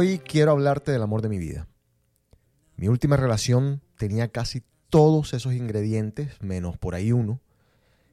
[0.00, 1.66] Hoy quiero hablarte del amor de mi vida.
[2.76, 7.40] Mi última relación tenía casi todos esos ingredientes, menos por ahí uno,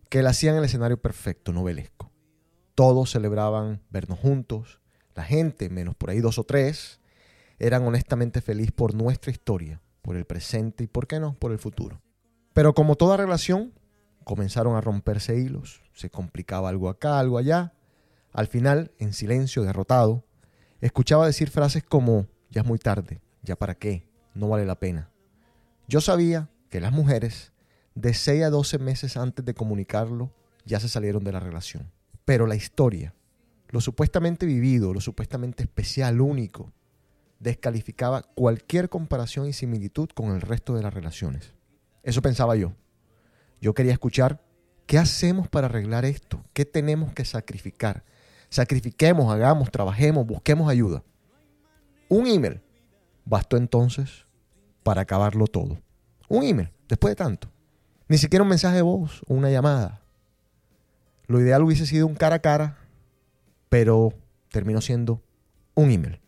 [0.09, 2.11] que la hacían el escenario perfecto, novelesco.
[2.73, 4.81] Todos celebraban vernos juntos,
[5.13, 7.01] la gente, menos por ahí dos o tres,
[7.59, 11.59] eran honestamente feliz por nuestra historia, por el presente y, por qué no, por el
[11.59, 12.01] futuro.
[12.53, 13.73] Pero como toda relación,
[14.23, 17.73] comenzaron a romperse hilos, se complicaba algo acá, algo allá.
[18.33, 20.25] Al final, en silencio, derrotado,
[20.85, 25.09] Escuchaba decir frases como, ya es muy tarde, ya para qué, no vale la pena.
[25.87, 27.53] Yo sabía que las mujeres,
[27.95, 30.31] de 6 a 12 meses antes de comunicarlo,
[30.63, 31.91] ya se salieron de la relación.
[32.23, 33.15] Pero la historia,
[33.69, 36.71] lo supuestamente vivido, lo supuestamente especial, único,
[37.39, 41.51] descalificaba cualquier comparación y similitud con el resto de las relaciones.
[42.03, 42.73] Eso pensaba yo.
[43.59, 44.39] Yo quería escuchar,
[44.85, 46.45] ¿qué hacemos para arreglar esto?
[46.53, 48.03] ¿Qué tenemos que sacrificar?
[48.49, 51.03] Sacrifiquemos, hagamos, trabajemos, busquemos ayuda.
[52.09, 52.61] Un email
[53.25, 54.25] bastó entonces
[54.83, 55.77] para acabarlo todo.
[56.29, 57.49] Un email, después de tanto.
[58.07, 60.01] Ni siquiera un mensaje de voz o una llamada.
[61.27, 62.77] Lo ideal hubiese sido un cara a cara,
[63.69, 64.13] pero
[64.49, 65.21] terminó siendo
[65.73, 66.21] un email.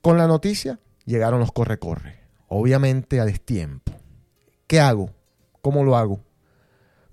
[0.00, 3.92] Con la noticia llegaron los corre-corre, obviamente a destiempo.
[4.66, 5.10] ¿Qué hago?
[5.60, 6.20] ¿Cómo lo hago?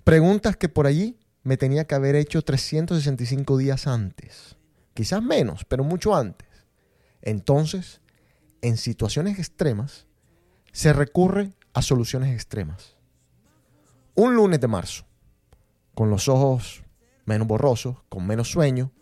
[0.02, 1.19] Preguntas que por allí
[1.50, 4.54] me tenía que haber hecho 365 días antes.
[4.94, 6.46] Quizás menos, pero mucho antes.
[7.22, 8.00] Entonces,
[8.62, 10.06] en situaciones extremas,
[10.70, 12.96] se recurre a soluciones extremas.
[14.14, 15.06] Un lunes de marzo,
[15.96, 16.84] con los ojos
[17.24, 18.92] menos borrosos, con menos sueño,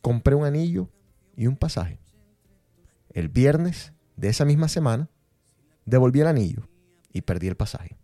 [0.00, 0.90] compré un anillo
[1.36, 2.00] y un pasaje.
[3.10, 5.08] El viernes de esa misma semana,
[5.84, 6.68] devolví el anillo
[7.12, 7.96] y perdí el pasaje.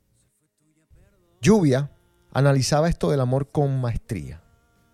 [1.41, 1.91] Lluvia
[2.33, 4.41] Analizaba esto del amor con maestría.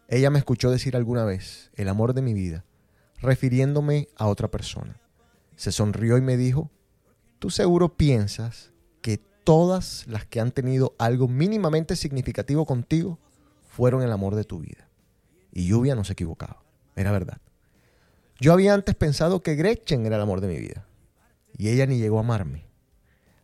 [0.08, 2.64] Ella me escuchó decir alguna vez, el amor de mi vida,
[3.20, 4.98] refiriéndome a otra persona.
[5.54, 6.70] Se sonrió y me dijo,
[7.38, 13.18] tú seguro piensas que todas las que han tenido algo mínimamente significativo contigo
[13.68, 14.88] fueron el amor de tu vida.
[15.52, 16.62] Y Lluvia no se equivocaba,
[16.94, 17.42] era verdad.
[18.40, 20.86] Yo había antes pensado que Gretchen era el amor de mi vida.
[21.58, 22.66] Y ella ni llegó a amarme.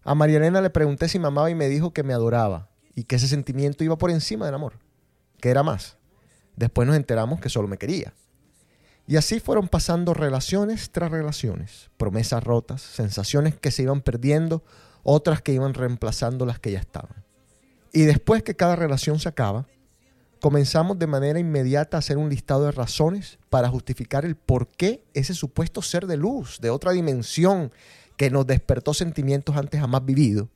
[0.02, 3.04] A María Elena le pregunté si me amaba y me dijo que me adoraba y
[3.04, 4.74] que ese sentimiento iba por encima del amor,
[5.40, 5.96] que era más.
[6.56, 8.12] Después nos enteramos que solo me quería.
[9.06, 14.62] Y así fueron pasando relaciones tras relaciones, promesas rotas, sensaciones que se iban perdiendo,
[15.02, 17.24] otras que iban reemplazando las que ya estaban.
[17.92, 19.66] Y después que cada relación se acaba,
[20.40, 25.04] comenzamos de manera inmediata a hacer un listado de razones para justificar el por qué
[25.14, 27.72] ese supuesto ser de luz, de otra dimensión,
[28.16, 30.48] que nos despertó sentimientos antes jamás vividos,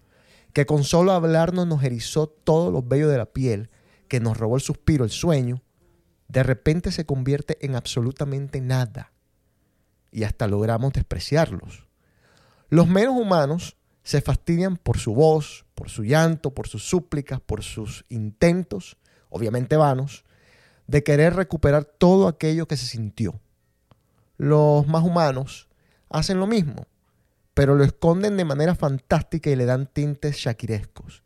[0.57, 3.69] que con solo hablarnos nos erizó todos los vellos de la piel,
[4.09, 5.63] que nos robó el suspiro, el sueño,
[6.29, 9.13] de repente se convierte en absolutamente nada.
[10.11, 11.87] Y hasta logramos despreciarlos.
[12.71, 17.63] Los menos humanos se fastidian por su voz, por su llanto, por sus súplicas, por
[17.63, 18.97] sus intentos,
[19.29, 20.25] obviamente vanos,
[20.87, 23.39] de querer recuperar todo aquello que se sintió.
[24.39, 25.69] Los más humanos
[26.09, 26.87] hacen lo mismo
[27.57, 31.23] pero lo esconden de manera fantástica y le dan tintes shakirescos.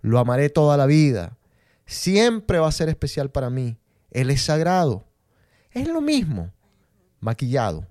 [0.00, 1.38] Lo amaré toda la vida.
[1.86, 3.78] Siempre va a ser especial para mí.
[4.10, 5.06] Él es sagrado.
[5.70, 6.50] Es lo mismo.
[7.20, 7.86] Maquillado,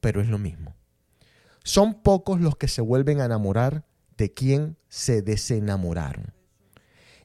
[0.00, 0.76] pero es lo mismo.
[1.64, 3.84] Son pocos los que se vuelven a enamorar
[4.16, 6.32] de quien se desenamoraron.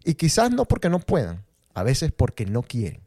[0.04, 1.46] Y quizás no porque no puedan,
[1.76, 3.02] a veces porque no quieren.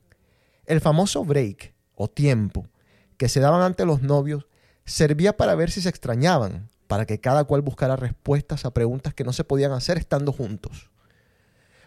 [0.66, 2.68] El famoso break o tiempo
[3.16, 4.46] que se daban ante los novios
[4.84, 9.24] servía para ver si se extrañaban, para que cada cual buscara respuestas a preguntas que
[9.24, 10.90] no se podían hacer estando juntos,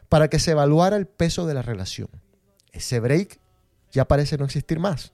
[0.09, 2.09] para que se evaluara el peso de la relación.
[2.71, 3.39] Ese break
[3.91, 5.13] ya parece no existir más.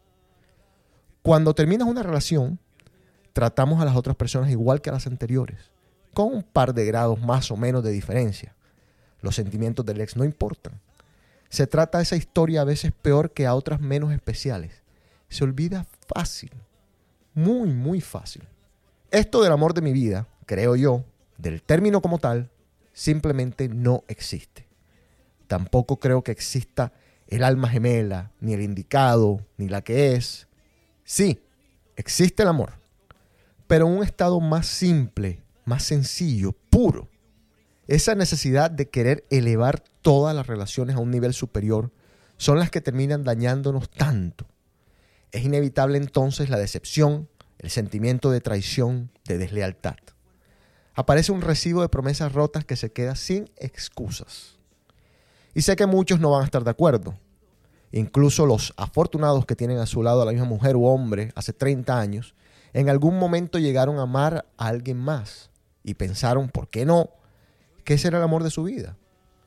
[1.23, 2.57] Cuando terminas una relación,
[3.33, 5.71] tratamos a las otras personas igual que a las anteriores,
[6.13, 8.55] con un par de grados más o menos de diferencia.
[9.19, 10.79] Los sentimientos del ex no importan.
[11.49, 14.83] Se trata de esa historia a veces peor que a otras menos especiales.
[15.27, 16.51] Se olvida fácil,
[17.33, 18.47] muy, muy fácil.
[19.11, 21.03] Esto del amor de mi vida, creo yo,
[21.37, 22.49] del término como tal,
[22.93, 24.69] simplemente no existe.
[25.47, 26.93] Tampoco creo que exista
[27.27, 30.47] el alma gemela, ni el indicado, ni la que es.
[31.03, 31.41] Sí,
[31.97, 32.75] existe el amor,
[33.67, 37.09] pero un estado más simple, más sencillo, puro.
[37.87, 41.91] Esa necesidad de querer elevar todas las relaciones a un nivel superior
[42.37, 44.47] son las que terminan dañándonos tanto.
[45.33, 47.27] Es inevitable entonces la decepción,
[47.61, 49.97] el sentimiento de traición, de deslealtad.
[50.95, 54.57] Aparece un recibo de promesas rotas que se queda sin excusas.
[55.53, 57.15] Y sé que muchos no van a estar de acuerdo.
[57.93, 61.51] incluso los afortunados que tienen a su lado a la misma mujer u hombre hace
[61.51, 62.35] 30 años,
[62.71, 65.49] en algún momento llegaron a amar a alguien más
[65.83, 67.09] y pensaron, ¿por qué no?
[67.83, 68.95] Que ese era el amor de su vida.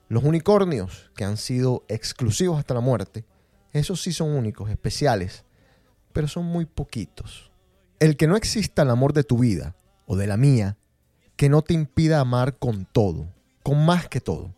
[0.09, 3.25] Los unicornios, que han sido exclusivos hasta la muerte,
[3.73, 5.45] esos sí son únicos, especiales,
[6.13, 7.51] pero son muy poquitos.
[8.01, 9.75] El que no exista el amor de tu vida
[10.07, 10.77] o de la mía,
[11.37, 13.29] que no te impida amar con todo,
[13.63, 14.55] con más que todo.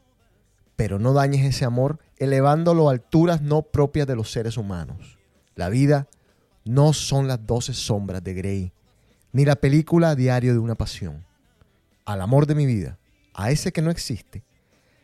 [0.75, 5.19] Pero no dañes ese amor elevándolo a alturas no propias de los seres humanos.
[5.55, 6.09] La vida
[6.65, 8.73] no son las doce sombras de Grey,
[9.33, 11.25] ni la película Diario de una Pasión.
[12.05, 12.99] Al amor de mi vida,
[13.35, 14.45] a ese que no existe,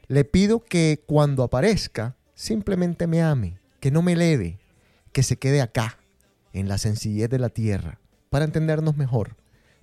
[0.08, 4.58] le pido que cuando aparezca simplemente me ame, que no me eleve,
[5.12, 5.98] que se quede acá,
[6.52, 7.98] en la sencillez de la tierra,
[8.32, 9.36] para entendernos mejor,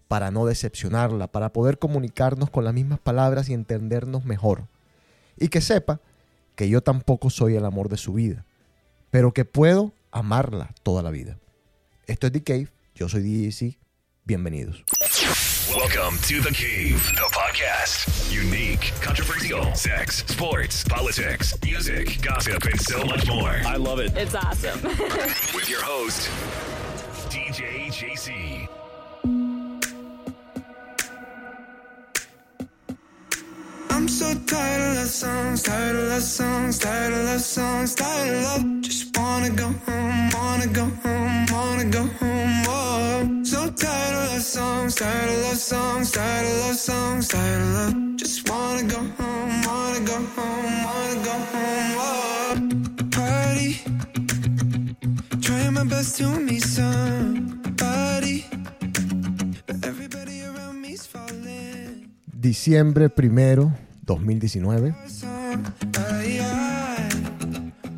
[0.08, 4.66] para no decepcionarla, para poder comunicarnos con las mismas palabras y entendernos mejor.
[5.38, 6.02] Y que sepa
[6.56, 8.48] que yo tampoco soy el amor de su vida,
[9.12, 11.38] pero que puedo amarla toda la vida.
[12.08, 13.78] Esto es The Cave, yo soy DJC,
[14.26, 14.84] bienvenidos.
[15.70, 18.34] Welcome to The Cave, the podcast.
[18.34, 23.62] Unique, controversial, sex, sports, politics, music, gossip, and so much more.
[23.64, 24.18] I love it.
[24.18, 24.82] It's awesome.
[25.54, 26.32] With your host,
[27.50, 27.56] I'm
[34.08, 38.44] so tired of love songs, tired of love songs, tired of love songs, tired of
[38.44, 38.82] love.
[38.82, 43.44] Just wanna go home, wanna go home, wanna go home.
[43.44, 47.68] So tired of love songs, tired of love songs, tired of love songs, tired of
[47.74, 48.16] love.
[48.18, 52.69] Just wanna go home, wanna go home, wanna go home.
[55.50, 58.46] Trying my best to meet somebody,
[59.66, 62.12] but everybody around me's falling.
[62.32, 63.74] Diciembre primero,
[64.06, 64.94] 2019.
[65.98, 67.10] Ay, ay,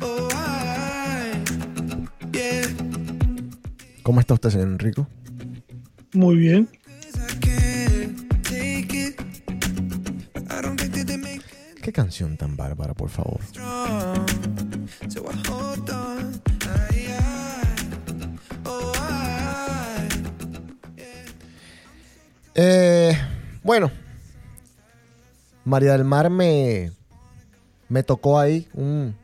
[0.00, 1.42] oh, ay,
[2.32, 2.68] yeah.
[4.02, 5.06] ¿Cómo está usted, señor Enrico?
[6.14, 6.68] Muy bien.
[11.82, 13.40] ¿Qué canción tan bárbara, por favor?
[22.54, 23.16] Eh,
[23.62, 23.90] bueno,
[25.64, 26.92] María del Mar me,
[27.88, 29.16] me tocó ahí un,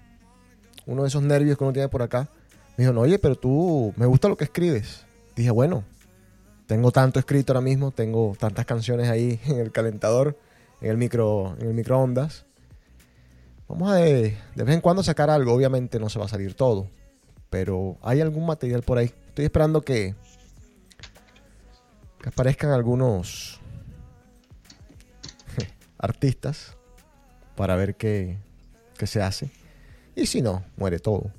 [0.87, 2.29] uno de esos nervios que uno tiene por acá.
[2.77, 5.05] Me dijo, no, oye, pero tú, me gusta lo que escribes.
[5.37, 5.85] Dije, bueno,
[6.67, 10.39] tengo tanto escrito ahora mismo, tengo tantas canciones ahí en el calentador,
[10.81, 12.47] en el, micro, en el microondas.
[13.69, 16.55] Vamos a de, de vez en cuando sacar algo, obviamente no se va a salir
[16.55, 16.89] todo,
[17.51, 19.13] pero hay algún material por ahí.
[19.29, 20.15] Estoy esperando que,
[22.29, 23.59] que aparezcan algunos
[25.99, 26.77] artistas
[27.57, 28.37] para ver qué,
[28.99, 29.51] qué se hace.
[30.15, 31.33] Y si no, muere todo.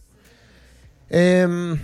[1.10, 1.80] Em,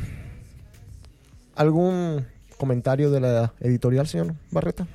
[1.56, 2.26] ¿Algún
[2.58, 4.88] comentario de la editorial, señor Barreta?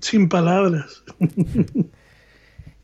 [0.00, 1.02] Sin palabras.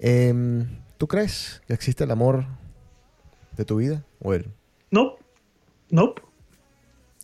[0.02, 2.46] Em, ¿Tú crees que existe el amor
[3.55, 4.02] de tu vida?
[4.19, 4.50] O, el,
[4.90, 5.19] No.
[5.90, 6.14] No.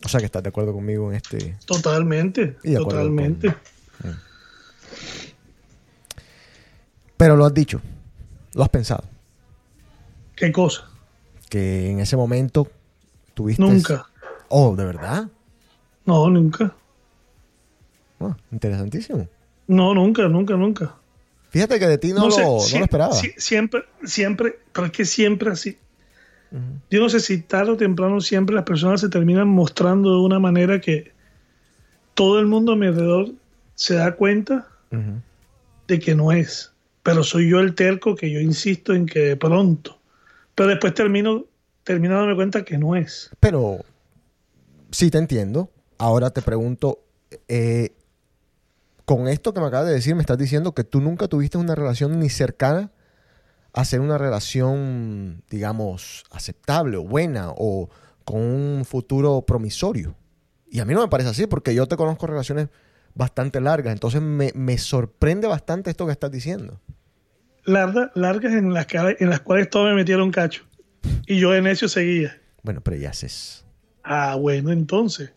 [0.07, 1.57] O sea, que estás de acuerdo conmigo en este...
[1.65, 2.55] Totalmente.
[2.63, 3.53] Totalmente.
[7.17, 7.81] Pero lo has dicho,
[8.53, 9.03] lo has pensado,
[10.35, 10.87] ¿Qué cosa?
[11.49, 12.69] que en ese momento
[13.33, 13.61] tuviste...
[13.61, 14.07] Nunca.
[14.49, 15.27] Oh, ¿de verdad?
[16.05, 16.73] No, nunca.
[18.19, 19.27] Ah, interesantísimo.
[19.67, 20.95] No, nunca, nunca, nunca.
[21.49, 23.13] Fíjate que de ti no, sé, lo, no lo esperaba.
[23.13, 25.77] sie- siempre, siempre, pero es que siempre así.
[26.89, 30.39] Yo no sé si tarde o temprano siempre las personas se terminan mostrando de una
[30.39, 31.11] manera que
[32.13, 33.31] todo el mundo a mi alrededor
[33.75, 34.67] se da cuenta
[35.87, 36.73] de que no es.
[37.03, 39.99] Pero soy yo el terco que yo insisto en que de pronto.
[40.55, 41.45] Pero después termino,
[41.83, 43.29] termino dándome cuenta que no es.
[43.39, 43.79] Pero
[44.91, 45.69] sí te entiendo.
[45.97, 46.99] Ahora te pregunto,
[47.47, 47.93] eh,
[49.05, 51.75] con esto que me acabas de decir, me estás diciendo que tú nunca tuviste una
[51.75, 52.91] relación ni cercana
[53.79, 57.89] a ser una relación, digamos, aceptable o buena o
[58.25, 60.15] con un futuro promisorio.
[60.69, 62.69] Y a mí no me parece así porque yo te conozco relaciones
[63.13, 63.93] bastante largas.
[63.93, 66.79] Entonces me, me sorprende bastante esto que estás diciendo.
[67.65, 70.63] Larga- largas en las, que- en las cuales todos me metieron cacho.
[71.27, 72.41] Y yo de necio seguía.
[72.63, 73.63] Bueno, pero ya haces.
[74.03, 75.33] Ah, bueno, entonces.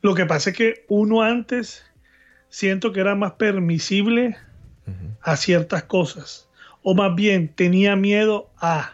[0.00, 1.82] Lo que pasa es que uno antes
[2.48, 4.36] siento que era más permisible
[5.20, 6.48] a ciertas cosas.
[6.82, 8.92] O más bien tenía miedo a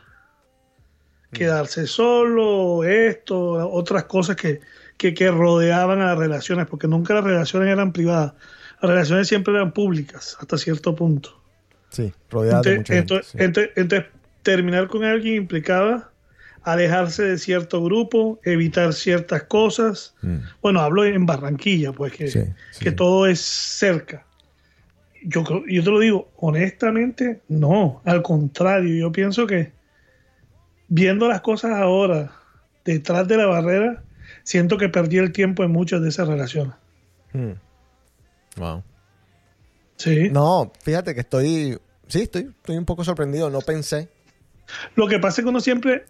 [1.33, 4.61] quedarse solo, esto, otras cosas que,
[4.97, 8.33] que, que rodeaban a las relaciones, porque nunca las relaciones eran privadas.
[8.80, 11.40] Las relaciones siempre eran públicas hasta cierto punto.
[11.90, 13.38] Sí, rodeado de Entonces, mucha gente, entonces- sí.
[13.40, 14.07] entonces- entonces,
[14.42, 16.11] terminar con alguien implicaba
[16.62, 20.14] alejarse de cierto grupo, evitar ciertas cosas.
[20.23, 20.37] Mm.
[20.62, 22.40] Bueno, hablo en Barranquilla, pues que, Sí,
[22.73, 22.85] sí.
[22.85, 24.26] que todo es cerca.
[25.25, 28.01] Yo, yo te lo digo, honestamente, no.
[28.05, 29.73] Al contrario, yo pienso que
[30.89, 32.33] viendo las cosas ahora
[32.85, 34.03] detrás de la barrera,
[34.43, 36.75] siento que perdí el tiempo en muchas de esas relaciones.
[37.33, 37.53] Mm.
[38.57, 38.83] Wow.
[39.97, 40.31] Sí.
[40.31, 41.79] No, fíjate que estoy.
[42.07, 43.51] Sí, estoy, estoy un poco sorprendido.
[43.51, 44.09] No pensé.
[44.95, 46.05] Lo que pasa es que uno siempre,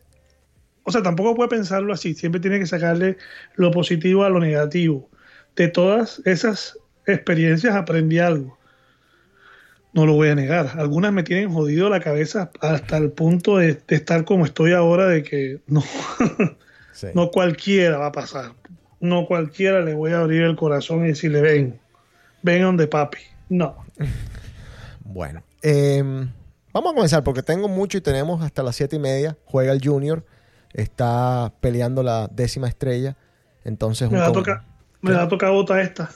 [0.85, 3.17] o sea, tampoco puede pensarlo así, siempre tiene que sacarle
[3.57, 5.09] lo positivo a lo negativo.
[5.57, 8.58] De todas esas experiencias aprendí algo.
[9.93, 10.73] No lo voy a negar.
[10.79, 15.07] Algunas me tienen jodido la cabeza hasta el punto de, de estar como estoy ahora,
[15.07, 15.83] de que no,
[16.93, 17.09] Sí.
[17.15, 18.53] no cualquiera va a pasar.
[19.01, 21.81] No cualquiera le voy a abrir el corazón y decirle, ven,
[22.43, 23.19] ven donde papi.
[23.49, 23.77] No.
[25.11, 26.31] Bueno, em,
[26.73, 29.39] vamos a comenzar porque tengo mucho y tenemos hasta las siete y media.
[29.47, 30.23] Juega el Junior,
[30.75, 33.17] está peleando la décima estrella.
[33.65, 34.63] Entonces, Me un va a com- tocar,
[35.01, 36.11] me va a tocar bota esta.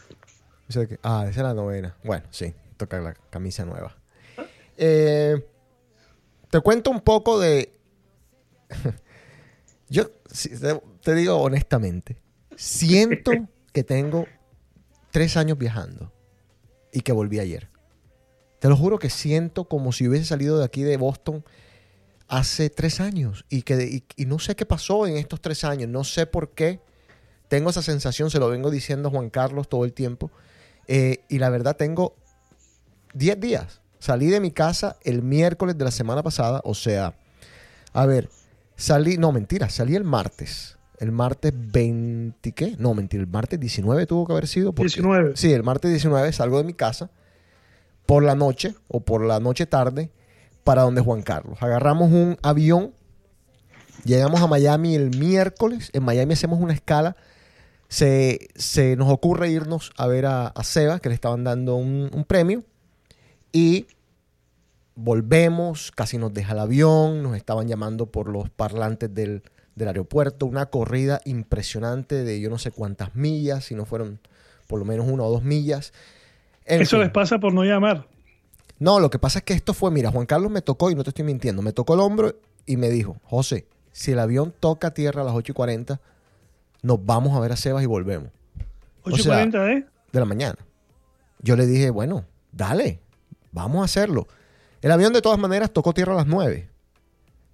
[1.03, 1.95] Ah, esa es la novena.
[2.05, 2.53] Bueno, sí,
[2.83, 3.97] toca la camisa nueva.
[4.77, 5.47] Eh,
[6.51, 7.73] te cuento un poco de.
[9.89, 12.21] Yo te, te digo honestamente,
[12.57, 13.33] siento
[13.73, 14.27] que tengo
[15.11, 16.13] tres años viajando
[16.93, 17.71] y que volví ayer.
[18.59, 21.45] Te lo juro que siento como si hubiese salido de aquí de Boston
[22.29, 25.89] hace tres años y que y, y no sé qué pasó en estos tres años,
[25.89, 26.81] no sé por qué.
[27.49, 30.31] Tengo esa sensación, se lo vengo diciendo a Juan Carlos todo el tiempo.
[30.89, 32.17] Eh, y la verdad tengo
[33.15, 33.81] 10 días.
[33.99, 36.61] Salí de mi casa el miércoles de la semana pasada.
[36.65, 37.15] O sea,
[37.93, 38.29] a ver,
[38.77, 40.77] salí, no, mentira, salí el martes.
[40.99, 42.77] El martes 20, ¿qué?
[42.79, 44.73] No, mentira, el martes 19 tuvo que haber sido.
[44.73, 45.33] porque- 19.
[45.37, 47.11] Sí, el martes 19 salgo de mi casa
[48.07, 50.11] por la noche o por la noche tarde
[50.65, 51.59] para donde Juan Carlos.
[51.61, 52.93] Agarramos un avión,
[54.05, 55.91] llegamos a Miami el miércoles.
[55.93, 57.17] En Miami hacemos una escala
[57.89, 62.11] se, se nos ocurre irnos a ver a, a Seba, que le estaban dando un,
[62.13, 62.65] un premio,
[63.53, 63.87] y
[64.95, 69.43] volvemos, casi nos deja el avión, nos estaban llamando por los parlantes del,
[69.75, 74.21] del aeropuerto, una corrida impresionante de yo no sé cuántas millas, si no fueron
[74.67, 75.93] por lo menos una o dos millas.
[76.65, 77.01] En Eso fin.
[77.01, 78.07] les pasa por no llamar.
[78.79, 81.05] No, lo que pasa es que esto fue, mira, Juan Carlos me tocó, y no
[81.05, 82.35] te estoy mintiendo, me tocó el hombro
[82.67, 86.01] y me dijo, José, si el avión toca tierra a las 8 y 40,
[86.83, 88.31] nos vamos a ver a Sebas y volvemos.
[89.03, 89.87] O sea, 8.40, ¿eh?
[90.13, 90.59] de la mañana.
[91.41, 93.01] Yo le dije, bueno, dale,
[93.53, 94.27] vamos a hacerlo.
[94.81, 96.69] El avión de todas maneras tocó tierra a las 9.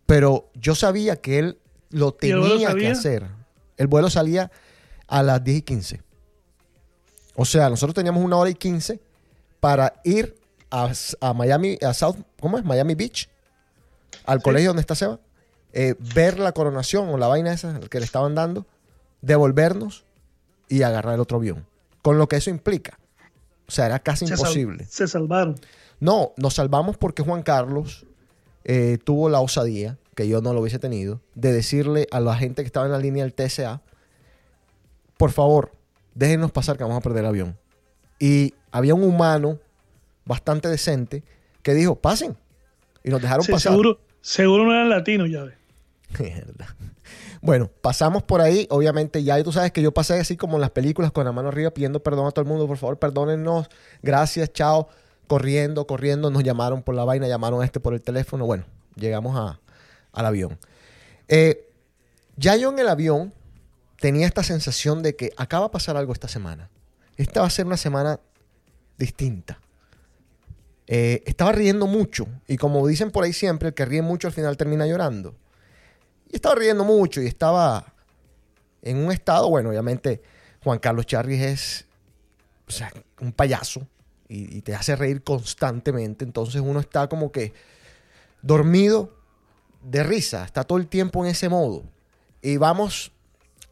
[0.06, 1.58] Pero yo sabía que él
[1.90, 3.26] lo ¿Y el vuelo tenía que hacer.
[3.76, 4.50] El vuelo salía
[5.06, 6.02] a las 10 y 15.
[7.34, 9.00] O sea, nosotros teníamos una hora y 15
[9.60, 10.36] para ir
[10.70, 10.90] a,
[11.20, 12.64] a Miami, a South, ¿cómo es?
[12.64, 13.28] Miami Beach,
[14.24, 15.20] al colegio donde está Seba,
[15.72, 18.66] eh, ver la coronación o la vaina esa que le estaban dando,
[19.20, 20.04] devolvernos
[20.68, 21.66] y agarrar el otro avión.
[22.02, 22.98] Con lo que eso implica.
[23.66, 24.86] O sea, era casi Se sal- imposible.
[24.88, 25.54] se salvaron.
[26.00, 28.06] No, nos salvamos porque Juan Carlos
[28.64, 32.62] eh, tuvo la osadía, que yo no lo hubiese tenido, de decirle a la gente
[32.62, 33.80] que estaba en la línea del TSA,
[35.16, 35.72] por favor,
[36.14, 37.56] déjenos pasar que vamos a perder el avión.
[38.18, 39.58] Y había un humano
[40.24, 41.22] bastante decente
[41.62, 42.36] que dijo, pasen.
[43.04, 43.72] Y nos dejaron Sí, pasar.
[43.72, 45.54] seguro, seguro no eran latinos, ya ves.
[46.18, 46.76] Mierda.
[47.40, 48.66] Bueno, pasamos por ahí.
[48.70, 51.48] Obviamente, ya tú sabes que yo pasé así como en las películas con la mano
[51.48, 52.66] arriba pidiendo perdón a todo el mundo.
[52.66, 53.68] Por favor, perdónennos.
[54.02, 54.88] Gracias, chao.
[55.28, 56.30] Corriendo, corriendo.
[56.30, 58.44] Nos llamaron por la vaina, llamaron a este por el teléfono.
[58.46, 58.64] Bueno,
[58.96, 59.60] llegamos a-
[60.12, 60.58] al avión.
[61.28, 61.70] Eh,
[62.36, 63.32] ya yo en el avión
[64.00, 66.68] tenía esta sensación de que acaba de pasar algo esta semana.
[67.16, 68.18] Esta va a ser una semana
[68.96, 69.60] distinta.
[70.86, 72.26] Eh, estaba riendo mucho.
[72.46, 75.34] Y como dicen por ahí siempre, el que ríe mucho al final termina llorando.
[76.30, 77.92] Y estaba riendo mucho y estaba
[78.82, 80.22] en un estado, bueno, obviamente
[80.62, 81.84] Juan Carlos Charris es
[82.66, 83.86] o sea, un payaso
[84.28, 86.24] y, te hace reír constantemente.
[86.24, 87.52] Entonces uno está como que
[88.42, 89.10] dormido
[89.82, 91.84] de risa, está todo el tiempo en ese modo.
[92.42, 93.12] Y vamos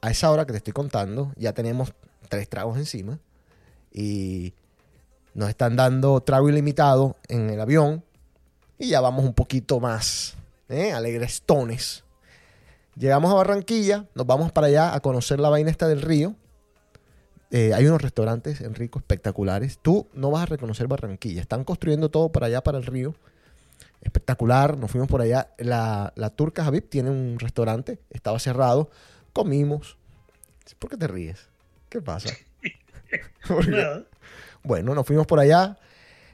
[0.00, 1.92] a esa hora que te estoy contando, ya tenemos
[2.28, 3.18] tres tragos encima
[3.92, 4.52] y
[5.34, 8.04] nos están dando trago ilimitado en el avión
[8.78, 10.34] y ya vamos un poquito más
[10.68, 10.92] ¿eh?
[10.92, 12.04] alegrestones.
[12.96, 16.34] Llegamos a Barranquilla, nos vamos para allá a conocer la vaina esta del río.
[17.50, 19.78] Eh, hay unos restaurantes en Rico espectaculares.
[19.80, 21.40] Tú no vas a reconocer Barranquilla.
[21.40, 23.14] Están construyendo todo para allá, para el río.
[24.02, 24.76] Espectacular.
[24.76, 25.50] Nos fuimos por allá.
[25.58, 27.98] La, la Turca Javib tiene un restaurante.
[28.10, 28.90] Estaba cerrado.
[29.32, 29.96] Comimos.
[30.78, 31.48] ¿Por qué te ríes?
[31.88, 32.30] ¿Qué pasa?
[34.66, 35.78] Bueno, nos fuimos por allá,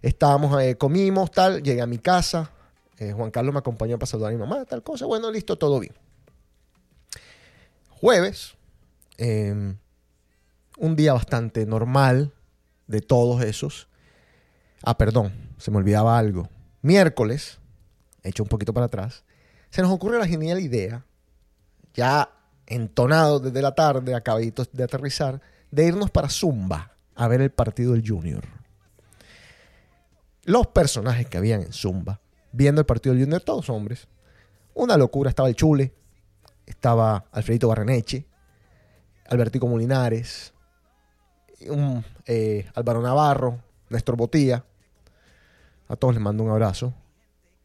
[0.01, 2.51] estábamos, eh, comimos, tal, llegué a mi casa,
[2.99, 5.79] eh, Juan Carlos me acompañó para saludar a mi mamá, tal cosa, bueno, listo, todo
[5.79, 5.93] bien.
[7.91, 8.55] Jueves,
[9.19, 9.75] eh,
[10.79, 12.33] un día bastante normal
[12.87, 13.89] de todos esos.
[14.83, 16.49] Ah, perdón, se me olvidaba algo.
[16.83, 17.59] Miércoles,
[18.23, 19.25] hecho un poquito para atrás,
[19.71, 21.05] se nos ocurre la genial idea,
[21.95, 22.31] ya
[22.67, 27.93] entonado desde la tarde, acabaditos de aterrizar, de irnos para Zumba a ver el partido
[27.93, 28.45] del Junior.
[30.45, 32.21] Los personajes que habían en Zumba,
[32.53, 34.09] viendo el partido del Junior, todos hombres.
[34.75, 35.95] Una locura, estaba el Chule,
[36.67, 38.27] estaba Alfredito Barreneche,
[39.29, 40.53] Albertico Molinares,
[41.69, 44.65] un, eh, Álvaro Navarro, Néstor Botía.
[45.89, 46.95] A todos les mando un abrazo.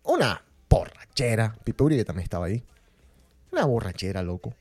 [0.04, 1.56] Una borrachera.
[1.64, 2.64] Pipe Uribe también estaba ahí.
[3.52, 4.54] Una borrachera, loco.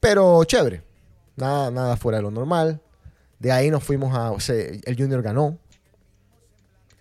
[0.00, 0.82] Pero chévere.
[1.36, 2.80] Nada, nada fuera de lo normal.
[3.38, 4.32] De ahí nos fuimos a.
[4.52, 5.56] el Junior ganó.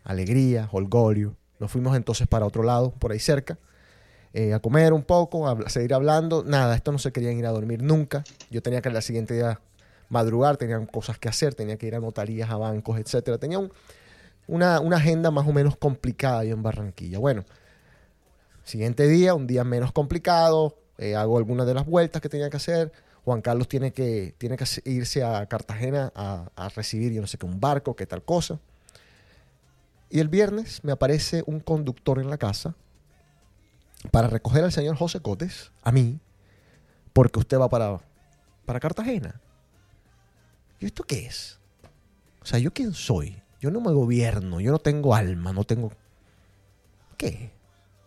[0.03, 1.35] Alegría, holgorio.
[1.59, 3.57] Nos fuimos entonces para otro lado, por ahí cerca.
[4.33, 6.43] eh, a comer un poco, a seguir hablando.
[6.45, 8.23] Nada, esto no se querían ir a dormir nunca.
[8.51, 9.59] Yo tenía que al siguiente día
[10.09, 13.37] madrugar, tenía cosas que hacer, tenía que ir a notarías, a bancos, etcétera.
[13.37, 13.71] Tenía un-
[14.47, 17.19] una, agenda más o menos complicada yo en Barranquilla.
[17.19, 17.43] Bueno,
[18.63, 22.57] siguiente día, un día menos complicado, eh, hago algunas de las vueltas que tenía que
[22.57, 22.91] hacer.
[23.25, 27.37] Juan Carlos tiene que, tiene que irse a Cartagena a, a recibir, yo no sé
[27.37, 28.59] qué, un barco, qué tal cosa.
[30.09, 32.73] Y el viernes me aparece un conductor en la casa
[34.11, 36.19] para recoger al señor José Cotes, a mí,
[37.11, 37.99] porque usted va para,
[38.65, 39.41] para Cartagena.
[40.79, 41.59] ¿Y esto qué es?
[42.41, 43.41] O sea, ¿yo quién soy?
[43.59, 45.91] Yo no me gobierno, yo no tengo alma, no tengo...
[47.17, 47.51] ¿Qué?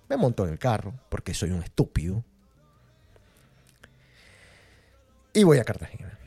[0.08, 2.24] Me monto en el carro porque soy un estúpido.
[5.32, 6.18] Y voy a Cartagena.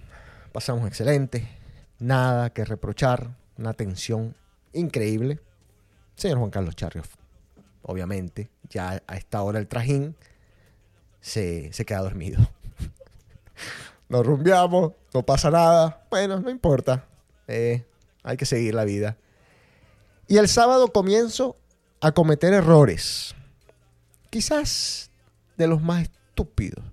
[0.52, 1.48] Pasamos excelente,
[2.00, 4.36] nada que reprochar, una atención
[4.74, 5.40] increíble.
[6.16, 7.08] Señor Juan Carlos Charrios,
[7.82, 10.16] obviamente, ya a esta hora el trajín
[11.22, 12.40] se, se queda dormido.
[14.10, 16.06] Nos rumbeamos, no pasa nada.
[16.10, 17.06] Bueno, no importa.
[17.48, 17.86] Eh,
[18.24, 19.18] hay que seguir la vida.
[20.28, 21.56] Y el sábado comienzo
[22.02, 23.36] a cometer errores.
[24.30, 25.12] Quizás
[25.58, 26.84] de los más estúpidos.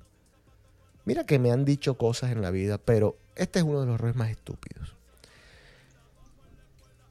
[1.04, 3.94] Mira que me han dicho cosas en la vida, pero este es uno de los
[3.94, 4.94] errores más estúpidos.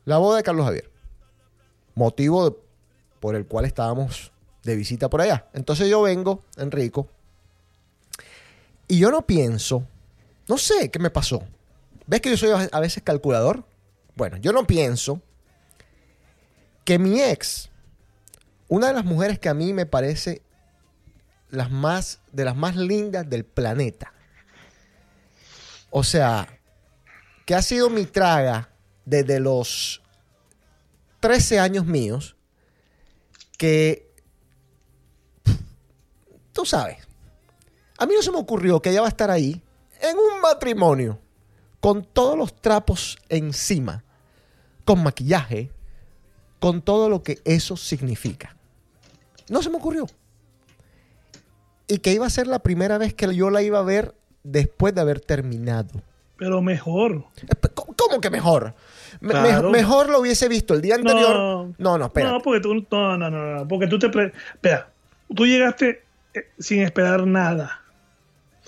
[0.06, 0.90] La boda de Carlos Javier.
[1.96, 2.58] Motivo
[3.20, 4.32] por el cual estábamos
[4.64, 5.48] de visita por allá.
[5.54, 7.08] Entonces yo vengo, Enrico,
[8.88, 9.84] y yo no pienso,
[10.50, 11.48] no sé qué me pasó.
[12.08, 13.64] ¿Ves que yo soy a veces calculador?
[14.16, 15.22] Bueno, yo no pienso
[16.84, 17.70] que mi ex,
[18.68, 20.42] una de las mujeres que a mí me parece
[21.52, 24.12] las más, de las más lindas del planeta.
[25.92, 26.60] O sea,
[27.46, 28.70] que ha sido mi traga
[29.06, 30.02] desde los
[31.20, 32.36] 13 años míos,
[33.56, 34.12] que
[36.54, 36.98] tú sabes,
[38.00, 39.62] a mí no se me ocurrió que ella va a estar ahí
[40.02, 41.20] en un matrimonio
[41.80, 44.04] con todos los trapos encima,
[44.86, 45.72] con maquillaje,
[46.60, 48.56] con todo lo que eso significa.
[49.50, 50.06] No se me ocurrió.
[51.88, 54.94] Y que iba a ser la primera vez que yo la iba a ver después
[54.94, 55.90] de haber terminado.
[56.38, 57.26] Pero mejor.
[57.98, 58.74] ¿Cómo que mejor?
[59.20, 59.70] Me- me- Claro.
[59.72, 61.36] mejor lo hubiese visto el día anterior.
[61.36, 61.74] No.
[61.78, 62.32] No, no, espera.
[62.32, 64.08] No, porque tú, no, no, no, no, porque tú te...
[64.08, 64.92] Espera,
[65.36, 67.79] tú llegaste eh, sin esperar nada.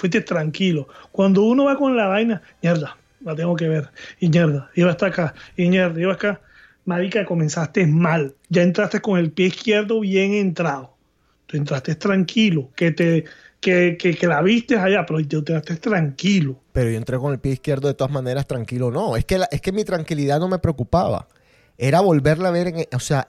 [0.02, 0.88] Fuiste tranquilo.
[1.12, 3.92] Cuando uno va con la vaina, mierda, la tengo que ver.
[4.20, 5.36] Y mierda, iba hasta acá.
[5.56, 6.42] Y mierda, iba acá.
[6.86, 8.34] Marica, comenzaste mal.
[8.50, 10.96] Ya entraste con el pie izquierdo bien entrado.
[11.46, 12.72] Tú entraste tranquilo.
[12.76, 13.26] Que te
[13.60, 16.60] que, que, que la viste allá, pero tú entraste tranquilo.
[16.72, 18.90] Pero yo entré con el pie izquierdo de todas maneras tranquilo.
[18.90, 21.28] No, es que, es que mi tranquilidad no me preocupaba.
[21.78, 23.28] Era volverla a ver, en, o sea,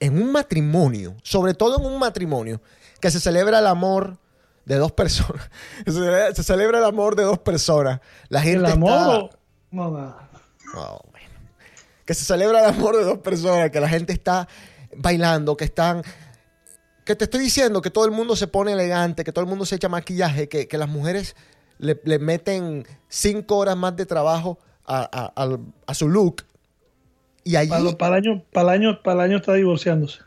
[0.00, 2.60] en un matrimonio, sobre todo en un matrimonio,
[3.00, 4.18] que se celebra el amor
[4.68, 5.50] de dos personas.
[5.86, 8.00] Se celebra, se celebra el amor de dos personas.
[8.28, 8.76] La gente El está-.
[8.78, 9.30] No.
[10.74, 11.28] Oh, bueno.
[12.04, 14.46] Que se celebra el amor de dos personas, que la gente está
[14.96, 16.02] bailando, que están...
[17.04, 19.64] Que te estoy diciendo que todo el mundo se pone elegante, que todo el mundo
[19.66, 21.36] se echa maquillaje, que, que las mujeres
[21.78, 26.44] le, le meten cinco horas más de trabajo a, a- al- a su look.
[27.44, 27.70] Y allí...
[27.70, 30.18] Para, para el año, para el año, para el año está divorciándose.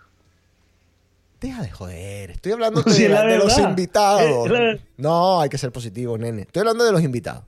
[1.41, 2.31] Deja de joder.
[2.31, 4.49] Estoy hablando Sí, de, la de los invitados.
[4.49, 6.43] La- No, hay que ser positivo, nene.
[6.43, 7.43] Estoy hablando de los invitados.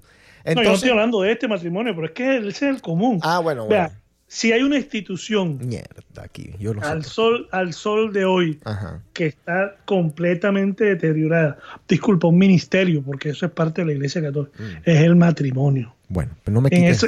[0.45, 3.19] no, yo no estoy hablando de este matrimonio, pero es que ese es el común.
[3.21, 4.01] ah, bueno, Vea, bueno.
[4.27, 6.49] si hay una institución Mierda, aquí.
[6.59, 6.79] Yo sé.
[6.81, 9.01] al sol, al sol de hoy Ajá.
[9.13, 14.57] que está completamente deteriorada, disculpa, un ministerio, porque eso es parte de la iglesia católica,
[14.57, 14.77] Mm.
[14.89, 15.95] es el matrimonio.
[16.09, 17.07] Bueno, pero no me quites, eso,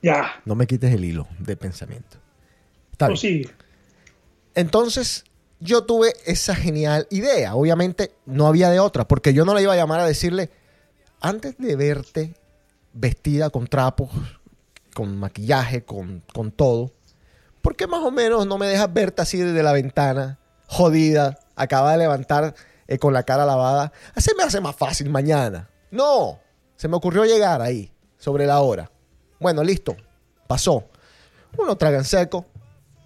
[0.00, 2.18] ya, no me quites el hilo de pensamiento.
[2.92, 3.50] Está bien.
[4.54, 5.24] Entonces,
[5.64, 7.54] yo tuve esa genial idea.
[7.54, 10.50] Obviamente, no había de otra, porque yo no la iba a llamar a decirle,
[11.22, 12.34] antes de verte
[12.92, 14.10] vestida con trapos,
[14.94, 16.92] con maquillaje, con, con todo,
[17.62, 21.92] ¿por qué más o menos no me dejas verte así desde la ventana, jodida, acaba
[21.92, 22.54] de levantar
[22.86, 23.90] eh, con la cara lavada?
[24.14, 25.70] Así me hace más fácil mañana.
[25.90, 26.40] No,
[26.76, 28.90] se me ocurrió llegar ahí, sobre la hora.
[29.40, 29.96] Bueno, listo,
[30.46, 30.84] pasó.
[31.56, 32.44] Uno traga en seco,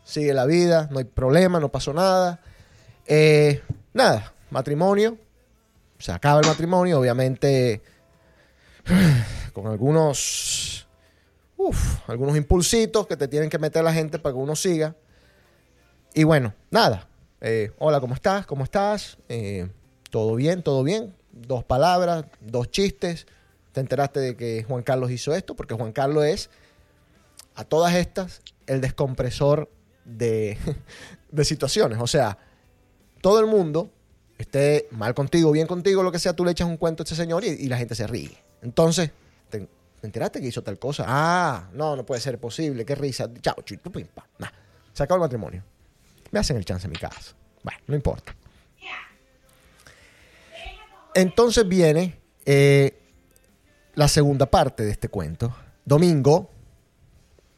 [0.02, 2.40] sigue la vida, no hay problema, no pasó nada.
[3.10, 3.62] Eh,
[3.94, 5.16] nada, matrimonio,
[5.98, 7.80] se acaba el matrimonio, obviamente
[9.54, 10.86] con algunos,
[11.56, 14.94] uf, algunos impulsitos que te tienen que meter la gente para que uno siga.
[16.12, 17.08] Y bueno, nada.
[17.40, 18.44] Eh, hola, ¿cómo estás?
[18.44, 19.16] ¿Cómo estás?
[19.30, 19.70] Eh,
[20.10, 20.62] ¿Todo bien?
[20.62, 21.14] ¿Todo bien?
[21.32, 23.26] Dos palabras, dos chistes.
[23.72, 26.50] Te enteraste de que Juan Carlos hizo esto, porque Juan Carlos es,
[27.54, 29.70] a todas estas, el descompresor
[30.04, 30.58] de,
[31.30, 31.98] de situaciones.
[32.02, 32.36] O sea,
[33.20, 33.90] todo el mundo
[34.38, 37.14] esté mal contigo, bien contigo, lo que sea, tú le echas un cuento a este
[37.14, 38.36] señor y, la gente se ríe.
[38.62, 39.10] Entonces,
[39.50, 41.04] te, te enteraste que hizo tal cosa.
[41.06, 43.28] Ah, no, no puede ser posible, qué risa.
[43.40, 44.06] Chao, chito, pim,
[44.92, 45.62] se acabó el matrimonio.
[46.30, 47.34] Me hacen el chance en mi casa.
[47.62, 48.34] Bueno, no importa.
[51.14, 52.96] Entonces viene eh,
[53.94, 55.54] la segunda parte de este cuento.
[55.84, 56.50] Domingo,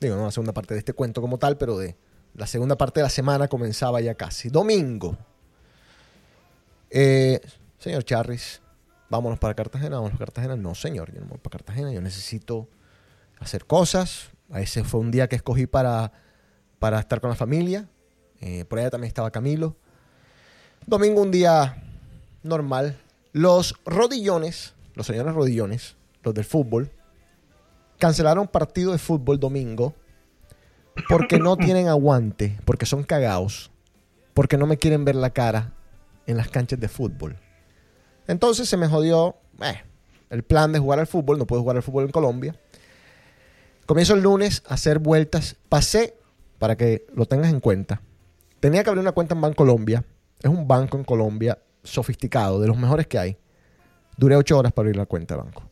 [0.01, 1.97] digo, no la segunda parte de este cuento como tal, pero de
[2.35, 4.49] la segunda parte de la semana comenzaba ya casi.
[4.49, 5.17] Domingo.
[6.91, 7.41] Eh,
[7.79, 8.61] señor Charris,
[9.09, 10.57] vámonos para Cartagena, vámonos para Cartagena.
[10.57, 12.69] No, señor, yo no voy para Cartagena, yo necesito
[13.39, 14.31] hacer cosas.
[14.55, 16.13] Ese fue un día que escogí para,
[16.79, 17.89] para estar con la familia.
[18.41, 19.77] Eh, por allá también estaba Camilo.
[20.87, 21.83] Domingo, un día
[22.43, 22.99] normal.
[23.33, 26.91] Los rodillones, los señores rodillones, los del fútbol,
[27.99, 29.95] cancelaron partido de fútbol domingo
[31.09, 33.71] porque no tienen aguante, porque son cagados,
[34.35, 35.73] porque no me quieren ver la cara
[36.27, 37.37] en las canchas de fútbol.
[38.27, 39.83] Entonces se me jodió eh,
[40.31, 42.57] el plan de jugar al fútbol, no puedo jugar al fútbol en Colombia.
[43.87, 45.57] Comienzo el lunes a hacer vueltas.
[45.69, 46.15] Pasé,
[46.59, 48.01] para que lo tengas en cuenta,
[48.61, 50.05] tenía que abrir una cuenta en Bancolombia.
[50.41, 53.37] Es un banco en Colombia sofisticado, de los mejores que hay.
[54.17, 55.65] Duré ocho horas para abrir la cuenta de banco.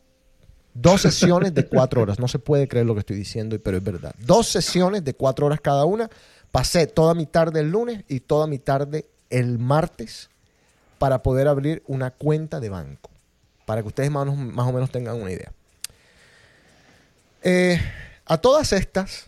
[0.73, 2.19] Dos sesiones de cuatro horas.
[2.19, 4.13] No se puede creer lo que estoy diciendo, pero es verdad.
[4.19, 6.09] Dos sesiones de cuatro horas cada una.
[6.51, 10.29] Pasé toda mi tarde el lunes y toda mi tarde el martes
[10.99, 13.09] para poder abrir una cuenta de banco.
[13.65, 15.51] Para que ustedes más o menos, tengan una idea.
[17.41, 17.79] Eh,
[18.25, 19.27] a todas estas,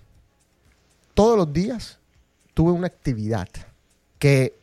[1.14, 1.98] todos los días
[2.54, 3.48] tuve una actividad
[4.20, 4.54] que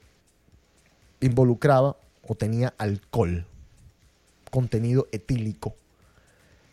[1.21, 3.47] involucraba o tenía alcohol,
[4.51, 5.75] contenido etílico,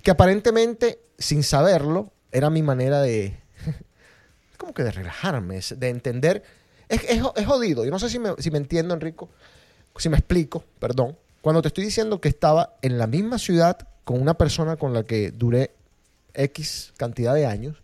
[0.03, 3.37] que aparentemente, sin saberlo, era mi manera de,
[4.57, 6.43] como que de relajarme, de entender.
[6.89, 9.29] Es, es, es jodido, yo no sé si me, si me entiendo, Enrico,
[9.97, 11.17] si me explico, perdón.
[11.41, 15.03] Cuando te estoy diciendo que estaba en la misma ciudad con una persona con la
[15.03, 15.71] que duré
[16.33, 17.77] X cantidad de años,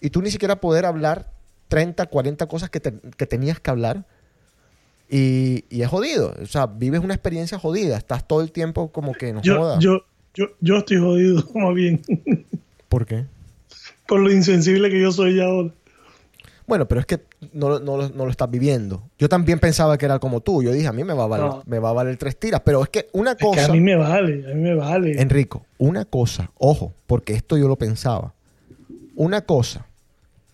[0.00, 1.30] y tú ni siquiera poder hablar
[1.68, 4.04] 30, 40 cosas que, te- que tenías que hablar,
[5.10, 6.34] y, y es jodido.
[6.42, 7.96] O sea, vives una experiencia jodida.
[7.96, 9.78] Estás todo el tiempo como que no Yo, joda.
[9.80, 12.02] yo, yo, yo estoy jodido, más bien,
[12.88, 13.24] ¿Por qué?
[14.06, 15.70] por lo insensible que yo soy ya ahora.
[16.68, 17.20] Bueno, pero es que
[17.54, 19.02] no, lo- no, lo- no lo estás viviendo.
[19.18, 20.62] Yo también pensaba que era como tú.
[20.62, 21.62] Yo dije, a mí me va a valer, No.
[21.66, 22.60] me va a valer tres tiras.
[22.64, 23.64] Pero es que una Es que cosa...
[23.64, 25.20] a mí me vale, a mí me vale.
[25.20, 28.34] Enrico, una cosa, ojo, porque esto yo lo pensaba.
[29.16, 29.86] Una cosa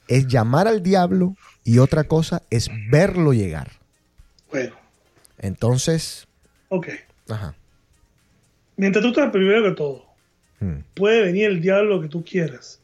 [0.09, 3.73] es llamar al diablo y otra cosa es verlo llegar.
[4.53, 4.75] Bueno,
[5.39, 6.29] Entonces,
[6.69, 6.89] ok.
[7.29, 7.55] ajá.
[8.77, 10.05] Mientras tú estás primero que todo,
[10.61, 12.81] mm, puede venir el diablo que tú quieras.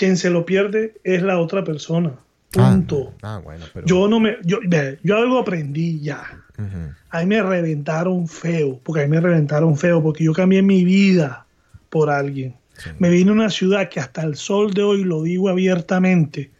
[0.00, 2.14] Quien se lo pierde es la otra persona.
[2.52, 3.12] Punto.
[3.20, 3.86] Ah, ah, bueno, pero.
[3.86, 4.38] Yo no me.
[4.44, 4.60] Yo,
[5.02, 6.22] yo algo aprendí ya.
[6.56, 8.80] Ujú, A mí me reventaron feo.
[8.82, 10.02] Porque a mí me reventaron feo.
[10.02, 11.44] Porque yo cambié mi vida
[11.90, 12.54] por alguien.
[12.78, 12.88] sí.
[12.98, 16.50] Me vine a una ciudad que hasta el sol de hoy, lo digo abiertamente,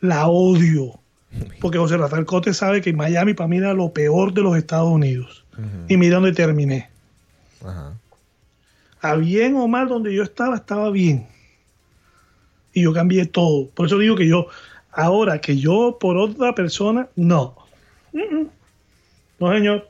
[0.00, 0.98] la odio.
[1.60, 4.90] Porque José Rafael Cote sabe que Miami para mí era lo peor de los Estados
[4.90, 5.44] Unidos.
[5.86, 6.90] Y mira dónde terminé.
[9.00, 11.28] A bien o mal donde yo estaba, estaba bien.
[12.72, 13.68] Y yo cambié todo.
[13.70, 14.46] Por eso digo que yo,
[14.92, 17.56] ahora que yo por otra persona, no.
[19.38, 19.86] No, señor.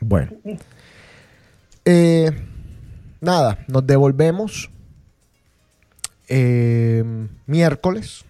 [0.00, 0.32] Bueno.
[1.84, 2.30] Eh,
[3.20, 4.70] nada, nos devolvemos
[6.28, 7.04] eh,
[7.46, 8.24] miércoles.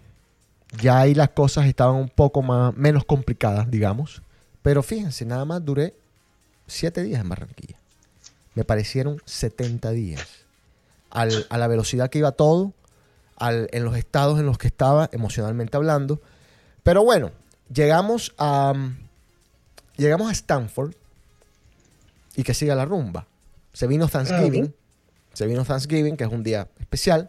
[0.81, 4.23] Ya ahí las cosas estaban un poco más, menos complicadas, digamos.
[4.63, 5.95] Pero fíjense, nada más duré
[6.67, 7.77] siete días en Barranquilla.
[8.55, 10.27] Me parecieron 70 días.
[11.11, 12.73] A la velocidad que iba todo,
[13.37, 16.21] al- en los estados en los que estaba emocionalmente hablando.
[16.83, 17.31] Pero bueno,
[17.73, 18.73] llegamos a,
[19.97, 20.95] llegamos a Stanford
[22.37, 23.27] y que siga la rumba.
[23.73, 24.75] Se vino Thanksgiving,
[25.33, 27.29] Se vino Thanksgiving, que es un día especial,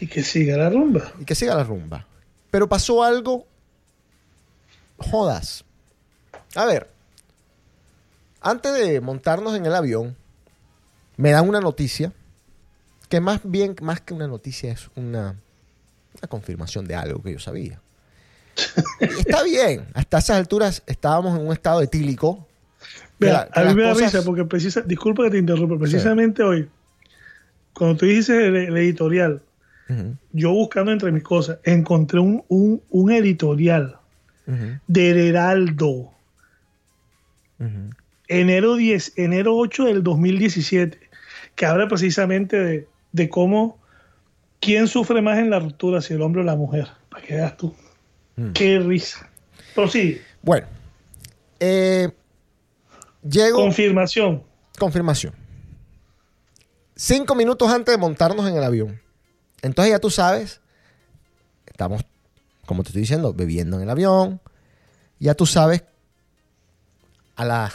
[0.00, 1.12] Y que siga la rumba.
[1.20, 2.06] y que siga la rumba.
[2.50, 3.46] Pero pasó algo.
[4.98, 5.64] Jodas.
[6.54, 6.90] A ver.
[8.40, 10.16] Antes de montarnos en el avión,
[11.16, 12.12] me dan una noticia.
[13.08, 15.34] Que más bien, más que una noticia, es una,
[16.20, 17.80] una confirmación de algo que yo sabía.
[19.00, 19.86] Y está bien.
[19.94, 22.46] Hasta esas alturas estábamos en un estado etílico.
[23.18, 26.42] Vea, la- a mí me da cosas- risa porque precisa, disculpa que te interrumpa, precisamente
[26.42, 26.68] hoy,
[27.72, 29.42] cuando tú dices el, el editorial,
[30.32, 33.96] yo buscando entre mis cosas, encontré un, un, un editorial
[34.46, 36.12] ujú, del Heraldo,
[38.28, 40.98] enero 10, enero 8 del 2017,
[41.54, 43.78] que habla precisamente de, de cómo,
[44.60, 47.56] quién sufre más en la ruptura, si el hombre o la mujer, para que veas
[47.56, 47.74] tú.
[48.36, 48.52] Mm.
[48.52, 49.28] Qué risa.
[49.74, 50.22] Prosigue.
[50.42, 50.66] Bueno.
[51.60, 52.08] eh,
[53.28, 53.58] llego.
[53.58, 54.42] Confirmación.
[54.78, 55.34] Confirmación.
[56.94, 59.00] Cinco minutos antes de montarnos en el avión.
[59.62, 60.60] Entonces ya tú sabes,
[61.66, 62.04] estamos,
[62.66, 64.40] como te estoy diciendo, bebiendo en el avión.
[65.18, 65.84] Ya tú sabes
[67.36, 67.72] a la,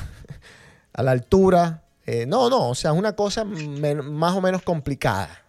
[0.94, 1.83] a la altura.
[2.06, 5.42] Eh, no, no, o sea, es una cosa más o menos complicada.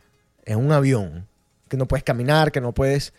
[0.44, 1.26] En un avión.
[1.68, 3.12] Que no puedes caminar, que no puedes.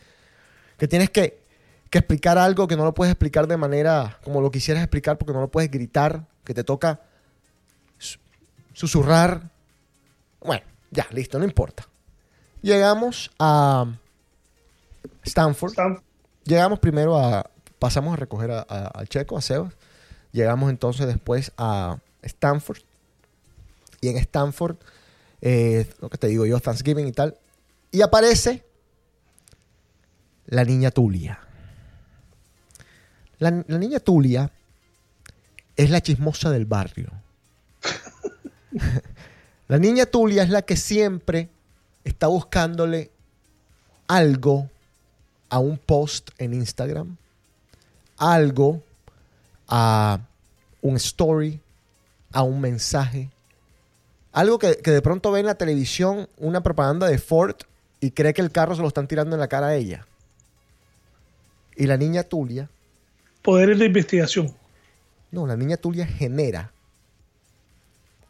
[0.78, 1.44] Que tienes que,
[1.90, 5.34] que explicar algo que no lo puedes explicar de manera como lo quisieras explicar porque
[5.34, 6.28] no lo puedes gritar.
[6.44, 7.02] Que te toca
[8.74, 9.50] susurrar.
[10.42, 11.88] Bueno, ya, listo, no importa.
[12.62, 13.86] Llegamos a
[15.24, 15.74] Stanford.
[16.44, 17.50] Llegamos primero a.
[17.80, 19.74] Pasamos a recoger a- a- al Checo, a Sebas.
[20.32, 22.80] Llegamos entonces después a Stanford.
[24.06, 24.78] Y en Stanford,
[25.42, 27.36] eh, lo que te digo yo, Thanksgiving y tal.
[27.92, 28.64] Y aparece
[30.46, 31.40] la niña Tulia.
[33.40, 34.52] La, la niña Tulia
[35.76, 37.10] es la chismosa del barrio.
[39.68, 41.50] la niña Tulia es la que siempre
[42.04, 43.10] está buscándole
[44.08, 44.70] algo
[45.50, 47.18] a un post en Instagram,
[48.18, 48.84] algo
[49.68, 50.20] a
[50.84, 51.60] un story,
[52.32, 53.32] a un mensaje,
[54.36, 57.56] algo que, que de pronto ve en la televisión una propaganda de Ford
[58.02, 60.06] y cree que el carro se lo están tirando en la cara a ella.
[61.78, 62.70] Y la niña Tulia,
[63.42, 64.54] Poderes de investigación.
[65.32, 66.74] no, la niña Tulia genera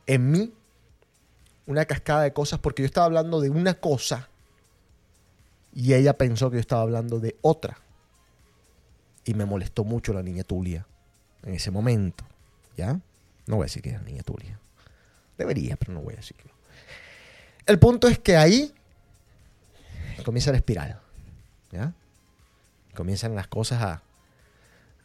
[0.05, 0.53] en mí
[1.65, 4.29] una cascada de cosas porque yo estaba hablando de una cosa
[5.73, 7.79] y ella pensó que yo estaba hablando de otra.
[9.25, 10.85] Y me molestó mucho la niña Tulia
[11.41, 12.23] en ese momento.
[12.77, 12.99] ¿Ya?
[13.47, 14.59] No voy a decir que es la niña Tulia.
[15.37, 16.51] Debería, pero no voy a decirlo.
[17.65, 18.73] El punto es que ahí
[20.23, 20.99] comienza la espiral.
[21.71, 21.93] ¿Ya?
[22.93, 24.03] Comienzan las cosas a,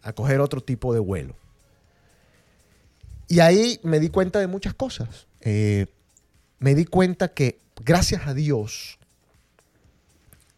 [0.03, 1.35] a coger otro tipo de vuelo.
[3.29, 5.27] Y ahí me di cuenta de muchas cosas.
[5.41, 5.87] Eh,
[6.59, 8.99] me di cuenta que, gracias a Dios,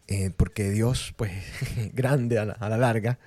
[0.07, 1.31] eh, porque Dios, pues,
[1.93, 3.19] grande a la, a la larga,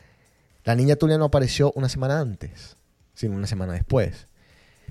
[0.64, 2.76] la niña Tulia no apareció una semana antes,
[3.14, 4.26] sino una semana después.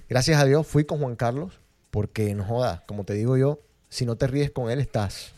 [0.10, 1.60] Gracias a Dios fui con Juan Carlos,
[1.92, 5.34] porque no joda, como te digo yo, si no te ríes con él, estás,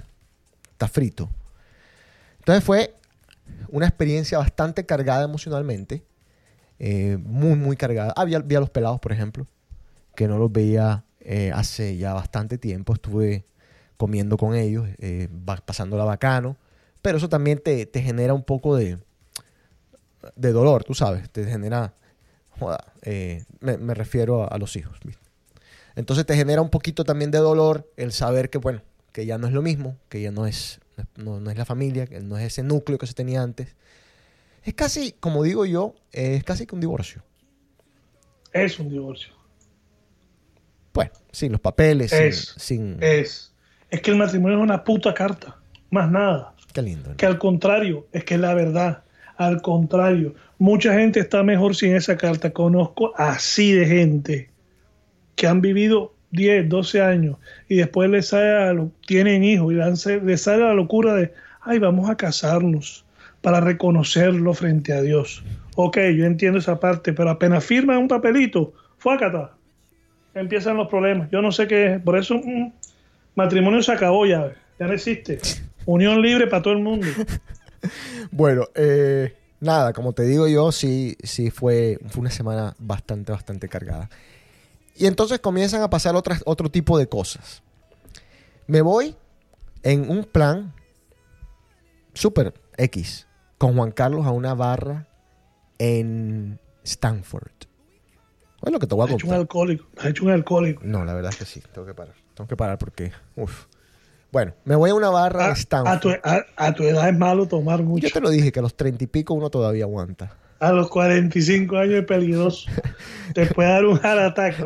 [0.71, 1.29] estás frito.
[2.39, 2.95] Entonces fue
[3.69, 6.03] una experiencia bastante cargada emocionalmente,
[6.79, 8.13] eh, muy, muy cargada.
[8.15, 9.47] Ah, vi, a- los pelados, por ejemplo,
[10.15, 12.93] que no los veía eh, hace ya bastante tiempo.
[12.93, 13.45] Estuve
[13.97, 15.29] comiendo con ellos, eh,
[15.65, 16.57] pasándola bacano,
[17.01, 18.99] pero eso también te, te genera un poco de,
[20.35, 21.93] de dolor, tú sabes, te genera,
[22.59, 24.97] joda, eh, me, me refiero a, a los hijos.
[25.03, 25.21] ¿viste?
[25.95, 29.47] Entonces te genera un poquito también de dolor el saber que, bueno, que ya no
[29.47, 30.79] es lo mismo, que ya no es,
[31.15, 33.75] no, no es la familia, que no es ese núcleo que se tenía antes.
[34.63, 37.23] Es casi, como digo yo, es casi que un divorcio.
[38.53, 39.33] Es un divorcio.
[40.93, 42.53] Bueno, sin los papeles, sin, Es.
[42.57, 43.53] sin- Es.
[43.89, 45.57] Es que el matrimonio es una puta carta.
[45.89, 46.53] Más nada.
[46.73, 47.11] Qué lindo.
[47.11, 47.15] ¿no?
[47.17, 49.03] Que al contrario, es que es la verdad.
[49.37, 52.51] Al contrario, mucha gente está mejor sin esa carta.
[52.51, 54.49] Conozco así de gente
[55.35, 57.37] que han vivido 10, 12 años
[57.69, 59.75] y después les sale lo- tienen hijos y
[60.25, 63.05] les sale la locura de, ay, vamos a casarnos
[63.41, 65.43] para reconocerlo frente a Dios.
[65.75, 69.51] Ok, yo entiendo esa parte, pero apenas firman un papelito, fuácata,
[70.33, 71.29] empiezan los problemas.
[71.31, 72.71] Yo no sé qué es, por eso mm,
[73.35, 75.37] matrimonio se acabó ya, ya no existe.
[75.85, 77.07] Unión libre para todo el mundo.
[78.31, 83.69] Bueno, eh, nada, como te digo yo, sí, sí fue, fue una semana bastante, bastante
[83.69, 84.09] cargada.
[84.95, 87.61] Y entonces comienzan a pasar otras, otro tipo de cosas.
[88.65, 89.15] Me voy
[89.83, 90.73] en un plan
[92.13, 95.07] super X con Juan Carlos a una barra
[95.77, 97.51] en Stanford.
[98.63, 99.39] Lo que te voy a Has hecho un contar.
[99.39, 100.81] alcohólico, has hecho un alcohólico.
[100.83, 102.15] No, la verdad es que sí, tengo que parar.
[102.33, 103.11] Tengo que parar porque.
[103.35, 103.65] Uf.
[104.31, 105.99] Bueno, me voy a una barra A, de a Stanford.
[105.99, 108.07] tu, a- a tu edad es malo tomar mucho.
[108.07, 110.35] Yo te lo dije que a los treinta y pico uno todavía aguanta.
[110.59, 112.69] A los 45 años es peligroso.
[113.33, 114.65] te puede dar un heart attack.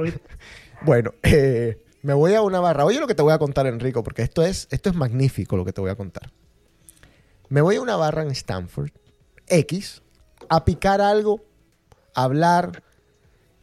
[0.84, 2.86] Bueno, eh, me voy a una barra.
[2.86, 5.66] Oye lo que te voy a contar, Enrico, porque esto es, esto es magnífico lo
[5.66, 6.32] que te voy a contar.
[7.50, 8.92] Me voy a una barra en Stanford,
[9.48, 10.02] X,
[10.50, 11.42] a picar algo,
[12.16, 12.82] a hablar.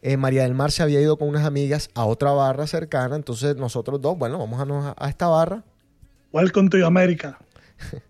[0.03, 3.57] Eh, María del Mar se había ido con unas amigas a otra barra cercana, entonces
[3.57, 5.65] nosotros dos, bueno, vamos a, nos- a esta barra.
[6.33, 7.38] Welcome to America.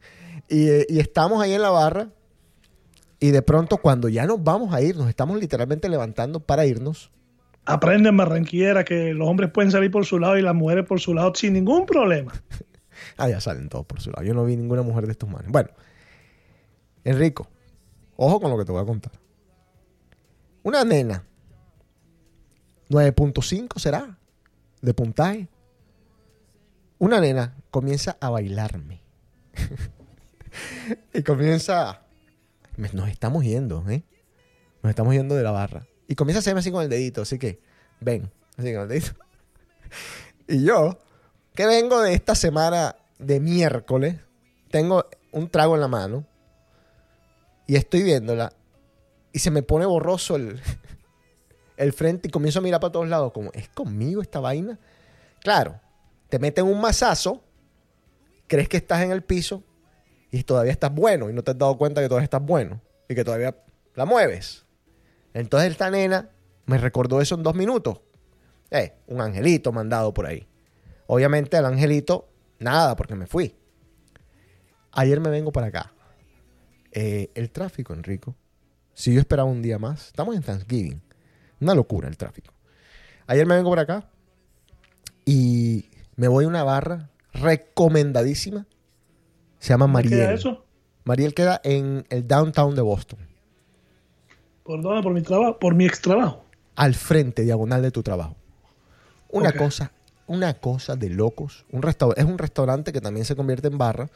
[0.51, 2.09] Y, eh, y estamos ahí en la barra.
[3.21, 7.11] Y de pronto, cuando ya nos vamos a ir, nos estamos literalmente levantando para irnos.
[7.67, 11.01] Aprende en Barranquillera que los hombres pueden salir por su lado y las mujeres por
[11.01, 12.33] su lado sin ningún problema.
[13.17, 14.25] Ah, ya salen todos por su lado.
[14.25, 15.51] Yo no vi ninguna mujer de estos manes.
[15.51, 15.71] Bueno,
[17.05, 17.49] Enrico,
[18.17, 19.13] ojo con lo que te voy a contar.
[20.65, 21.25] Una nena,
[22.91, 24.19] 9.5 será,
[24.83, 25.49] de puntaje.
[26.99, 29.03] Una nena comienza a bailarme.
[31.15, 32.03] y comienza...
[32.93, 34.03] Nos estamos yendo, ¿eh?
[34.83, 35.87] Nos estamos yendo de la barra.
[36.07, 37.61] Y comienza a hacerme así con el dedito, así que,
[38.01, 39.13] ven, así con el dedito.
[40.49, 40.99] y yo,
[41.55, 44.17] que vengo de esta semana de miércoles,
[44.71, 46.25] tengo un trago en la mano
[47.67, 48.53] y estoy viéndola
[49.33, 50.61] y se me pone borroso el,
[51.77, 54.79] el frente y comienzo a mirar para todos lados como, ¿es conmigo esta vaina?
[55.41, 55.81] Claro,
[56.29, 57.43] te meten un mazazo,
[58.47, 59.63] crees que estás en el piso
[60.31, 63.15] y todavía estás bueno y no te has dado cuenta que todavía estás bueno y
[63.15, 63.57] que todavía
[63.95, 64.65] la mueves.
[65.35, 66.31] Entonces esta nena
[66.67, 68.01] me recordó eso en dos minutos.
[68.71, 70.47] Eh, un angelito mandado por ahí.
[71.07, 73.55] Obviamente al angelito, nada, porque me fui.
[74.93, 75.93] Ayer me vengo para acá.
[76.93, 78.37] Eh, el tráfico, Enrico.
[78.93, 81.01] Si yo esperaba un día más, estamos en Thanksgiving.
[81.61, 82.53] Una locura el tráfico.
[83.27, 84.11] Ayer me vengo para acá
[85.25, 85.89] y
[86.19, 88.67] me voy a una barra recomendadísima.
[89.61, 90.21] Se llama ¿Qué Mariel.
[90.21, 90.65] era eso?
[91.05, 93.21] Mariel queda en el downtown de Boston.
[94.65, 95.03] ¿Por dónde?
[95.03, 96.45] Por mi trabajo, por mi ex trabajo.
[96.75, 98.37] al frente, diagonal de tu trabajo.
[99.31, 99.93] Una cosa,
[100.27, 101.65] una cosa de locos.
[101.71, 101.83] Un
[102.17, 104.11] es un restaurante que también se convierte en barra.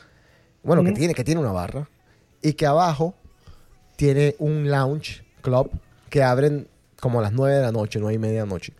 [0.64, 1.88] Bueno, que tiene, que tiene una barra.
[2.42, 3.14] Y que abajo
[3.94, 5.70] tiene un lounge club
[6.10, 6.66] que abren
[7.00, 8.72] como a las 9 de la noche, 9 y media de la noche.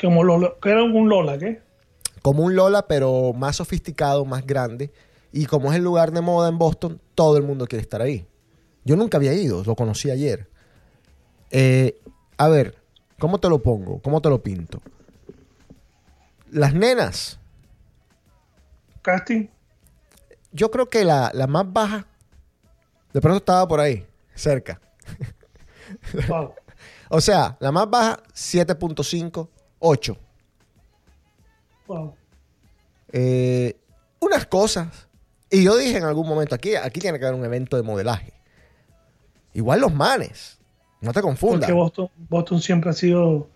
[0.00, 1.69] Como Lola, que era un Lola, ¿qué?
[2.22, 4.92] Como un Lola, pero más sofisticado, más grande.
[5.32, 8.26] Y como es el lugar de moda en Boston, todo el mundo quiere estar ahí.
[8.84, 10.48] Yo nunca había ido, lo conocí ayer.
[11.50, 12.00] Eh,
[12.36, 12.76] a ver,
[13.18, 14.00] ¿cómo te lo pongo?
[14.00, 14.80] ¿Cómo te lo pinto?
[16.50, 17.38] Las nenas,
[19.02, 19.46] Casting.
[20.52, 22.06] yo creo que la, la más baja,
[23.12, 24.80] de pronto estaba por ahí, cerca.
[26.28, 26.54] Wow.
[27.12, 29.48] O sea, la más baja, 7.5,
[29.80, 30.16] 8.
[31.90, 32.14] Wow.
[33.12, 33.76] Eh,
[34.20, 35.08] unas cosas.
[35.50, 38.32] Y yo dije en algún momento, aquí, aquí tiene que haber un evento de modelaje.
[39.54, 40.58] Igual los manes.
[41.00, 41.68] No te confundas.
[41.68, 43.48] Porque Boston, Boston siempre ha sido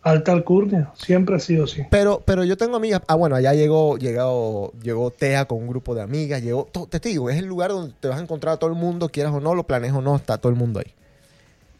[0.00, 0.90] alta alcurnia.
[0.94, 1.82] Siempre ha sido así.
[1.90, 3.02] Pero, pero yo tengo amigas.
[3.08, 6.42] Ah, bueno, allá llegó, llegó, llegó Tea con un grupo de amigas.
[6.42, 9.10] Llegó, te digo, es el lugar donde te vas a encontrar a todo el mundo,
[9.10, 10.94] quieras o no, lo planees o no, está todo el mundo ahí.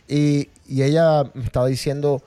[0.09, 2.21] Y, y ella me estaba diciendo,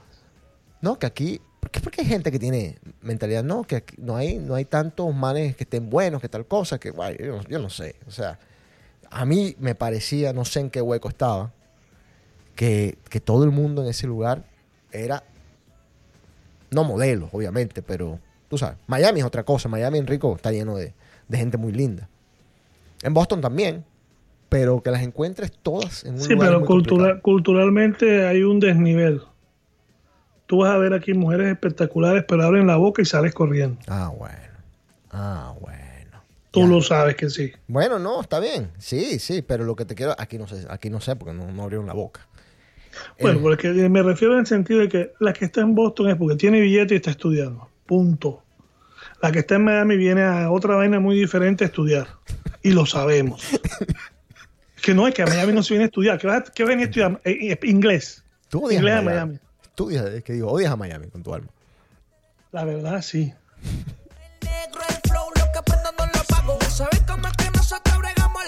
[0.81, 1.79] no, que aquí, ¿por qué?
[1.81, 5.63] Porque hay gente que tiene mentalidad, no, que no hay, no hay tantos manes que
[5.63, 7.95] estén buenos, que tal cosa, que guay, yo, no- yo no sé.
[8.07, 8.39] O sea,
[9.11, 11.51] a mí me parecía, no sé en qué hueco estaba,
[12.55, 14.43] que, que todo el mundo en ese lugar
[14.91, 15.23] era
[16.71, 18.19] no modelos, obviamente, pero
[18.49, 19.69] tú sabes, Miami es otra cosa.
[19.69, 20.93] Miami, Enrico, está lleno de,
[21.27, 22.07] de gente muy linda.
[23.01, 23.85] En Boston también,
[24.49, 28.59] pero que las encuentres todas en un Sí, lugar pero muy cultura- culturalmente hay un
[28.59, 29.21] desnivel.
[30.49, 33.77] Tú vas a ver aquí mujeres espectaculares, pero abren la boca y sales corriendo.
[33.87, 34.35] Ah, bueno.
[35.11, 36.23] Ah, bueno.
[36.49, 36.65] Tú Ya.
[36.65, 37.51] lo sabes que sí.
[37.67, 38.71] Bueno, no, está bien.
[38.79, 41.51] Sí, sí, pero lo que te quiero, aquí no sé, aquí no sé porque no,
[41.51, 42.27] no abrieron la boca.
[43.21, 46.09] Bueno, Eh, porque me refiero en el sentido de que la que está en Boston
[46.09, 47.69] es porque tiene billete y está estudiando.
[47.85, 48.41] Punto.
[49.21, 52.07] La que está en Miami viene a otra vaina muy diferente a estudiar.
[52.63, 53.47] Y lo sabemos.
[54.81, 56.17] que no es que a Miami no se viene a estudiar.
[56.17, 57.21] que vas a, que venir a estudiar?
[57.23, 58.23] Eh, eh, inglés.
[58.49, 59.33] Tú Inglés a a Miami.
[59.33, 59.39] Miami.
[59.79, 61.47] Tú es que digo, odias a Miami con tu alma.
[62.51, 63.33] La verdad, sí.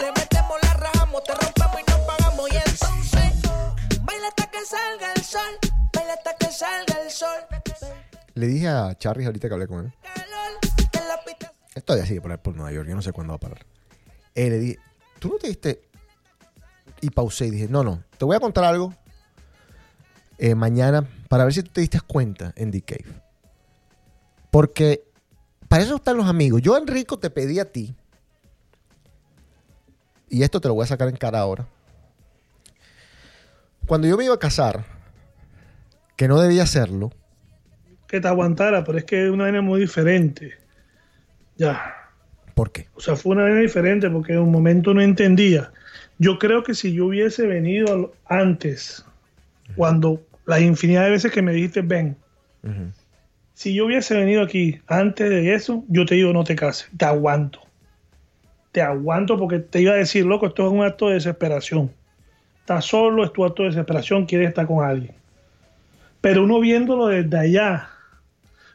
[0.02, 2.50] Le metemos, la rajamos, te rompemos y nos pagamos.
[2.52, 3.32] Y entonces,
[4.02, 5.58] baila hasta que salga el sol,
[5.94, 7.40] baila hasta que salga el sol.
[8.34, 9.94] Le dije a Charlie ahorita que hablé con él.
[11.70, 13.66] Esto todavía sigue por por Nueva York, yo no sé cuándo va a parar.
[14.36, 14.80] Eh, le dije,
[15.18, 15.82] ¿tú no te diste?
[17.00, 18.94] Y pausé y dije, no, no, te voy a contar algo
[20.42, 23.06] eh, mañana para ver si tú te diste cuenta en The Cave.
[24.50, 25.04] Porque
[25.68, 26.64] para eso están los amigos.
[26.64, 27.96] Yo, Enrico, te pedí a ti,
[30.28, 31.68] y esto te lo voy a sacar en cara ahora.
[33.86, 34.84] Cuando yo me iba a casar,
[36.18, 37.12] que no debía hacerlo,
[38.08, 40.58] Que te aguantara, pero es que es una vaina muy diferente.
[41.56, 41.96] Ya.
[42.56, 42.88] ¿por qué?
[42.96, 45.72] O sea, fue una vaina diferente porque en un momento no entendía.
[46.18, 49.06] Yo creo que si yo hubiese venido antes,
[49.76, 50.22] cuando
[50.52, 52.18] la infinidad de veces que me dijiste, ven,
[53.54, 57.06] si yo hubiese venido aquí antes de eso, yo te digo, no te cases, te
[57.06, 57.62] aguanto.
[58.74, 61.90] Te aguanto porque te iba a decir, loco, esto es un acto de desesperación.
[62.60, 65.14] Estás solo, es tu acto de desesperación, quieres estar con alguien.
[66.20, 67.88] Pero uno viéndolo desde allá,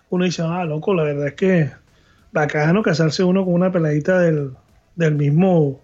[0.09, 1.71] uno dice, ah, loco, la verdad es que
[2.33, 4.53] bacano casarse uno con una peladita del,
[4.95, 5.83] del mismo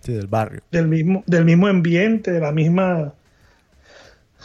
[0.00, 0.60] Sí, del barrio.
[0.70, 3.14] del mismo, del mismo ambiente, de la misma,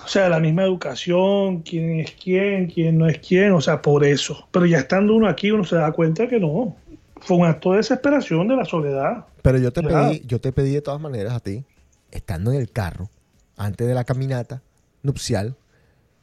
[0.04, 4.04] o sea, la misma educación, quién es quién, quién no es quién, o sea, por
[4.04, 4.48] eso.
[4.52, 6.76] Pero ya estando uno aquí, uno se da cuenta que no.
[7.20, 9.26] Fue un acto de desesperación de la soledad.
[9.42, 11.64] Pero yo te pedí, yo te pedí de todas maneras a ti,
[12.12, 13.10] estando en el carro,
[13.58, 14.62] antes de la caminata
[15.04, 15.56] nupcial,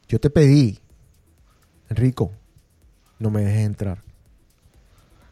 [0.07, 0.79] yo te pedí,
[1.89, 2.31] Enrico,
[3.17, 4.08] no me dejes entrar.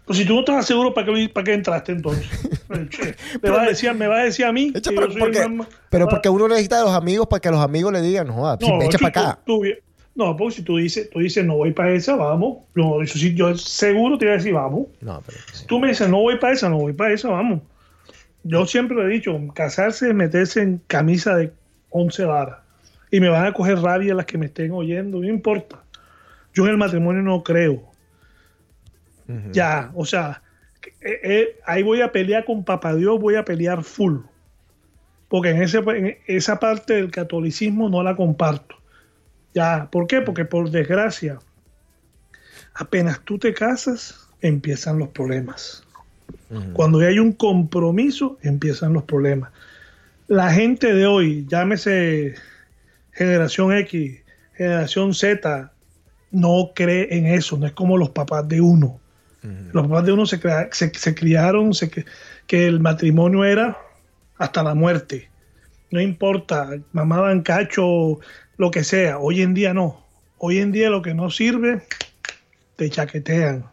[0.07, 2.25] Pues si tú no estás seguro, ¿para qué, para qué entraste entonces?
[3.41, 5.39] Me, va a decir, me a decir a mí Echa, que pero, yo soy porque,
[5.39, 8.33] el pero porque uno necesita de los amigos para que los amigos le digan, no,
[8.33, 9.39] joda, sí, No, echa para acá.
[9.45, 9.67] tú- tú-
[10.15, 12.57] no, porque si tú dices, tú dices, no voy para esa, vamos.
[12.73, 14.87] No, yo, sí- yo seguro te voy a decir, vamos.
[15.01, 15.37] No, pero
[15.67, 17.61] Tú me dices, no voy para esa, no voy para esa, vamos.
[18.43, 21.51] Yo siempre lo he dicho, casarse es meterse en camisa de
[21.91, 22.57] 11 varas.
[23.11, 25.83] Y me van a coger rabia las que me estén oyendo, no importa.
[26.53, 27.83] Yo en el matrimonio no creo.
[29.51, 30.41] Ya, o sea,
[31.01, 34.19] eh, eh, ahí voy a pelear con Papá Dios, voy a pelear full.
[35.27, 38.75] Porque en, ese, en esa parte del catolicismo no la comparto.
[39.53, 40.21] Ya, ¿por qué?
[40.21, 41.39] Porque por desgracia,
[42.73, 45.83] apenas tú te casas, empiezan los problemas.
[46.73, 49.51] Cuando ya hay un compromiso, empiezan los problemas.
[50.27, 52.35] La gente de hoy, llámese
[53.11, 54.19] generación X,
[54.53, 55.71] generación Z,
[56.31, 58.99] no cree en eso, no es como los papás de uno.
[59.43, 63.77] Los papás de uno se, crea- se, se criaron, se que, el matrimonio era
[64.37, 65.29] hasta la muerte.
[65.91, 68.19] No importa, mamaban cacho,
[68.57, 69.19] lo que sea.
[69.19, 70.03] Hoy en día no.
[70.37, 71.81] Hoy en día lo que no sirve,
[72.75, 73.65] te chaquetean.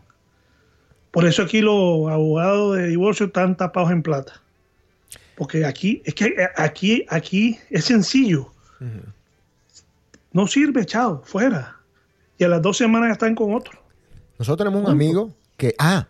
[1.11, 4.41] Por eso aquí los abogados de divorcio están tapados en plata.
[5.37, 8.53] Porque aquí, es que aquí, aquí es sencillo.
[10.33, 11.77] No sirve, chao, fuera.
[12.39, 13.79] Y a las dos semanas ya están con otro.
[14.39, 16.09] Nosotros tenemos un amigo que, ah,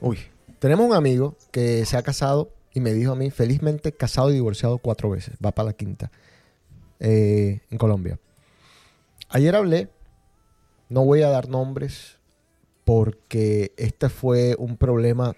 [0.00, 0.18] uy,
[0.58, 4.34] tenemos un amigo que se ha casado y me dijo a mí, felizmente casado y
[4.34, 6.10] divorciado cuatro veces, va para la quinta,
[7.00, 8.18] eh, en Colombia.
[9.28, 9.88] Ayer hablé,
[10.88, 12.18] no voy a dar nombres
[12.84, 15.34] porque este fue un problema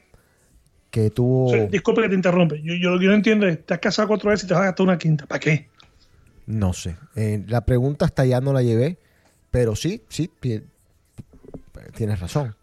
[0.91, 2.63] que tuvo, disculpe que te interrumpe.
[2.63, 4.63] Yo, yo lo que no entiendo es, te has casado cuatro veces y te vas
[4.63, 5.27] a gastar una quinta.
[5.27, 5.69] ¿Para qué?
[6.47, 8.99] no sé, eh, la pregunta hasta allá no la llevé,
[9.51, 10.63] pero sí, sí, ti-
[11.97, 12.55] tienes razón.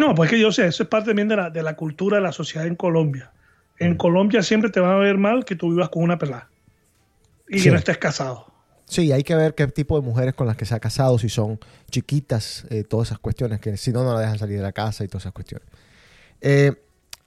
[0.00, 2.22] No, pues que yo sé, eso es parte también de la, de la cultura de
[2.22, 3.32] la sociedad en Colombia.
[3.78, 6.48] En Colombia siempre te van a ver mal que tú vivas con una pelada
[7.48, 7.64] y Sí.
[7.64, 8.46] que no estés casado.
[8.86, 11.28] Sí, hay que ver qué tipo de mujeres con las que se ha casado, si
[11.28, 14.72] son chiquitas, eh, todas esas cuestiones, que si no, no la dejan salir de la
[14.72, 15.68] casa y todas esas cuestiones.
[16.40, 16.72] Eh,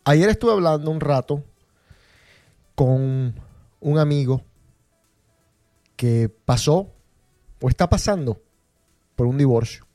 [0.03, 1.43] ayer estuve hablando un rato
[2.75, 3.33] con
[3.79, 4.41] un amigo
[5.95, 6.91] que pasó
[7.61, 8.41] o está pasando
[9.15, 9.85] por un divorcio.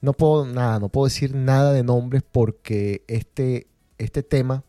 [0.00, 4.64] No puedo nada, no puedo decir nada de nombres porque este, este tema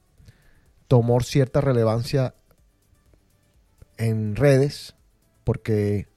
[0.88, 2.36] tomó cierta relevancia
[3.97, 4.95] en redes
[5.43, 6.07] porque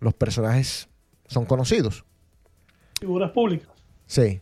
[0.00, 0.88] los personajes
[1.26, 2.04] son conocidos.
[2.98, 3.68] Figuras públicas.
[4.06, 4.40] Sí.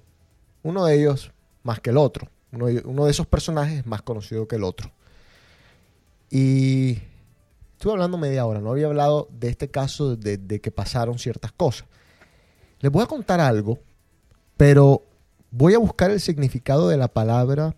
[0.63, 1.33] Uno de ellos
[1.63, 2.29] más que el otro.
[2.53, 4.91] Uno de, uno de esos personajes es más conocido que el otro.
[6.31, 6.99] Y
[7.73, 8.61] estuve hablando media hora.
[8.61, 11.89] No había hablado de este caso de, de que pasaron ciertas cosas.
[12.81, 13.79] Les voy a contar algo,
[14.57, 15.03] pero
[15.51, 17.75] voy a buscar el significado de la palabra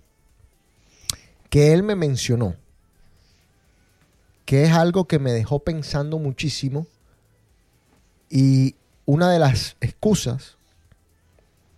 [1.51, 2.55] que él me mencionó.
[4.45, 6.87] Que es algo que me dejó pensando muchísimo.
[8.31, 8.75] Y
[9.05, 10.57] una de las excusas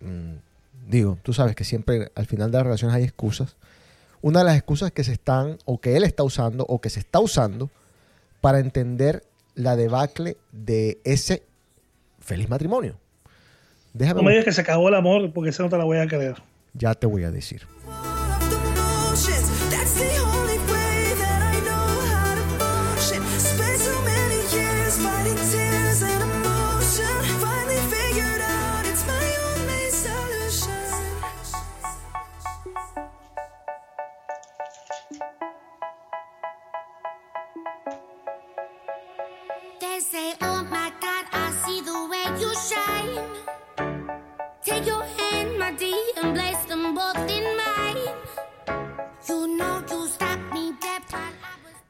[0.01, 0.37] mm,
[0.89, 3.55] digo, tú sabes que siempre al final de las relaciones hay excusas.
[4.21, 6.99] Una de las excusas que se están, o que él está usando, o que se
[6.99, 7.69] está usando,
[8.41, 9.23] para entender
[9.55, 11.43] la debacle de ese
[12.19, 12.95] feliz matrimonio.
[13.93, 15.97] Déjame, No me digas que se acabó el amor porque esa no te la voy
[15.97, 16.35] a creer.
[16.73, 17.63] ya te voy a decir.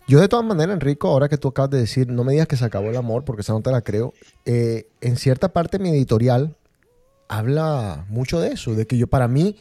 [0.10, 2.57] Yo de todas maneras, Enrico, ahora que tú acabas de decir, no me digas que
[2.57, 4.14] se acabó el amor, porque esa no te la creo,
[4.45, 6.55] eh, en cierta parte mi editorial
[7.28, 9.55] habla mucho de eso, de que yo para mí,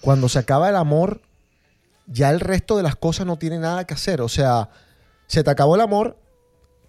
[0.00, 1.20] cuando se acaba el amor,
[2.06, 4.20] ya el resto de las cosas no tiene nada que hacer.
[4.20, 4.70] O sea,
[5.26, 6.18] se te acabó el amor,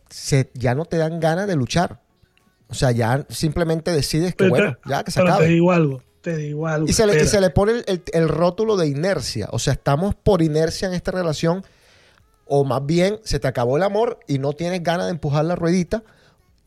[0.09, 2.01] se, ya no te dan ganas de luchar.
[2.67, 5.45] O sea, ya simplemente decides que, Pero bueno, ya que se pero acabe.
[5.47, 6.87] Te digo algo, te digo algo.
[6.89, 7.31] Y se, le, y espera.
[7.31, 9.47] se le pone el, el- el rótulo de inercia.
[9.51, 11.63] O sea, estamos por inercia en esta relación.
[12.45, 15.55] O más bien, se te acabó el amor y no tienes ganas de empujar la
[15.55, 16.03] ruedita,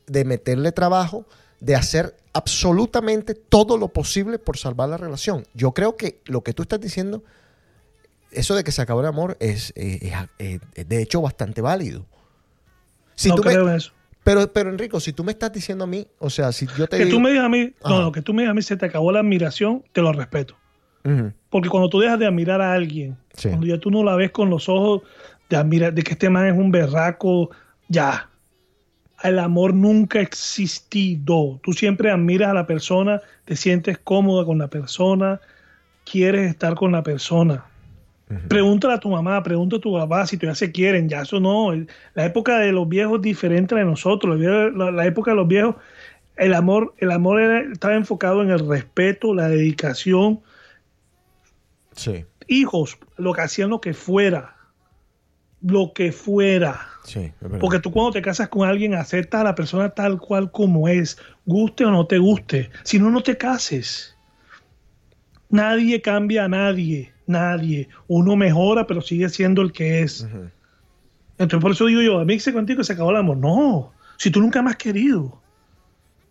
[0.06, 1.24] de meterle trabajo,
[1.60, 5.44] de hacer absolutamente todo lo posible por salvar la relación.
[5.54, 7.22] Yo creo que lo que tú estás diciendo,
[8.30, 11.60] eso de que se acabó el amor, es, eh, es, eh, es de hecho bastante
[11.60, 12.06] válido.
[13.14, 13.92] Si no tú me- creo en eso.
[14.24, 16.96] pero, pero Enrico, si tú me estás diciendo a mí, o sea, si yo te
[16.98, 17.16] Que digo...
[17.16, 17.94] tú me digas a mí, Ajá.
[18.00, 20.56] no, que tú me digas a mí se te acabó la admiración, te lo respeto.
[21.48, 23.48] Porque cuando tú dejas de admirar a alguien, Sí.
[23.48, 25.02] cuando ya tú no la ves con los ojos
[25.48, 27.50] de que este man es un berraco,
[27.88, 28.28] ya.
[29.22, 31.58] El amor nunca ha existido.
[31.62, 35.40] Tú siempre admiras a la persona, te sientes cómoda con la persona,
[36.04, 37.64] quieres estar con la persona.
[38.48, 41.08] Pregúntale a tu mamá, pregúntale a tu papá si todavía se quieren.
[41.08, 41.72] Ya eso no.
[42.14, 44.38] La época de los viejos es diferente a la de nosotros.
[44.38, 45.76] La, la- la época de los viejos,
[46.36, 50.40] el amor, el amor era- estaba enfocado en el respeto, la dedicación,
[51.92, 54.54] Sí, hijos, lo que hacían lo que fuera.
[55.60, 56.86] Lo que fuera.
[57.04, 57.32] sí.
[57.60, 61.18] Porque tú cuando te casas con alguien aceptas a la persona tal cual como es,
[61.46, 62.70] guste o no te guste.
[62.84, 64.16] Si no, no te cases.
[65.50, 67.88] Nadie cambia a nadie, nadie.
[68.06, 70.26] Uno mejora, pero sigue siendo el que es.
[71.38, 73.36] Entonces por eso digo yo, a mí se contigo se acabó el amor.
[73.38, 75.40] No, si tú nunca me has querido.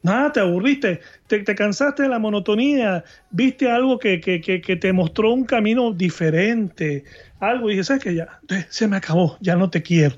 [0.07, 4.75] Nada, te aburriste, te, te cansaste de la monotonía, viste algo que, que- que- que
[4.77, 7.03] te mostró un camino diferente,
[7.41, 8.15] algo, y dije, ¿sabes qué?
[8.15, 10.15] Ya, eh, se me acabó, ya no te quiero.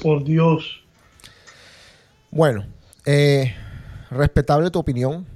[0.00, 0.84] Por Dios.
[2.30, 2.66] Bueno,
[3.04, 3.54] eh,
[4.10, 5.26] respetable tu opinión.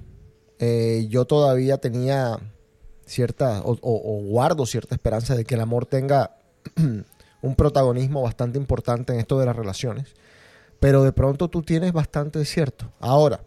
[0.60, 2.38] Eh, yo todavía tenía
[3.06, 6.36] cierta, o, o- guardo cierta esperanza de que el amor tenga
[7.42, 10.14] un protagonismo bastante importante en esto de las relaciones.
[10.80, 12.92] Pero de pronto tú tienes bastante cierto.
[13.00, 13.40] Ahora,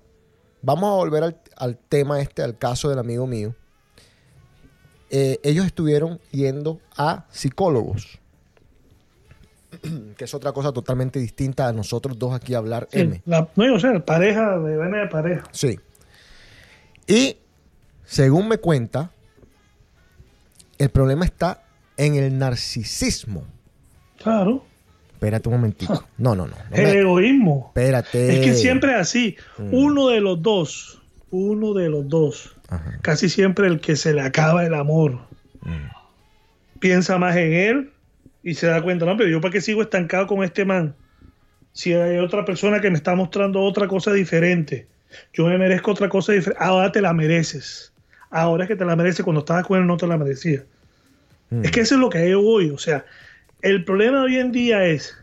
[0.62, 3.56] vamos a volver al, al tema este, al caso del amigo mío.
[5.10, 8.20] Eh, ellos estuvieron yendo a psicólogos.
[10.18, 13.22] que es otra cosa totalmente distinta a nosotros dos aquí hablar M.
[13.26, 15.44] La- no, o sea, pareja, de pareja.
[15.52, 15.80] Sí.
[17.08, 17.38] Y
[18.06, 19.12] según me cuenta,
[20.78, 21.64] el problema está
[21.98, 23.46] en el narcisismo.
[24.18, 24.64] Claro,
[25.22, 26.04] Espérate un momentito.
[26.18, 26.56] No, no, no.
[26.56, 27.66] no me- egoísmo.
[27.68, 28.34] espérate.
[28.40, 29.36] Es que siempre es así.
[29.60, 29.74] Mm.
[29.74, 31.00] Uno de los dos,
[31.30, 32.98] uno de los dos, Ajá.
[33.04, 35.20] casi siempre el que se le acaba el amor,
[36.80, 37.92] piensa más en él
[38.44, 40.96] y se da cuenta, no, pero yo para qué sigo estancado con este man.
[41.74, 44.88] Si hay otra persona que me está mostrando otra cosa diferente,
[45.34, 46.64] yo me merezco otra cosa diferente.
[46.64, 47.94] Ahora te la mereces.
[48.32, 49.24] Ahora es que te la mereces.
[49.24, 50.64] Cuando estabas con él no te la merecía.
[51.52, 51.64] Mm.
[51.66, 52.72] Es que eso es lo que yo voy.
[52.72, 53.06] O sea,
[53.62, 55.16] el problema de hoy en día es,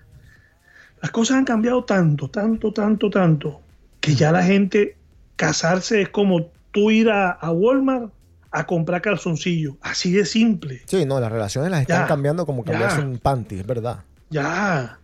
[1.02, 3.60] las cosas han cambiado tanto, tanto, tanto, tanto,
[4.00, 4.96] que ya la gente
[5.36, 8.12] casarse es como tú ir a, a Walmart
[8.50, 9.76] a comprar calzoncillo.
[9.80, 10.82] Así de simple.
[10.86, 14.04] Sí, no, las relaciones las están Ya, cambiando como cambiarse un panty, es verdad.
[14.30, 14.98] Ya.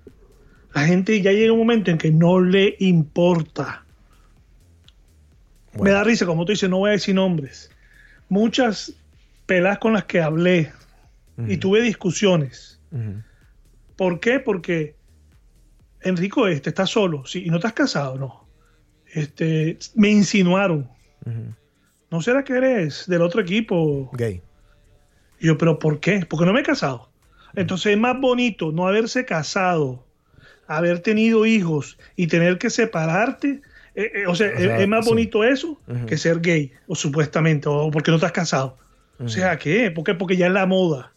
[0.74, 3.84] La gente ya llega un momento en que no le importa.
[5.80, 7.70] Me da risa, como tú dices, no voy a decir nombres.
[8.28, 8.92] Muchas
[9.46, 10.72] pelas con las que hablé
[11.48, 12.73] y tuve discusiones.
[13.96, 14.40] ¿Por qué?
[14.40, 14.96] Porque
[16.04, 18.46] Enrico, este está solo, sí, y no estás casado, no.
[19.12, 20.88] Este, me insinuaron.
[22.10, 24.10] ¿No será que eres del otro equipo?
[24.12, 24.42] Gay.
[25.40, 26.26] Y yo, ¿pero por qué?
[26.28, 27.10] Porque no me he casado.
[27.54, 30.06] Entonces es más bonito no haberse casado,
[30.66, 33.62] haber tenido hijos y tener que separarte.
[33.94, 35.10] Eh, eh, o, sea, O sea, es, es más sí.
[35.10, 38.76] bonito eso que ser gay, o supuestamente, o porque no estás casado.
[39.18, 39.90] O sea, ¿qué?
[39.90, 40.14] ¿Por qué?
[40.14, 41.13] Porque ya es la moda.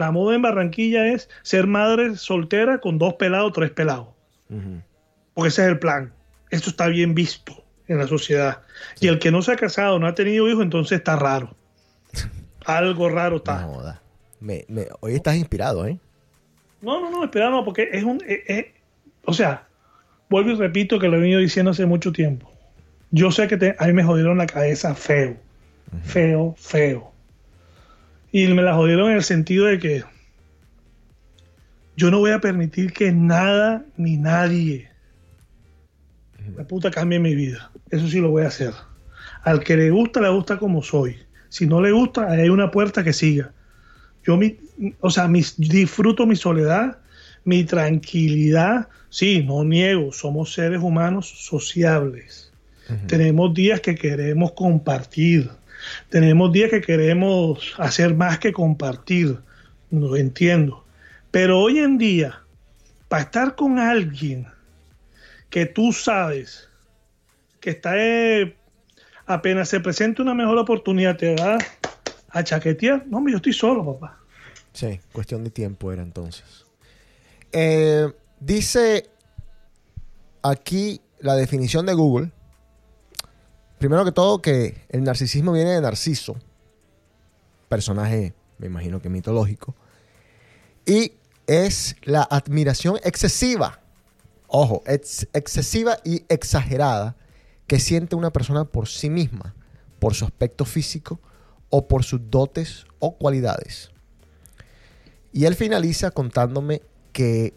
[0.00, 4.08] La moda en Barranquilla es ser madre soltera con dos pelados, tres pelados.
[5.34, 6.12] Porque ese es el plan.
[6.50, 8.62] Esto está bien visto en la sociedad.
[8.98, 11.54] Y el que no se ha casado, no ha tenido hijos, entonces está raro.
[12.64, 13.60] Algo raro está.
[13.62, 13.82] No.
[14.40, 15.98] Me- me- hoy estás inspirado, ¿eh?
[16.80, 18.22] No, no, no, espera, no, porque es un.
[18.26, 18.74] eh, eh,
[19.26, 19.66] o sea,
[20.30, 22.50] vuelvo y repito que lo he venido diciendo hace mucho tiempo.
[23.10, 25.36] Yo sé que te- a mí me jodieron la cabeza feo.
[26.04, 27.09] Feo, feo.
[28.32, 30.04] Y me la jodieron en el sentido de que
[31.96, 34.88] yo no voy a permitir que nada ni nadie
[36.56, 37.70] la puta cambie mi vida.
[37.90, 38.72] Eso sí lo voy a hacer.
[39.42, 41.16] Al que le gusta, le gusta como soy.
[41.48, 43.52] Si no le gusta, hay una puerta que siga.
[44.24, 44.56] Yo, mi,
[45.00, 46.98] o sea, mis- disfruto mi soledad,
[47.44, 48.88] mi tranquilidad.
[49.10, 52.52] Sí, no niego, somos seres humanos sociables.
[53.06, 55.50] Tenemos días que queremos compartir.
[56.08, 59.38] Tenemos días que queremos hacer más que compartir.
[59.90, 60.84] Lo entiendo.
[61.30, 62.40] Pero hoy en día,
[63.08, 64.46] para estar con alguien
[65.48, 66.68] que tú sabes
[67.60, 68.56] que está eh,
[69.26, 71.58] apenas se presenta una mejor oportunidad, te va
[72.30, 73.06] a chaquetear.
[73.06, 74.18] No, yo estoy solo, papá.
[74.72, 76.64] Sí, cuestión de tiempo era entonces.
[77.52, 78.08] Eh,
[78.38, 79.10] dice
[80.42, 82.30] aquí la definición de Google.
[83.80, 86.36] Primero que todo que el narcisismo viene de Narciso,
[87.70, 89.74] personaje, me imagino que mitológico,
[90.84, 91.14] y
[91.46, 93.80] es la admiración excesiva,
[94.48, 97.16] ojo, ex- excesiva y exagerada
[97.66, 99.54] que siente una persona por sí misma,
[99.98, 101.18] por su aspecto físico
[101.70, 103.92] o por sus dotes o cualidades.
[105.32, 106.82] Y él finaliza contándome
[107.14, 107.54] que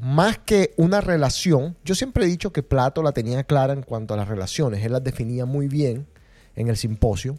[0.00, 4.14] más que una relación, yo siempre he dicho que Plato la tenía clara en cuanto
[4.14, 6.06] a las relaciones, él las definía muy bien
[6.56, 7.38] en el simposio,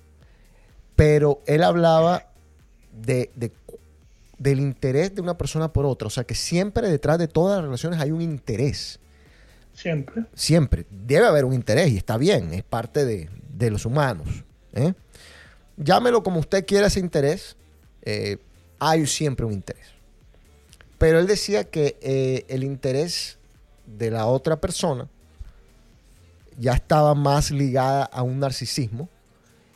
[0.96, 2.28] pero él hablaba
[2.94, 3.52] de, de-
[4.38, 7.66] del interés de una persona por otra, o sea que siempre detrás de todas las
[7.66, 9.00] relaciones hay un interés,
[9.74, 10.24] Siempre.
[10.34, 14.28] siempre, debe haber un interés y está bien, es parte de, de los humanos.
[14.74, 14.94] ¿eh?
[15.76, 17.58] Llámelo como usted quiera ese interés,
[18.04, 18.38] eh,
[18.80, 19.88] hay siempre un interés.
[20.98, 23.38] Pero él decía que eh, el interés
[23.86, 25.08] de la otra persona
[26.58, 29.10] ya estaba más ligada a un narcisismo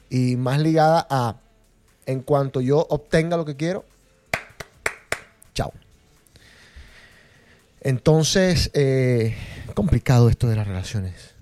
[0.10, 1.36] y más ligada a,
[2.06, 3.86] en cuanto yo obtenga lo que quiero,
[5.54, 5.74] chao.
[7.82, 9.36] Entonces, eh,
[9.74, 11.36] complicado esto de las relaciones.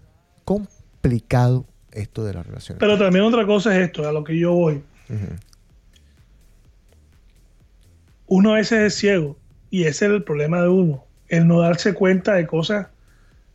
[0.44, 2.80] Complicado esto de las relaciones.
[2.80, 4.84] Pero también otra cosa es esto, a lo que yo voy.
[8.28, 9.38] Uno a veces es ciego
[9.70, 12.88] y ese es el problema de uno, el no darse cuenta de cosas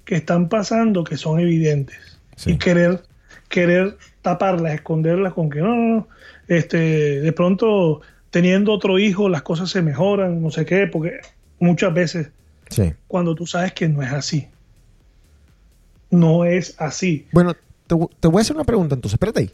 [0.04, 2.52] que están pasando que son evidentes Sí.
[2.52, 3.02] y querer
[3.48, 6.08] querer taparlas, esconderlas con que no, no, no,
[6.48, 8.00] este, de pronto
[8.30, 11.20] teniendo otro hijo las cosas se mejoran, no sé qué, porque
[11.60, 12.30] muchas veces
[12.70, 12.94] Sí.
[13.06, 14.48] cuando tú sabes que no es así.
[16.10, 17.26] No es así.
[17.32, 17.54] Bueno,
[17.86, 19.14] te, te voy a hacer una pregunta entonces.
[19.14, 19.50] Espérate ahí.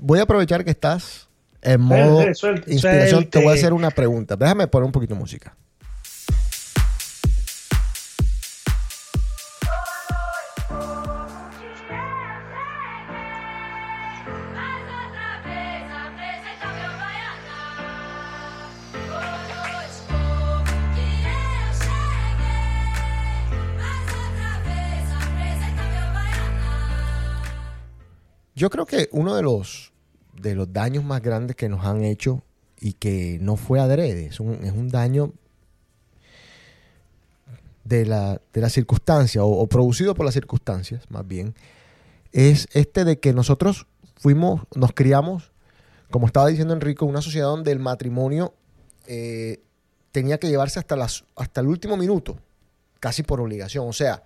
[0.00, 1.28] Voy a aprovechar que estás
[1.62, 2.26] en modo
[2.66, 3.26] inspiración.
[3.30, 4.36] Te voy a hacer una pregunta.
[4.36, 5.56] Déjame poner un poquito de música.
[28.54, 29.91] Yo creo que uno de los,
[30.42, 32.42] de los daños más grandes que nos han hecho
[32.80, 35.32] y que no fue adrede, es un, es un daño
[37.84, 41.54] de la, de la circunstancia o, producido por las circunstancias, más bien,
[42.32, 43.86] es este de que nosotros
[44.16, 45.52] fuimos, nos criamos,
[46.10, 48.54] como estaba diciendo Enrico, en una sociedad donde el matrimonio
[49.06, 49.62] eh,
[50.10, 52.36] tenía que llevarse hasta, las, hasta el último minuto,
[53.00, 53.88] casi por obligación.
[53.88, 54.22] O sea,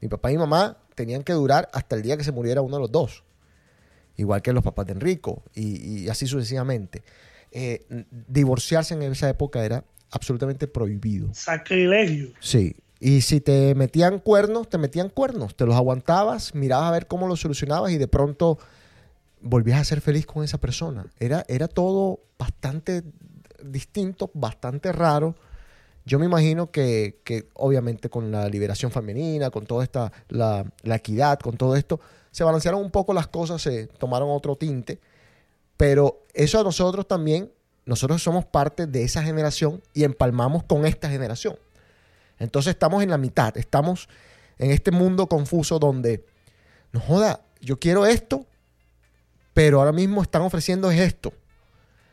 [0.00, 2.76] mi papá y mi mamá tenían que durar hasta el día que se muriera uno
[2.76, 3.24] de los dos.
[4.18, 7.02] Igual que los papás de Enrico, y, y así sucesivamente.
[7.50, 7.86] Eh,
[8.28, 11.32] divorciarse en esa época era absolutamente prohibido.
[11.32, 12.32] Sacrilegio.
[12.40, 12.76] Sí.
[13.00, 15.54] Y si te metían cuernos, te metían cuernos.
[15.54, 18.58] Te los aguantabas, mirabas a ver cómo los solucionabas y de pronto
[19.40, 21.06] volvías a ser feliz con esa persona.
[21.18, 23.04] Era, era todo bastante
[23.62, 25.36] distinto, bastante raro.
[26.08, 30.96] Yo me imagino que, que obviamente con la liberación femenina, con toda esta, la, la
[30.96, 32.00] equidad, con todo esto,
[32.30, 35.00] se balancearon un poco las cosas, se tomaron otro tinte.
[35.76, 37.52] Pero eso a nosotros también,
[37.84, 41.58] nosotros somos parte de esa generación y empalmamos con esta generación.
[42.38, 44.08] Entonces estamos en la mitad, estamos
[44.56, 46.24] en este mundo confuso donde,
[46.90, 48.46] no joda, yo quiero esto,
[49.52, 51.34] pero ahora mismo están ofreciendo es esto.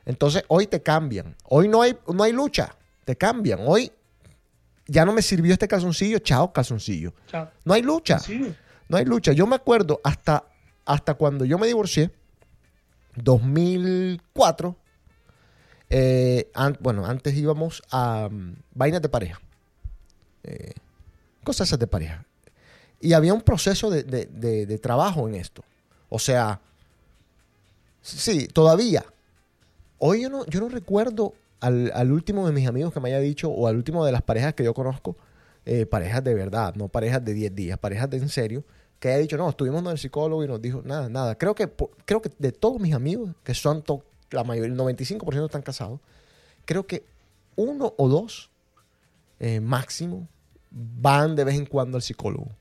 [0.04, 2.76] Entonces hoy te cambian, hoy no hay, no hay lucha,
[3.06, 3.92] te cambian, hoy
[4.88, 7.14] ya no me sirvió este calzoncillo, chao calzoncillo.
[7.28, 7.50] Chao.
[7.64, 8.54] No hay lucha, Sí.
[8.90, 9.32] no hay lucha.
[9.32, 10.44] Yo me acuerdo hasta,
[10.86, 12.12] hasta cuando yo me divorcié,
[13.16, 14.76] 2004,
[15.90, 19.40] eh, an- bueno, antes íbamos a mm, vainas de pareja.
[20.44, 20.74] Eh,
[21.44, 22.26] cosas esas de pareja.
[23.00, 25.64] Y había un proceso de, de- de- de trabajo en esto.
[26.10, 26.60] O sea,
[28.02, 29.06] sí, todavía.
[29.98, 31.34] Hoy yo no, yo no recuerdo
[31.66, 34.54] al, último de mis amigos que me haya dicho, o al último de las parejas
[34.54, 35.18] que yo conozco,
[35.66, 38.64] eh, parejas de verdad, no parejas de 10 días, parejas de en serio,
[39.00, 41.38] que haya dicho, no, estuvimos con el psicólogo y nos dijo, nada, nada.
[41.38, 41.70] Creo que,
[42.06, 43.84] creo que de todos mis amigos, que son
[44.32, 46.00] la mayoría, el 95% están casados,
[46.66, 47.04] creo que
[47.56, 48.52] uno o dos
[49.40, 50.28] eh, máximo
[50.72, 52.52] van de vez en cuando al psicólogo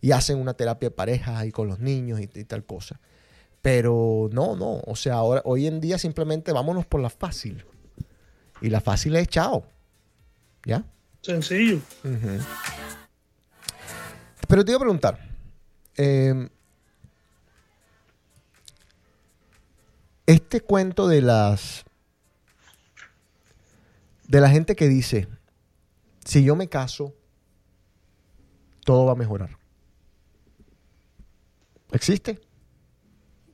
[0.00, 3.00] y hacen una terapia de pareja ahí con los niños y, y tal cosa.
[3.62, 7.64] Pero no, no, o sea, ahora, hoy en día simplemente vámonos por la fácil.
[8.64, 9.66] Y la fácil es chao.
[10.64, 10.82] ¿Ya?
[11.20, 11.80] Sencillo.
[14.48, 15.18] Pero te iba a preguntar.
[15.98, 16.48] eh,
[20.26, 21.84] este cuento de las.
[24.28, 25.28] de la gente que dice:
[26.24, 27.14] si yo me caso,
[28.86, 29.58] todo va a mejorar.
[31.92, 32.40] ¿Existe?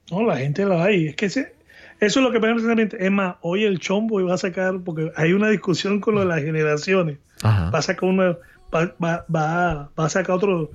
[0.08, 1.08] No, la gente lo hay.
[1.08, 1.56] Es que ese-
[2.00, 3.04] eso es lo que pasa precisamente.
[3.04, 6.26] Es más, hoy el chombo va a sacar, porque hay una discusión con lo de
[6.26, 7.18] las generaciones.
[7.42, 7.70] Ajá.
[7.70, 8.38] Va a sacar una,
[8.74, 10.70] va, va, va, va a sacar otro,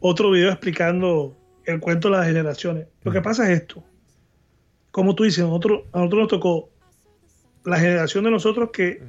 [0.00, 2.86] otro video explicando el cuento de las generaciones.
[3.02, 3.84] Lo que pasa es esto.
[4.90, 6.70] Como tú dices, nosotros, a nosotros nos tocó
[7.64, 9.02] la generación de nosotros que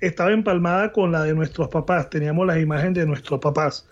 [0.00, 2.10] estaba empalmada con la de nuestros papás.
[2.10, 3.88] Teníamos las imágenes de nuestros papás.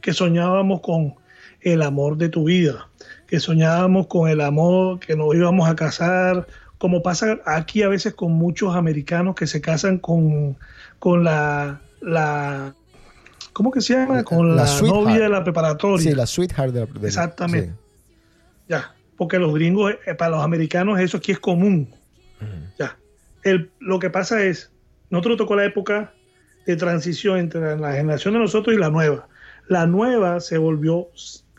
[0.00, 1.14] Que soñábamos con
[1.60, 2.88] el amor de tu vida.
[3.26, 6.46] Que soñábamos con el amor, que nos íbamos a casar.
[6.78, 10.56] Como pasa aquí a veces con muchos americanos que se casan con,
[10.98, 12.74] con la, la.
[13.52, 14.22] ¿Cómo que se llama?
[14.22, 16.10] Con La novia de la preparatoria.
[16.10, 16.86] Sí, la sweetheart de la.
[17.00, 17.68] la- Exactamente.
[17.70, 17.74] sí.
[18.68, 21.88] Ya, porque los gringos, eh, para los americanos eso aquí es común.
[22.78, 22.96] Ya.
[23.42, 24.70] El, lo que pasa es,
[25.10, 26.12] nosotros tocó la época
[26.66, 29.26] de transición entre la generación de nosotros y la nueva.
[29.68, 31.08] La nueva se volvió,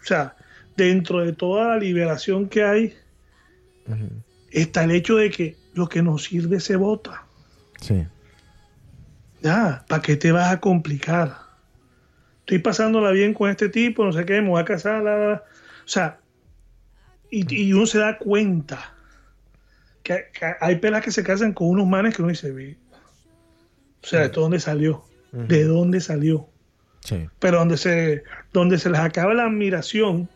[0.01, 0.35] o sea,
[0.75, 2.95] dentro de toda la liberación que hay,
[4.51, 7.25] está el hecho de que lo que nos sirve se vota.
[7.81, 8.05] Sí.
[9.41, 11.37] Ya, ¿para qué te vas a complicar?
[12.41, 15.27] Estoy pasándola bien con este tipo, no sé qué, me voy a casar, la, la,
[15.27, 15.43] la.
[15.85, 16.19] O sea,
[17.29, 18.93] y, y uno se da cuenta
[20.03, 22.77] que, que hay pelas que se casan con unos manes que uno dice, "Ve,
[24.03, 25.03] o sea, ¿de dónde salió?
[25.31, 26.49] ¿De dónde salió?
[27.01, 27.29] Sí.
[27.39, 28.23] Pero donde se,
[28.53, 30.27] donde se les acaba la admiración,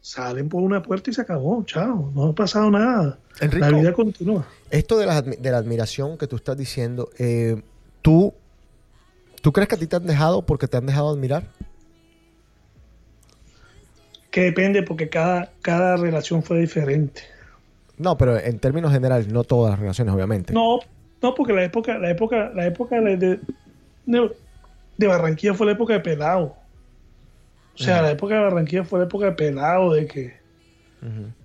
[0.00, 3.18] salen por una puerta y se acabó, chao, no ha pasado nada.
[3.40, 3.66] Enrico.
[3.66, 4.46] La vida continúa.
[4.70, 7.62] Esto de la, de la admiración que tú estás diciendo, eh,
[8.02, 8.34] ¿tú,
[9.40, 11.44] ¿tú crees que a ti te han dejado porque te han dejado admirar?
[14.30, 17.22] Que depende porque cada, cada relación fue diferente.
[17.96, 20.52] No, pero en términos generales, no todas las relaciones, obviamente.
[20.52, 20.80] No,
[21.22, 23.40] no, porque la época, la época, la época de, de,
[24.06, 24.36] de-
[24.96, 26.56] de Barranquilla fue la época de pelado.
[27.74, 30.34] O sea, la época de Barranquilla fue la época de pelado, de que,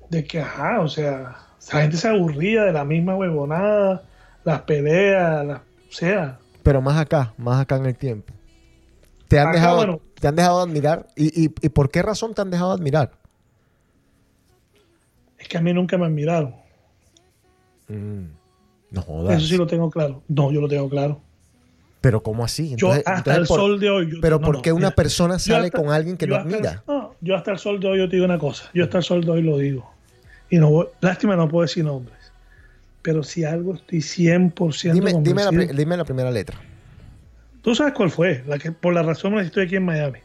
[0.10, 1.38] de que, ajá, o sea,
[1.74, 4.04] la gente se aburría de la misma huevonada,
[4.44, 8.34] las peleas, las, o sea, Pero más acá, más acá en el tiempo.
[9.28, 10.02] Te han, Acá, dejado, bueno.
[10.20, 11.08] te han dejado admirar.
[11.16, 13.12] ¿Y, y, y por qué razón te han dejado admirar?
[15.38, 16.54] es que a mí nunca me admiraron.
[17.88, 19.38] No jodas.
[19.38, 20.22] Eso sí lo tengo claro.
[20.28, 21.22] No, yo lo tengo claro.
[22.02, 22.70] Pero ¿cómo así?
[22.70, 24.12] Yo Entonces- hasta entonces el por- sol de hoy.
[24.12, 26.26] yo- pero no, ¿por no, qué una mira, persona yo sale hasta- con alguien que
[26.28, 26.84] yo no hasta admira?
[26.88, 28.70] no, yo hasta el sol de hoy yo te digo una cosa.
[28.74, 29.92] Yo hasta el sol de hoy lo digo.
[30.50, 32.16] Y no voy- lástima no puedo decir nombres.
[33.02, 36.58] Pero si algo estoy 100% Dime, dime, la, dime la primera letra.
[37.62, 39.84] Tú sabes cuál fue, la que por la razón por la que estoy aquí en
[39.86, 40.20] Miami.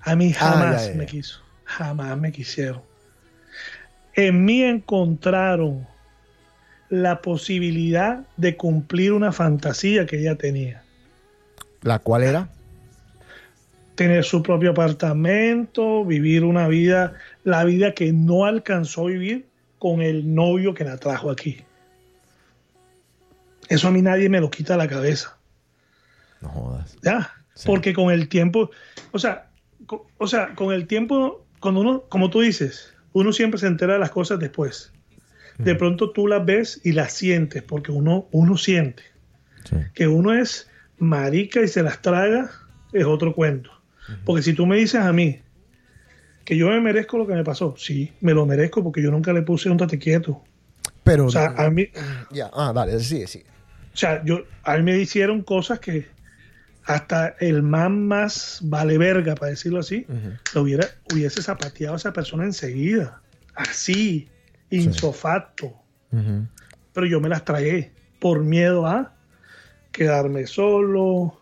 [0.00, 1.40] A mí Ah, jamás ya, ya, me quiso.
[1.64, 2.82] Jamás me quisieron.
[4.14, 5.86] En mí encontraron
[6.88, 10.82] la posibilidad de cumplir una fantasía que ella tenía.
[11.82, 12.48] ¿La cual era?
[13.94, 17.14] tener su propio apartamento, vivir una vida,
[17.44, 19.46] la vida que no alcanzó a vivir
[19.78, 21.62] con el novio que la trajo aquí.
[23.70, 25.38] Eso a mí nadie me lo quita la cabeza,
[26.42, 26.94] No jodas.
[27.02, 27.32] ¿ya?
[27.54, 27.66] Sí.
[27.66, 28.70] Porque con el tiempo,
[29.12, 29.48] o sea,
[29.86, 33.94] co- o sea, con el tiempo, cuando uno, como tú dices, uno siempre se entera
[33.94, 34.92] de las cosas después.
[35.58, 39.02] De pronto tú las ves y las sientes, porque uno, uno siente.
[39.64, 39.76] Sí.
[39.94, 42.50] que uno es marica y se las traga,
[42.92, 43.70] es otro cuento.
[44.24, 45.40] Porque si tú me dices a mí
[46.44, 49.32] que yo me merezco lo que me pasó, sí, me lo merezco porque yo nunca
[49.32, 50.44] le puse un tate quieto.
[51.02, 51.26] Pero.
[51.26, 51.88] O sea, a mí,
[52.30, 52.50] ya.
[52.54, 53.42] Ah, dale, sí, sí.
[53.92, 56.06] o sea, yo, a mí me hicieron cosas que
[56.84, 60.06] hasta el man más vale verga, para decirlo así,
[60.54, 63.20] lo hubiera, hubiese zapateado a esa persona enseguida.
[63.56, 64.28] Así,
[64.70, 65.72] insofacto.
[66.92, 69.12] Pero yo me las tragué por miedo a
[69.92, 71.40] quedarme solo,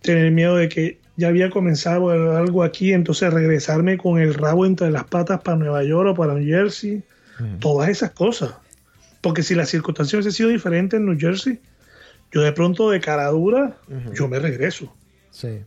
[0.00, 4.90] tener miedo de que ya había comenzado algo aquí, entonces regresarme con el rabo entre
[4.90, 7.02] las patas para Nueva York o para New Jersey,
[7.58, 8.54] todas esas cosas.
[9.22, 11.60] Porque si las circunstancias hubiesen sido diferentes en New Jersey,
[12.32, 13.76] yo de pronto de cara dura,
[14.14, 14.94] yo me regreso.
[15.30, 15.60] Sí.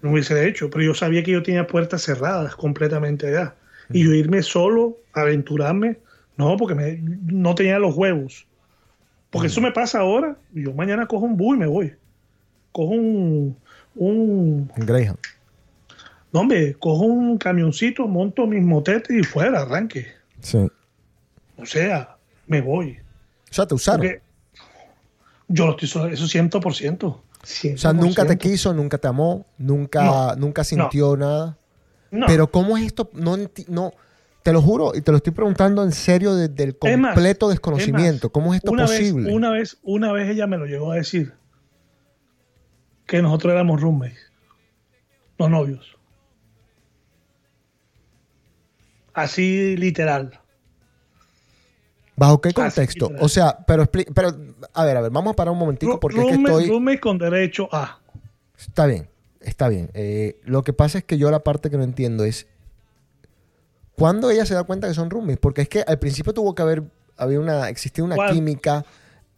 [0.00, 3.54] No hubiese hecho, pero yo sabía que yo tenía puertas cerradas completamente allá.
[3.90, 5.98] Y yo irme solo, aventurarme,
[6.38, 8.46] no, porque me- no tenía los huevos.
[9.30, 11.94] Porque eso me pasa ahora, yo mañana cojo un bus y me voy.
[12.72, 13.56] Cojo un,
[13.94, 15.18] un, En Greyhound.
[16.32, 20.06] no hombre, cojo un camioncito, monto mis motetes y fuera, arranque.
[20.40, 20.66] Sí.
[21.58, 22.16] O sea,
[22.46, 22.96] me voy.
[23.50, 24.00] O sea, te usaron.
[24.00, 24.22] Porque
[25.48, 27.04] yo lo estoy, so- eso 100%.
[27.04, 28.38] O sea, nunca te 100%.
[28.38, 30.36] quiso, nunca te amó, nunca, No.
[30.36, 31.56] nunca sintió nada.
[32.10, 32.26] No.
[32.26, 33.10] Pero ¿cómo es esto?
[33.12, 33.36] No,
[33.68, 33.92] no,
[34.48, 37.50] te lo juro y te lo estoy preguntando en serio desde el Es más, completo
[37.50, 38.28] es desconocimiento.
[38.28, 39.26] más, ¿Cómo es esto una posible?
[39.26, 41.34] Vez, una vez, una vez ella me lo llegó a decir
[43.06, 44.32] que nosotros éramos roommates,
[45.36, 45.98] los novios.
[49.12, 50.40] Así literal.
[52.16, 53.10] ¿Bajo qué contexto?
[53.20, 53.84] O sea, pero,
[54.14, 54.34] pero
[54.72, 56.68] a ver, a ver, vamos a parar un momentico porque es que roommate- estoy...
[56.70, 58.00] roommates con derecho a.
[58.58, 59.10] Está bien,
[59.42, 59.90] está bien.
[59.92, 62.46] Eh, lo que pasa es que yo la parte que no entiendo es
[63.98, 66.62] cuándo ella se da cuenta que son roomies, porque es que al principio tuvo que
[66.62, 66.82] haber
[67.16, 68.32] había una existía una ¿Cuál?
[68.32, 68.84] química,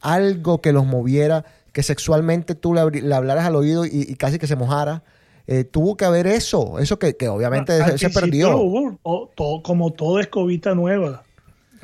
[0.01, 2.81] algo que los moviera, que sexualmente tú le,
[3.15, 5.03] hablaras al oído y, y casi que se mojara.
[5.47, 8.57] Eh, tuvo que haber eso, eso que, que obviamente Al se, perdió.
[8.59, 11.25] hubo, o- todo- como todo escobita nueva.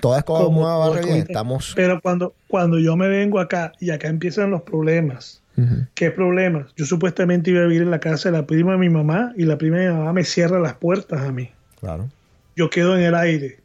[0.01, 0.99] Toda escoba como nueva bien.
[1.01, 1.27] escobita.
[1.33, 1.72] Estamos.
[1.74, 5.43] Pero cuando, cuando yo me vengo acá y acá empiezan los problemas.
[5.95, 6.66] ¿Qué problemas?
[6.77, 9.45] Yo supuestamente iba a vivir en la casa de la prima de mi mamá y
[9.47, 11.49] la prima de mi mamá me cierra las puertas a mí.
[11.81, 12.09] Claro.
[12.57, 13.61] Yo quedo en el aire.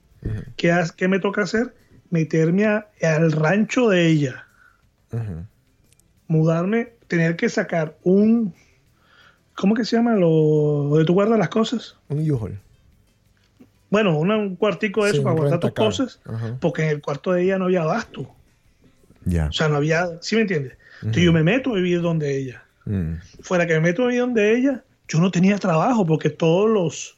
[0.58, 1.74] ¿Qué, me toca hacer?
[2.12, 4.46] Meterme a- al rancho de ella.
[6.28, 8.54] Mudarme, tener que sacar un...
[9.56, 10.16] ¿Cómo que se llama?
[10.16, 10.30] Lo
[10.90, 11.98] donde tú guardas las cosas.
[12.10, 12.60] Un U-Haul.
[13.90, 16.20] Bueno, una- un cuartico de Sí, eso para guardar tus cosas.
[16.60, 18.34] Porque en el cuarto de ella no había abasto.
[19.26, 19.48] Ya.
[19.48, 20.08] O sea, no había...
[20.22, 20.78] ¿Sí me entiendes?
[21.02, 22.64] Entonces yo me meto a vivir donde ella.
[22.86, 23.14] Mm.
[23.42, 27.16] fuera que me meto ahí donde ella, yo no tenía trabajo porque todos los,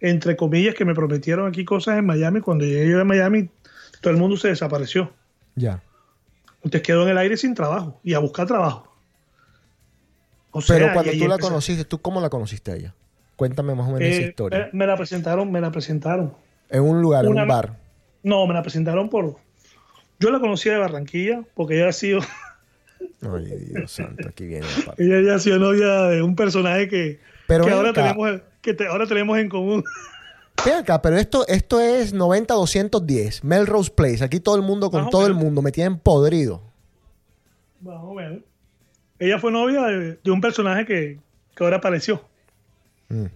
[0.00, 3.48] entre comillas, que me prometieron aquí cosas en Miami, cuando llegué yo a Miami,
[4.00, 5.12] todo el mundo se desapareció.
[5.56, 5.82] Ya.
[6.56, 8.86] Entonces quedo en el aire sin trabajo y a buscar trabajo.
[10.52, 12.94] O Pero cuando tú la conociste, ¿tú cómo la conociste a ella?
[13.36, 14.68] Cuéntame más o menos esa Eh, historia.
[14.72, 16.34] me, me la presentaron, me la presentaron.
[16.68, 17.78] en un lugar, en un bar.
[18.22, 19.36] No, me la presentaron por...
[20.18, 22.20] Yo la conocía de Barranquilla porque ella ha sido,
[23.22, 25.02] Ay, Dios santo, aquí viene la parte.
[25.04, 28.02] ella ya ha sido novia de un personaje que, Pero que ahora acá.
[28.14, 29.84] tenemos, que te- ahora tenemos en común.
[30.78, 34.22] Acá, pero esto, esto es 90-210, Melrose Place.
[34.22, 36.62] Aquí todo el mundo con todo el mundo, me tienen podrido.
[37.80, 38.40] Más o menos.
[39.18, 41.18] Ella fue novia de, de un personaje que,
[41.56, 42.22] que ahora apareció.
[43.08, 43.26] Mm,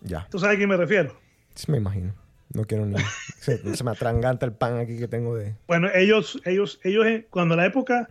[0.00, 1.14] ya, ¿Tú sabes a quién me refiero?
[1.54, 2.14] sí me imagino.
[2.54, 2.96] No quiero ni...
[3.40, 5.54] se, se me atranganta el pan aquí que tengo de...
[5.66, 8.08] Bueno, ellos, ellos, ellos, eh, cuando la época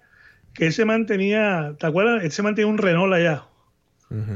[0.54, 2.24] que él se mantenía, ¿te acuerdas?
[2.24, 3.46] Él se mantenía un Renault allá.
[4.12, 4.36] Ujú.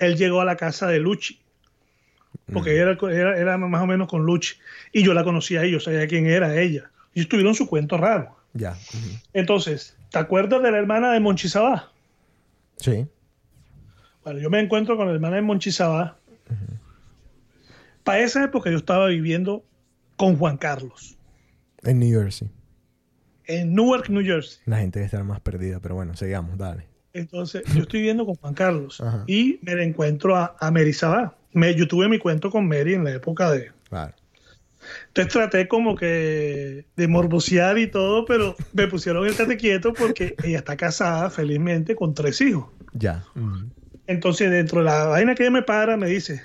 [0.00, 1.40] Él llegó a la casa de Luchi.
[2.52, 4.56] Porque era, era, era más o menos con Luchi.
[4.92, 6.90] Y yo la conocía a ellos, sabía quién era ella.
[7.14, 8.36] Y estuvieron su cuento raro.
[8.54, 8.76] Ya.
[9.32, 11.92] Entonces, ¿te acuerdas de la hermana de Monchizabá?
[12.76, 13.06] Sí.
[14.24, 16.18] Bueno, yo me encuentro con la hermana de Monchizabá.
[18.02, 19.64] Para esa época yo estaba viviendo
[20.16, 21.16] con Juan Carlos
[21.82, 22.48] En New Jersey.
[23.44, 24.60] en Newark, New Jersey.
[24.66, 26.86] La gente debe estar más perdida, pero bueno, sigamos, dale.
[27.12, 29.24] Entonces, yo estoy viviendo con Juan Carlos Ajá.
[29.26, 31.34] y me la encuentro a, a Mary Sabá.
[31.52, 33.72] Me, yo tuve mi cuento con Mary en la época de...
[33.88, 34.14] Claro.
[35.08, 40.34] Entonces traté como que de morbosear y todo, pero me pusieron el tate quieto porque
[40.42, 42.66] ella está casada felizmente con tres hijos.
[42.92, 43.24] Ya.
[44.06, 46.42] Entonces, dentro de la vaina que ella me para, me dice,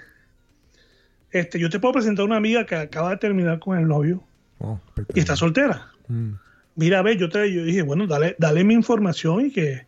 [1.31, 4.23] este, yo te puedo presentar a una amiga que acaba de terminar con el novio
[4.59, 4.79] Oh,
[5.13, 5.91] y está soltera.
[6.07, 6.33] Mm.
[6.75, 9.85] Mira, a ver, yo te yo dije, bueno, dale, dale mi información y que...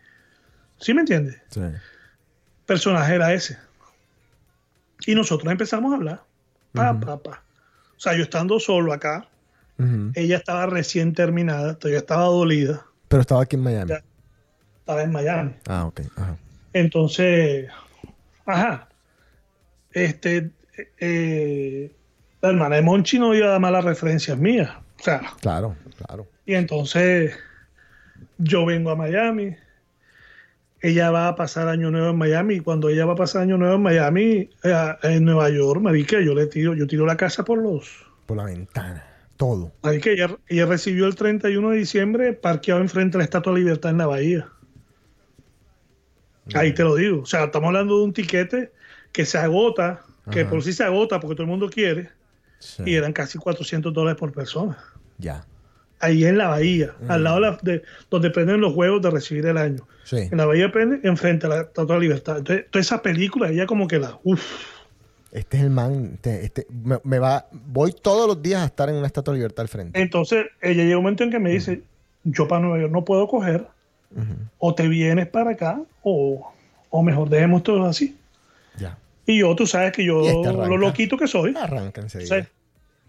[0.79, 1.41] ¿Sí me entiendes?
[1.49, 1.61] Sí.
[2.65, 3.57] personaje era ese.
[5.05, 6.23] Y nosotros empezamos a hablar.
[6.73, 7.43] Pa, pa, pa.
[7.95, 9.27] O sea, yo estando solo acá,
[10.15, 13.89] ella estaba recién terminada, todavía estaba dolida, Pero estaba aquí en Miami.
[13.89, 14.03] Ya.
[14.79, 15.55] estaba en Miami.
[15.67, 16.01] Ah, ok.
[16.15, 16.37] Ajá.
[16.73, 17.69] Entonces,
[18.45, 18.87] ajá.
[19.93, 20.51] Este,
[20.99, 21.91] eh,
[22.41, 24.69] la hermana de Monchi no iba a dar malas referencias mías.
[24.99, 25.75] O sea, Claro,
[26.05, 26.27] claro.
[26.45, 27.35] y entonces
[28.37, 29.55] yo vengo a Miami.
[30.81, 32.55] Ella va a pasar año nuevo en Miami.
[32.55, 36.19] Y cuando ella va a pasar año nuevo en Miami, eh, en Nueva York, marica,
[36.21, 38.05] yo le tiro, yo tiro la casa por los.
[38.25, 39.03] Por la ventana.
[39.37, 39.71] Todo.
[39.83, 43.91] Marica, ella, ella recibió el 31 de diciembre parqueado enfrente de la Estatua de Libertad
[43.91, 44.49] en la Bahía.
[46.53, 47.21] Ahí te lo digo.
[47.21, 48.71] O sea, estamos hablando de un tiquete
[49.11, 50.01] que se agota,
[50.31, 50.49] que Ajá.
[50.49, 52.09] por sí se agota porque todo el mundo quiere,
[52.59, 52.83] Sí.
[52.85, 54.77] y eran casi 400 dólares por persona.
[55.17, 55.45] Ya.
[55.99, 59.87] Ahí en la bahía, al lado de, donde prenden los juegos de recibir el año.
[60.03, 60.17] Sí.
[60.31, 62.37] En la bahía prende enfrente a la Estatua de la Libertad.
[62.37, 64.43] Entonces, toda esa película, ella como que la, uff,
[65.31, 66.11] Este es el man.
[66.15, 69.39] Este, este- me, me va, voy todos los días a estar en una estatua de
[69.39, 69.99] libertad al frente.
[70.01, 71.81] Entonces, ella llega un momento en que me dice,
[72.23, 73.65] yo para Nueva York no puedo coger,
[74.59, 76.53] o te vienes para acá, o,
[76.89, 78.15] o mejor dejemos todo así.
[78.77, 78.97] Ya.
[79.25, 82.27] Y yo, tú sabes que yo, este lo loquito que soy, Arranca tú enseguida.
[82.29, 82.47] sabes,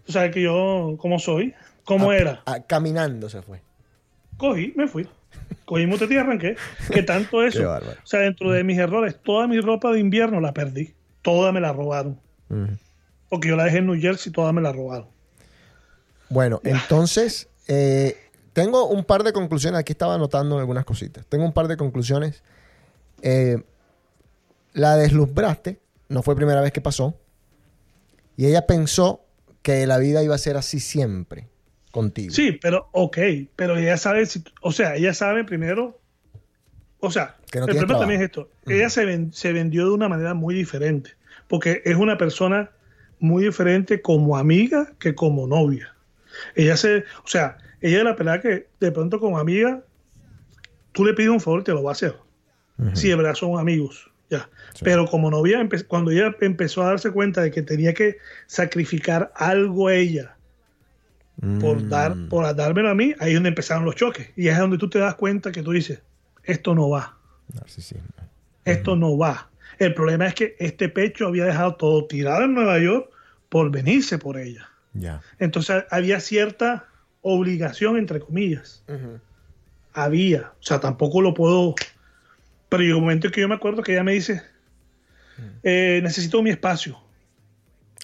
[0.05, 1.55] tú sabes que yo, ¿cómo soy?
[1.89, 2.43] ¿Cómo era?
[2.67, 3.63] caminando se fue.
[4.37, 5.09] Cogí, me fui.
[5.65, 6.55] Cogí motete y arranqué.
[6.93, 7.61] Que tanto eso.
[7.61, 7.99] Qué bárbaro.
[8.05, 10.95] o sea, dentro de mis errores, toda mi ropa de invierno la perdí.
[11.23, 12.21] Toda me la robaron.
[12.51, 12.77] Ujú.
[13.31, 15.09] Porque yo la dejé en New Jersey, toda me la robaron.
[16.29, 18.19] Bueno, entonces, eh,
[18.53, 19.81] tengo un par de conclusiones.
[19.81, 21.25] Aquí estaba anotando algunas cositas.
[21.27, 22.43] Tengo un par de conclusiones.
[23.23, 23.63] Eh,
[24.75, 25.81] la deslumbraste,
[26.11, 27.19] no fue primera vez que pasó.
[28.37, 29.25] Y ella pensó
[29.63, 31.49] que la vida iba a ser así siempre
[31.99, 32.33] contigo.
[32.35, 33.19] Sí, pero ok,
[33.57, 36.01] pero ella sabe, si, o sea, ella sabe primero,
[37.01, 39.93] o sea, Que no el problema también es esto, ella se, ven- se vendió de
[39.93, 41.11] una manera muy diferente,
[41.49, 42.71] porque es una persona
[43.21, 45.95] muy diferente como amiga que como novia.
[46.55, 49.83] Ella se, o sea, ella es la pelada que de pronto como amiga,
[50.93, 52.15] tú le pides un favor, te lo va a hacer.
[52.95, 54.49] Si de verdad son amigos, ya.
[54.85, 59.89] Pero como novia, cuando ella empezó a darse cuenta de que tenía que sacrificar algo
[59.89, 60.37] a ella,
[61.61, 61.89] por Mm.
[61.89, 64.31] dar por dármelo a mí, ahí es donde empezaron los choques.
[64.37, 66.01] Y es donde tú te das cuenta que tú dices,
[66.45, 67.17] esto no va,
[67.55, 68.09] Narcisismo.
[68.65, 69.49] esto no va.
[69.79, 73.11] El problema es que este pecho había dejado todo tirado en Nueva York
[73.49, 74.69] por venirse por ella.
[74.95, 75.21] Ya.
[75.39, 76.87] Entonces había cierta
[77.23, 78.83] obligación, entre comillas.
[79.93, 80.53] Había.
[80.61, 81.75] O sea, tampoco lo puedo...
[82.69, 84.43] Pero llegó un momento en que yo me acuerdo que ella me dice,
[85.63, 86.99] eh, necesito mi espacio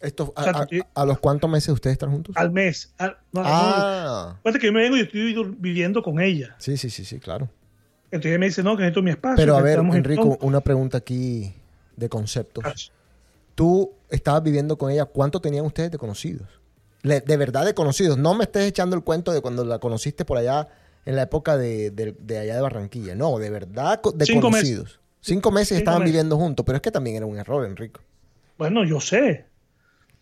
[0.04, 2.36] Esto, a, sea, a- los cuántos meses ustedes están juntos?
[2.36, 2.92] al mes.
[2.98, 6.54] Al- no, no, ah, que yo me vengo y estoy viviendo con ella.
[6.58, 7.48] sí, sí, sí, sí, claro.
[8.06, 9.36] Entonces ella me dice, no, que necesito mi espacio.
[9.36, 11.52] Pero a ver, Enrico, una pregunta aquí
[11.96, 12.64] de conceptos.
[12.66, 12.72] Ah,
[13.54, 16.48] Tú estabas viviendo con ella, ¿cuánto tenían ustedes de conocidos?
[17.02, 18.18] Le- de verdad de conocidos.
[18.18, 20.68] No me estés echando el cuento de cuando la conociste por allá
[21.06, 23.14] en la época de, de- de allá de Barranquilla.
[23.14, 24.70] No, de verdad de Cinco meses.
[24.78, 25.00] conocidos.
[25.20, 26.12] Cinco meses Cinco estaban meses.
[26.12, 28.00] viviendo juntos, pero es que también era un error, Enrico.
[28.58, 29.46] Bueno, yo sé.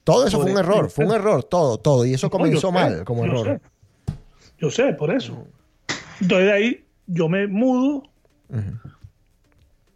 [0.05, 2.05] Todo eso Por fue un error, fue un error, todo, todo.
[2.05, 3.47] Y eso comenzó sé, mal como yo error.
[3.47, 4.15] sé.
[4.59, 5.47] Yo sé, por eso.
[6.21, 8.03] Entonces de ahí yo me mudo.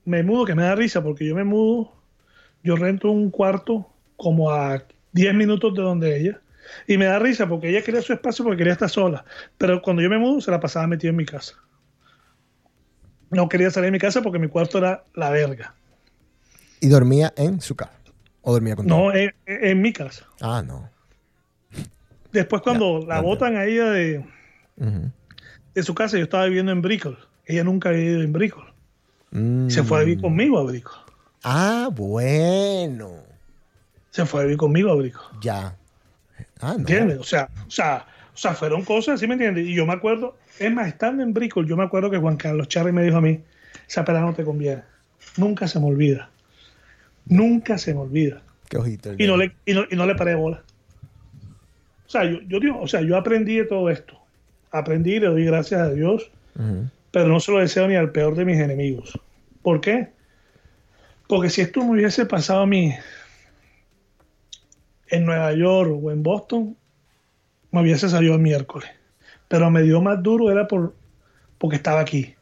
[0.04, 1.92] Me mudo, que me da risa, porque yo me mudo.
[2.62, 3.86] Yo rento un cuarto
[4.16, 4.82] como a
[5.12, 6.40] 10 minutos de donde ella.
[6.86, 9.24] Y me da risa porque ella quería su espacio porque quería estar sola.
[9.58, 11.54] Pero cuando yo me mudo, se la pasaba metida en mi casa.
[13.30, 15.74] No quería salir de mi casa porque mi cuarto era la verga.
[16.80, 17.95] Y dormía en su casa.
[18.48, 20.24] O dormía con No, en, en mi casa.
[20.40, 20.88] Ah, no.
[22.30, 24.24] Después cuando Ya, la botan a ella de,
[25.74, 27.18] de su casa, yo estaba viviendo en Brickell.
[27.44, 28.62] Ella nunca había vivido en Brickell.
[29.32, 29.68] Mm.
[29.68, 30.92] Se fue a vivir conmigo a Brickell.
[31.42, 33.14] Ah, bueno.
[34.10, 35.40] Se fue a vivir conmigo a Brickell.
[35.40, 35.76] Ya.
[36.60, 36.78] Ah, no.
[36.78, 37.18] ¿Entiendes?
[37.18, 39.66] O sea, o sea, o sea, fueron cosas, ¿sí me entiendes?
[39.66, 42.68] Y yo me acuerdo, es más, estando en Brickell, yo me acuerdo que Juan Carlos
[42.68, 43.40] Charri me dijo a mí,
[43.88, 44.84] esa pelada no te conviene.
[45.36, 46.30] Nunca se me olvida.
[47.26, 48.42] Nunca se me olvida.
[48.68, 49.14] Qué ojito.
[49.18, 50.62] Y no le, y no, y no le paré bola.
[52.06, 54.18] O sea, yo, yo digo, o sea, yo aprendí de todo esto.
[54.70, 56.30] Aprendí, le doy gracias a Dios,
[57.10, 59.18] pero no se lo deseo ni al peor de mis enemigos.
[59.62, 60.10] ¿Por qué?
[61.28, 62.94] Porque si esto me hubiese pasado a mí
[65.08, 66.76] en Nueva York o en Boston,
[67.70, 68.88] me hubiese salido el miércoles.
[69.48, 70.94] Pero me dio más duro era por
[71.58, 72.34] porque estaba aquí.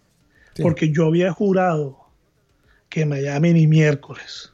[0.55, 0.63] Sí.
[0.63, 1.99] Porque yo había jurado
[2.89, 4.54] que Miami ni miércoles.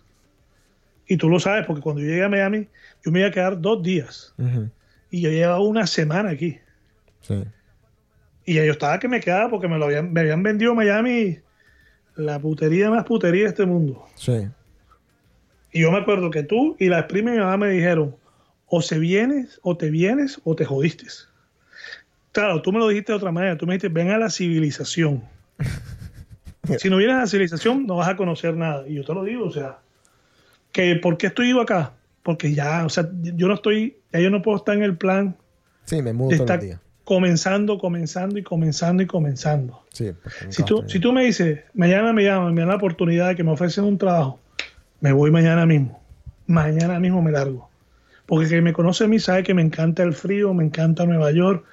[1.11, 2.69] Y tú lo sabes, porque cuando yo llegué a Miami,
[3.05, 4.33] yo me iba a quedar dos días.
[5.11, 6.57] Y yo llevaba una semana aquí.
[7.21, 7.43] Sí.
[8.45, 11.41] Y yo estaba que me quedaba porque me lo habían, me habían vendido Miami
[12.15, 14.07] la putería más putería de este mundo.
[14.15, 14.47] Sí.
[15.73, 18.15] Y yo me acuerdo que tú y la prima y mi mamá me dijeron,
[18.67, 21.07] o se vienes, o te vienes, o te jodiste.
[22.31, 25.25] Claro, tú me lo dijiste de otra manera, tú me dijiste, ven a la civilización.
[26.79, 28.87] si no vienes a la civilización, no vas a conocer nada.
[28.87, 29.81] Y yo te lo digo, o sea,
[30.73, 31.93] que ¿por qué estoy yo acá?
[32.23, 35.37] Porque ya, o sea, yo no estoy, ya yo no puedo estar en el plan
[35.85, 36.81] Sí, me mudo de todos los estar días.
[37.05, 39.83] comenzando, comenzando y comenzando y comenzando.
[39.93, 40.13] Sí,
[40.51, 43.43] Si tú, si tú me dices, mañana me llaman, me dan la oportunidad de que
[43.43, 44.39] me ofrecen un trabajo,
[45.01, 46.01] me voy mañana mismo.
[46.47, 47.69] Mañana mismo me largo.
[48.27, 51.33] Porque quien me conoce a mí sabe que me encanta el frío, me encanta Nueva
[51.33, 51.65] York,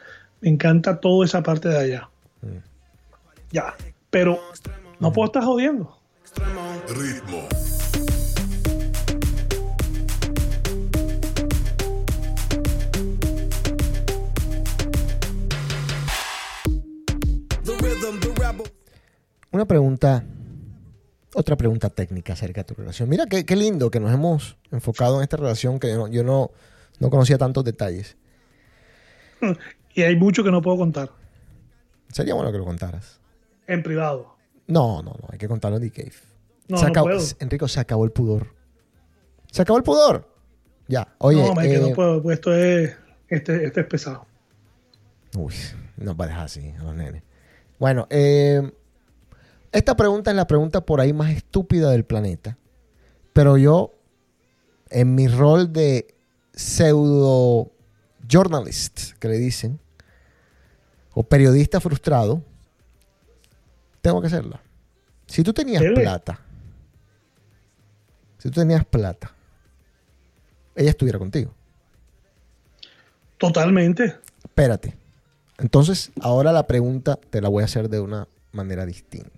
[0.42, 2.10] me encanta toda esa parte de allá.
[2.42, 2.48] Mm.
[3.52, 3.76] Ya.
[4.10, 4.40] Pero
[5.00, 6.00] no puedo estar jodiendo.
[6.88, 7.48] Ritmo.
[19.52, 20.24] Una pregunta,
[21.34, 23.10] otra pregunta técnica acerca de tu relación.
[23.10, 26.24] Mira qué, qué lindo que nos hemos enfocado en esta relación que yo no, yo
[26.24, 26.52] no,
[27.00, 28.16] no conocía tantos detalles.
[29.94, 31.10] Y hay mucho que no puedo contar
[32.12, 33.20] Sería bueno que lo contaras.
[33.66, 34.36] en privado.
[34.68, 36.14] No, no, no, hay que contarlo en The Cave.
[36.68, 37.24] No, Se no acabó- puedo.
[37.40, 38.54] Enrico, se acabó el pudor.
[39.52, 40.30] Se acabó el pudor.
[40.88, 41.42] Ya, oye.
[41.42, 42.96] no, que eh, no puedo, pues esto es,
[43.28, 44.28] este, este es pesado.
[45.36, 45.54] Uy,
[46.00, 47.24] a dejar así a los nenes.
[47.80, 48.72] Bueno, eh,
[49.72, 52.58] esta pregunta es la pregunta por ahí más estúpida del planeta.
[53.34, 53.94] Pero yo,
[54.90, 56.16] en mi rol de
[56.54, 57.72] pseudo
[58.28, 59.80] journalist, que le dicen,
[61.14, 62.42] o periodista frustrado,
[64.02, 64.62] tengo que hacerla.
[65.28, 66.40] Si tú tenías plata,
[68.38, 69.34] si tú tenías plata,
[70.76, 71.54] ella estuviera contigo.
[73.38, 74.16] Totalmente.
[74.44, 74.96] Espérate.
[75.58, 79.37] Entonces, ahora la pregunta te la voy a hacer de una manera distinta.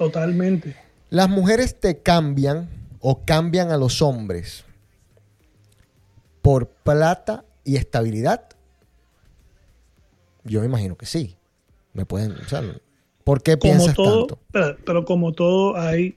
[0.00, 0.74] Totalmente.
[1.10, 2.70] ¿Las mujeres te cambian
[3.00, 4.64] o cambian a los hombres
[6.40, 8.48] por plata y estabilidad?
[10.42, 11.36] Yo me imagino que sí.
[11.92, 12.62] Me pueden, o sea,
[13.24, 14.42] ¿por qué Como piensas todo, tanto?
[14.50, 16.16] pero, pero como todo hay,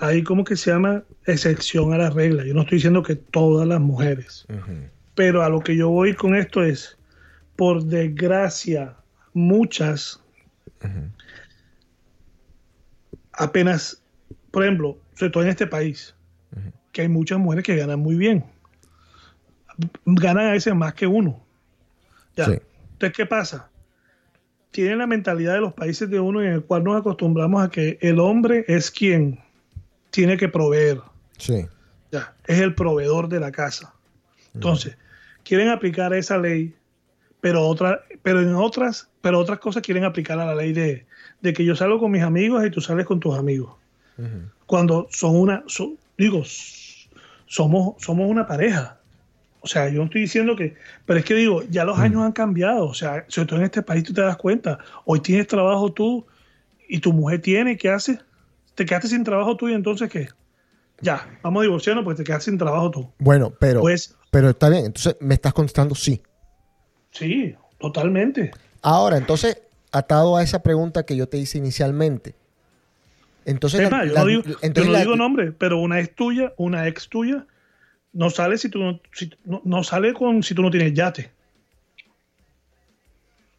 [0.00, 2.44] hay como que se llama excepción a la regla.
[2.44, 4.44] Yo no estoy diciendo que todas las mujeres.
[5.14, 6.98] Pero a lo que yo voy con esto es,
[7.54, 8.96] por desgracia,
[9.34, 10.18] muchas
[13.40, 14.02] apenas,
[14.50, 16.14] por ejemplo, sobre todo en este país,
[16.92, 18.44] que hay muchas mujeres que ganan muy bien.
[20.04, 21.42] Ganan a veces más que uno.
[22.36, 22.44] Ya.
[22.46, 22.52] Sí.
[22.92, 23.70] Entonces, ¿qué pasa?
[24.70, 27.98] Tienen la mentalidad de los países de uno en el cual nos acostumbramos a que
[28.02, 29.40] el hombre es quien
[30.10, 31.00] tiene que proveer.
[31.38, 31.66] Sí.
[32.12, 33.94] Ya, es el proveedor de la casa.
[34.54, 34.98] Entonces,
[35.44, 36.74] quieren aplicar esa ley,
[37.40, 41.06] pero otra, pero en otras, pero otras cosas quieren aplicar a la ley de,
[41.40, 43.74] de que yo salgo con mis amigos y tú sales con tus amigos.
[44.66, 46.42] Cuando son una, son- digo,
[47.46, 49.00] somos, somos una pareja.
[49.60, 50.74] O sea, yo no estoy diciendo que,
[51.04, 52.86] pero es que digo, ya los años han cambiado.
[52.86, 54.78] O sea, sobre todo en este país tú te das cuenta.
[55.04, 56.26] Hoy tienes trabajo tú
[56.88, 58.18] y tu mujer tiene, ¿qué haces?
[58.74, 60.28] Te quedaste sin trabajo tú y entonces ¿qué?
[61.02, 63.10] Ya, vamos a divorciarnos porque te quedaste sin trabajo tú.
[63.18, 64.86] Bueno, pero, Pues pero está bien.
[64.86, 66.22] Entonces, me estás contestando sí.
[67.10, 68.50] sí, totalmente.
[68.82, 69.60] Ahora, entonces,
[69.92, 72.34] atado a esa pregunta que yo te hice inicialmente.
[73.44, 76.14] Entonces, Es la- yo no digo, yo entonces no la- digo nombre, pero una es
[76.14, 77.46] tuya, una ex tuya,
[78.12, 81.30] no sale si tú no, si- no, no sale con si tú no tienes yate.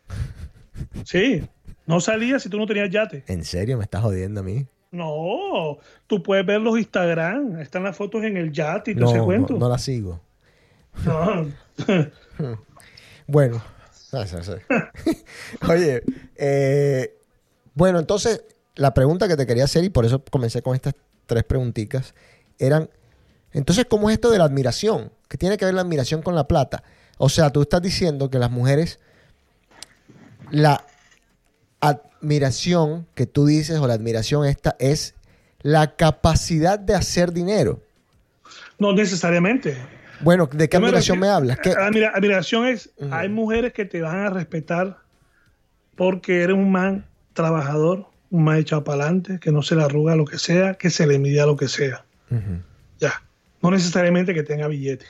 [1.05, 1.43] Sí,
[1.85, 3.23] no salía si tú no tenías yate.
[3.27, 4.65] ¿En serio me estás jodiendo a mí?
[4.91, 5.77] No,
[6.07, 9.17] tú puedes ver los Instagram, están las fotos en el yate y todo No, ese
[9.19, 9.57] no, cuento.
[9.57, 10.21] no la sigo.
[11.05, 11.47] No.
[13.27, 13.61] Bueno.
[15.69, 16.03] oye,
[16.35, 17.17] eh,
[17.73, 18.43] bueno, entonces
[18.75, 20.93] la pregunta que te quería hacer, y por eso comencé con estas
[21.25, 22.13] tres preguntitas,
[22.59, 22.89] eran,
[23.53, 25.11] entonces, ¿cómo es esto de la admiración?
[25.27, 26.83] ¿Qué tiene que ver la admiración con la plata?
[27.17, 28.99] O sea, tú estás diciendo que las mujeres,
[30.49, 30.85] la
[31.79, 35.15] admiración que tú dices, o la admiración esta, es
[35.61, 37.81] la capacidad de hacer dinero.
[38.79, 39.77] No necesariamente.
[40.21, 41.59] Bueno, ¿de qué me admiración me hablas?
[41.59, 44.97] ¿Qué- Admira- admiración es, hay mujeres que te van a respetar
[46.01, 50.15] porque eres un man trabajador, un man echado para adelante, que no se le arruga
[50.15, 52.03] lo que sea, que se le mide a lo que sea.
[52.97, 53.21] Ya.
[53.61, 55.05] No necesariamente que tenga billete.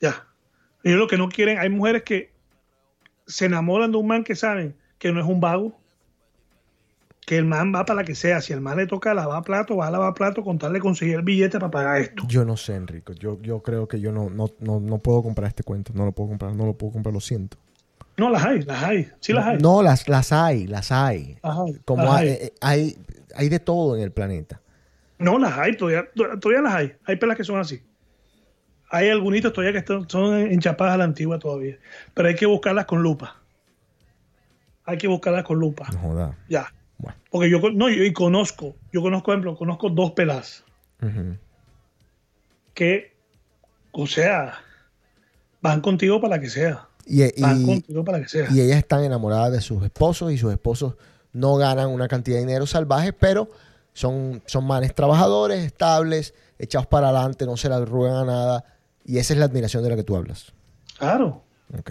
[0.00, 0.26] Ya.
[0.82, 2.32] Ellos lo que no quieren, hay mujeres que
[3.28, 5.78] se enamoran de un man que saben que no es un vago,
[7.24, 8.40] que el man va para la que sea.
[8.40, 11.14] Si el man le toca lavar plato, va a lavar plato con tal de conseguir
[11.14, 12.24] el billete para pagar esto.
[12.26, 13.12] Yo no sé, Enrico.
[13.12, 15.92] Yo, yo creo que yo no, no, no, no puedo comprar este cuento.
[15.94, 17.56] No lo puedo comprar, no lo puedo comprar, lo siento.
[18.16, 19.10] No, las hay, las hay.
[19.20, 19.58] Sí las hay.
[19.58, 21.38] No, las, las hay, las hay.
[21.84, 22.34] Como las hay, hay.
[22.34, 22.96] eh, hay,
[23.34, 24.60] hay de todo en el planeta.
[25.18, 26.92] No, las hay, todavía, todavía las hay.
[27.04, 27.82] Hay pelas que son así.
[28.90, 31.78] Hay algunitos todavía que están, son enchapadas a la antigua todavía.
[32.12, 33.36] Pero hay que buscarlas con lupa.
[34.84, 35.88] Hay que buscarlas con lupa.
[35.92, 36.38] No joda.
[36.48, 36.72] Ya.
[36.98, 37.16] Bueno.
[37.30, 40.64] Porque yo, no, yo y conozco, yo conozco, por ejemplo, conozco dos pelas
[42.74, 43.12] que,
[43.92, 44.58] o sea,
[45.60, 46.88] van contigo para la que sea.
[47.06, 48.48] Y, Van y- contigo para la que sea.
[48.50, 50.94] y ellas están enamoradas de sus esposos y sus esposos
[51.32, 53.48] no ganan una cantidad de dinero salvaje, pero
[53.94, 58.64] son, son manes trabajadores, estables, echados para adelante, no se le arrugan a nada.
[59.04, 60.52] Y esa es la admiración de la que tú hablas.
[60.98, 61.42] Claro.
[61.76, 61.90] Ok.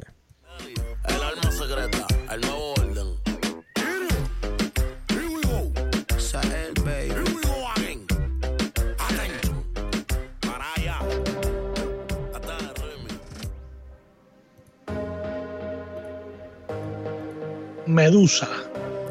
[17.92, 18.48] Medusa.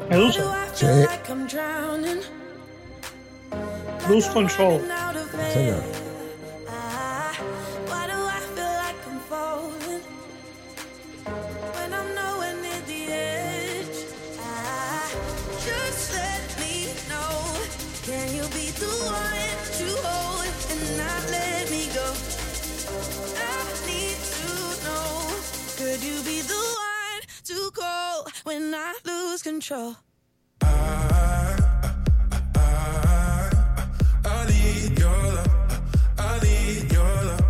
[0.09, 0.41] Medusa,
[0.73, 0.87] Sí,
[4.09, 4.81] Lose Control.
[5.53, 6.00] señor.
[28.51, 29.95] When I lose control?
[30.61, 31.55] I
[34.49, 35.79] need your love.
[36.17, 37.45] I need your love.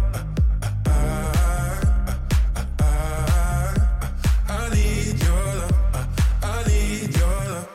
[4.47, 5.77] I need your love.
[6.43, 7.69] I need your love.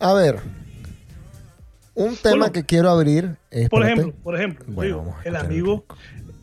[0.00, 0.40] A ver,
[1.94, 3.68] un tema Bueno, que quiero abrir es.
[3.68, 5.84] Por ejemplo, por ejemplo, Bueno, digo, el amigo,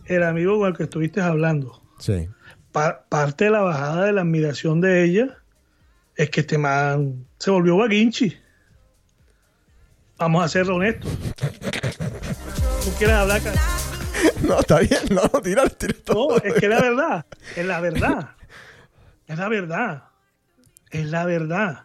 [0.10, 2.28] el amigo con el que estuviste hablando, Sí.
[2.72, 5.38] pa- parte de la bajada de la admiración de ella
[6.16, 8.38] es que este man se volvió vaguinchi.
[10.18, 11.12] Vamos a ser honestos.
[12.84, 13.42] ¿Tú quieres hablar?
[14.44, 16.30] No, está bien, no, tira, tira todo.
[16.32, 17.26] No, es que es la verdad.
[17.56, 18.30] Es la verdad.
[19.28, 20.04] Es la verdad.
[20.92, 21.84] Es la verdad.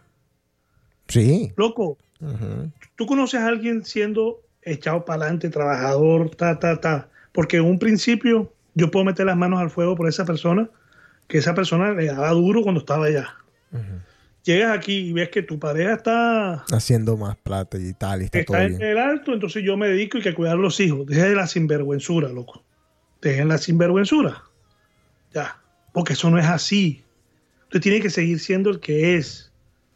[1.07, 1.53] Sí.
[1.55, 1.97] Loco,
[2.97, 7.09] tú conoces a alguien siendo echado para adelante, trabajador, ta, ta, ta.
[7.35, 10.69] Porque en un principio yo puedo meter las manos al fuego por esa persona,
[11.27, 13.35] que esa persona le daba duro cuando estaba allá.
[14.43, 18.39] Llegas aquí y ves que tu pareja está, Haciendo más plata y tal, y está,
[18.39, 18.89] está todo en bien.
[18.91, 21.05] el alto, entonces yo me dedico y que cuidar los hijos.
[21.07, 22.63] Deje de la sinvergüenzura, loco.
[23.21, 24.43] Dejen la sinvergüenzura.
[25.33, 25.59] Ya.
[25.93, 27.03] Porque eso no es así.
[27.63, 29.51] Usted tiene que seguir siendo el que es.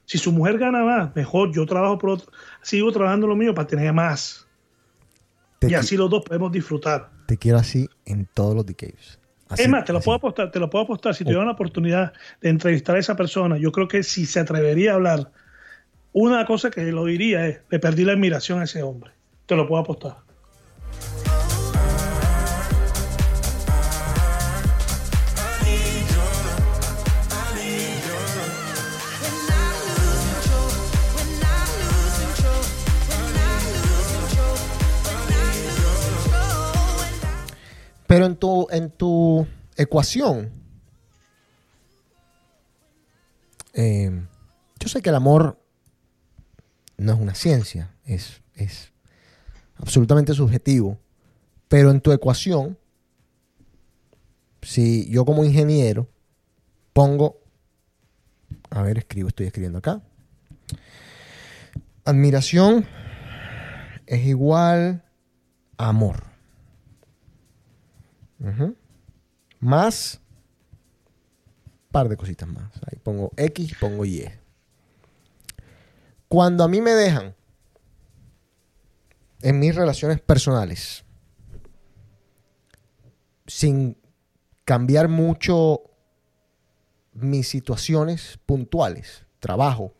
[0.05, 1.53] Si su mujer gana más, mejor.
[1.53, 2.31] Yo trabajo por otro.
[2.63, 4.47] Sigo trabajando lo mío para tener más.
[5.59, 7.18] Te, y así los dos podemos disfrutar.
[7.29, 9.19] Te quiero así en todos los decays.
[9.49, 10.05] Así, es más, te lo así.
[10.05, 11.13] puedo apostar, te lo puedo apostar.
[11.13, 11.25] Si Oh.
[11.27, 12.11] tuviera la oportunidad
[12.41, 15.31] de entrevistar a esa persona, yo creo que si se atrevería a hablar,
[16.11, 19.11] una cosa que lo diría es, le perdí la admiración a ese hombre.
[19.45, 20.15] Te lo puedo apostar.
[38.09, 39.45] Pero en tu, en tu
[39.77, 40.51] ecuación,
[43.73, 44.25] eh,
[44.79, 45.63] yo sé que el amor
[46.97, 48.91] no es una ciencia, es, es
[49.75, 50.97] absolutamente subjetivo,
[51.67, 52.79] pero en tu ecuación,
[54.63, 56.09] si yo como ingeniero
[56.93, 57.37] pongo,
[58.71, 60.01] a ver, escribo, estoy escribiendo acá,
[62.05, 62.87] admiración
[64.07, 65.03] es igual
[65.77, 66.38] a amor.
[68.39, 68.75] Ujú.
[69.59, 70.21] Más
[71.91, 72.71] par de cositas más.
[72.87, 74.29] Ahí pongo X, pongo Y.
[76.27, 77.35] Cuando a mí me dejan
[79.41, 81.03] en mis relaciones personales
[83.47, 83.97] sin
[84.63, 85.81] cambiar mucho
[87.13, 89.93] mis situaciones puntuales, trabajo,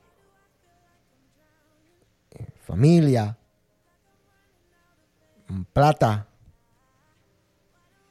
[2.32, 3.38] eh, familia,
[5.48, 6.29] mm, plata,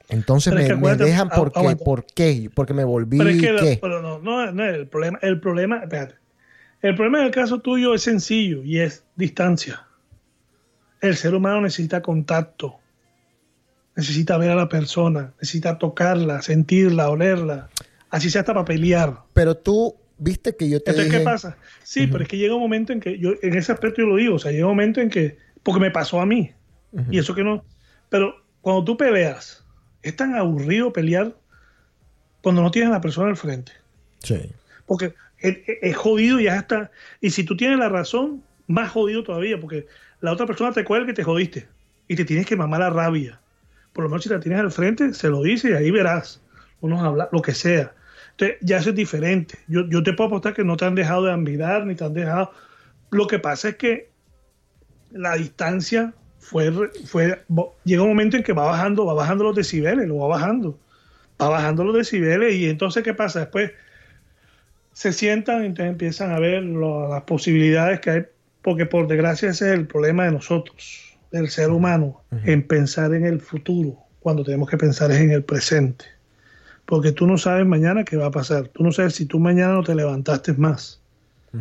[0.09, 1.85] entonces me, me dejan porque, aguanta.
[1.85, 2.51] ¿por qué?
[2.55, 3.79] Porque me volví Pero es que la- ¿qué?
[3.81, 5.19] pero no, no, no el problema.
[5.23, 6.15] El problema, espérate.
[6.81, 9.85] El problema del caso tuyo es sencillo y es distancia.
[11.01, 12.77] El ser humano necesita contacto.
[13.97, 17.69] Necesita ver a la persona, necesita tocarla, sentirla, olerla.
[18.11, 19.23] Así sea hasta para pelear.
[19.33, 21.19] Pero tú viste que yo te Entonces, dije...
[21.19, 21.57] ¿qué pasa?
[21.83, 24.17] Sí, pero es que llega un momento en que yo, en ese aspecto yo lo
[24.17, 26.53] digo, o sea, llega un momento en que, porque me pasó a mí,
[27.11, 27.65] y eso que no,
[28.09, 29.65] pero cuando tú peleas,
[30.09, 31.35] es tan aburrido pelear
[32.43, 33.73] cuando no tienes a la persona al frente,
[34.21, 34.51] Sí.
[34.87, 36.91] porque es, jodido y ya está,
[37.21, 39.87] y si tú tienes la razón, más jodido todavía, porque
[40.21, 41.69] la otra persona te cuelga y te jodiste,
[42.09, 43.41] y te tienes que mamar la rabia.
[43.93, 46.41] Por lo menos si la tienes al frente, se lo dice y ahí verás,
[46.81, 47.93] unos hablar, lo que sea.
[48.33, 49.59] Entonces, ya eso es diferente.
[49.67, 52.15] Yo, yo te puedo apostar que no te han dejado de admirar, ni te han
[52.15, 52.53] dejado.
[53.11, 54.11] Lo que pasa es que
[55.11, 56.15] la distancia
[56.49, 56.73] fue,
[57.07, 57.43] fue
[57.85, 60.79] llega un momento en que va bajando, va bajando los decibeles, lo va bajando.
[61.41, 63.41] Va bajando los decibeles y entonces, ¿qué pasa?
[63.41, 63.71] Después
[64.93, 68.23] se sientan y entonces empiezan a ver lo- las posibilidades que hay,
[68.63, 73.25] porque por desgracia ese es el problema de nosotros, del ser humano, en pensar en
[73.25, 76.05] el futuro, cuando tenemos que pensar es en el presente
[76.85, 78.69] porque tú no sabes mañana qué va a pasar.
[78.69, 81.03] Tú no sabes si tú mañana no te levantaste más.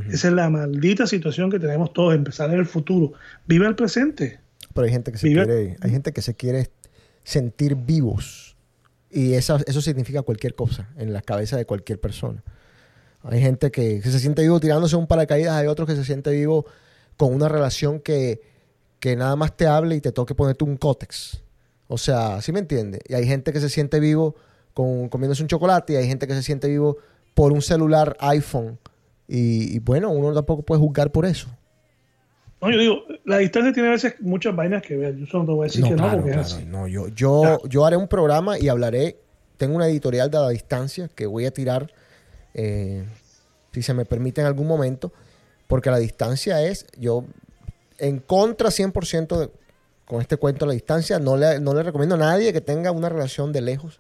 [0.10, 3.12] Esa es la maldita situación que tenemos todos, empezar en el futuro.
[3.46, 4.40] Vive el presente.
[4.74, 6.70] Pero hay gente que se Vive- quiere, hay gente que se quiere
[7.24, 8.56] sentir vivos
[9.10, 12.44] Y esa- eso significa cualquier cosa en la cabeza de cualquier persona.
[13.24, 16.30] Hay gente que, que se siente vivo tirándose un paracaídas, hay otros que se siente
[16.32, 16.66] vivo
[17.16, 18.42] con una relación que,
[19.00, 21.42] que nada más te hable y te toque ponerte un cótex.
[21.88, 23.00] O sea, ¿sí me entiende?
[23.08, 24.36] Y hay gente que se siente vivo
[24.74, 26.98] con, comiéndose un chocolate y hay gente que se siente vivo
[27.34, 28.78] por un celular iPhone.
[29.28, 31.48] Y, y bueno, uno tampoco puede juzgar por eso.
[32.62, 35.16] No, yo digo, la distancia tiene a veces muchas vainas que ver.
[35.16, 36.48] Yo solo te voy a decir No, que claro, no, porque claro.
[36.48, 36.66] es así.
[36.66, 39.18] No, yo, yo, yo haré un programa y hablaré.
[39.58, 41.92] Tengo una editorial de la distancia que voy a tirar,
[42.54, 43.04] eh,
[43.74, 45.12] si se me permite en algún momento,
[45.68, 47.26] porque la distancia es, yo,
[48.00, 49.50] en contra 100% de-
[50.06, 52.92] con este cuento de la distancia, no le, no le recomiendo a nadie que tenga
[52.92, 54.00] una relación de lejos.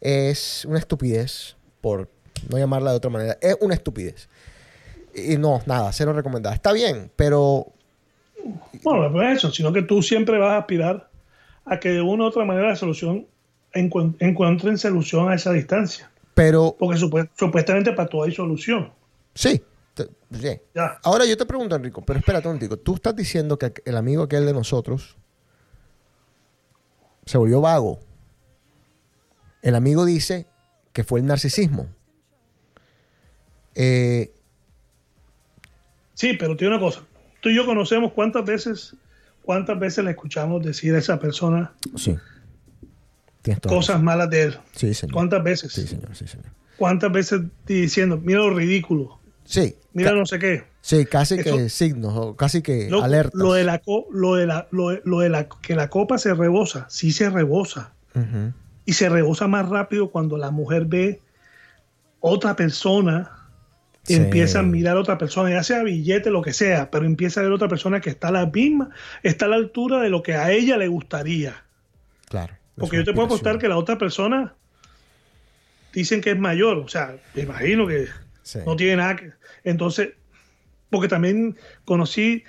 [0.00, 2.08] Es una estupidez, por
[2.48, 3.38] no llamarla de otra manera.
[3.40, 4.28] Es una estupidez.
[5.14, 6.54] Y no, nada, cero recomendada.
[6.54, 7.72] Está bien, pero
[8.82, 11.10] Bueno, no es eso, sino que tú siempre vas a aspirar
[11.64, 13.26] a que de una u otra manera la solución
[13.74, 16.10] encuent- encuentren solución a esa distancia.
[16.34, 18.92] pero Porque supu- supuestamente para todo hay solución.
[19.34, 19.62] sí.
[19.94, 20.60] te- sí.
[20.74, 20.98] Ya.
[21.02, 22.76] Ahora yo te pregunto, Enrico, pero espérate un momentico.
[22.78, 25.16] Tú estás diciendo que el amigo aquel de nosotros
[27.26, 27.98] se volvió vago.
[29.60, 30.46] El amigo dice
[30.92, 31.88] que fue el narcisismo.
[33.74, 34.32] Eh,
[36.14, 37.02] Sí, pero tiene una cosa.
[37.40, 38.94] Tú y yo conocemos cuántas veces,
[39.42, 42.16] cuántas veces le escuchamos decir a esa persona sí.
[43.66, 44.58] Cosas malas de él.
[44.74, 45.14] Sí, señor.
[45.14, 45.72] ¿Cuántas veces?
[45.72, 46.46] Sí, señor, sí, señor.
[46.76, 49.74] ¿Cuántas veces diciendo, mira lo ridículo, Sí.
[49.94, 50.64] mira no sé qué?
[50.82, 53.34] sí, casi que signos, o casi que Loco, alertas.
[53.34, 53.80] lo de la
[54.12, 57.30] lo de la, lo de, lo de la que la copa se rebosa, sí se
[57.30, 57.92] rebosa.
[58.84, 61.20] Y se rebosa más rápido cuando la mujer ve
[62.20, 63.30] otra persona
[64.08, 64.20] Sí.
[64.20, 67.42] empieza a mirar a otra persona, ya sea billete, lo que sea, pero empieza a
[67.44, 68.90] ver otra persona que está a la misma,
[69.22, 71.62] está a la altura de lo que a ella le gustaría.
[72.28, 72.54] Claro.
[72.76, 74.54] Porque yo te puedo apostar que la otra persona
[75.92, 78.06] dicen que es mayor, o sea, me imagino que
[78.42, 78.60] Sí.
[78.64, 79.32] no tiene nada que...
[79.64, 80.10] Entonces,
[80.90, 82.44] porque también conocí,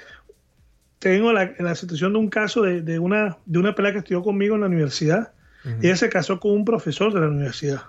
[0.99, 4.22] tengo la, la situación de un caso de, de una, de una pelada que estudió
[4.23, 5.34] conmigo en la universidad.
[5.81, 7.81] y Ella se casó con un profesor de la universidad.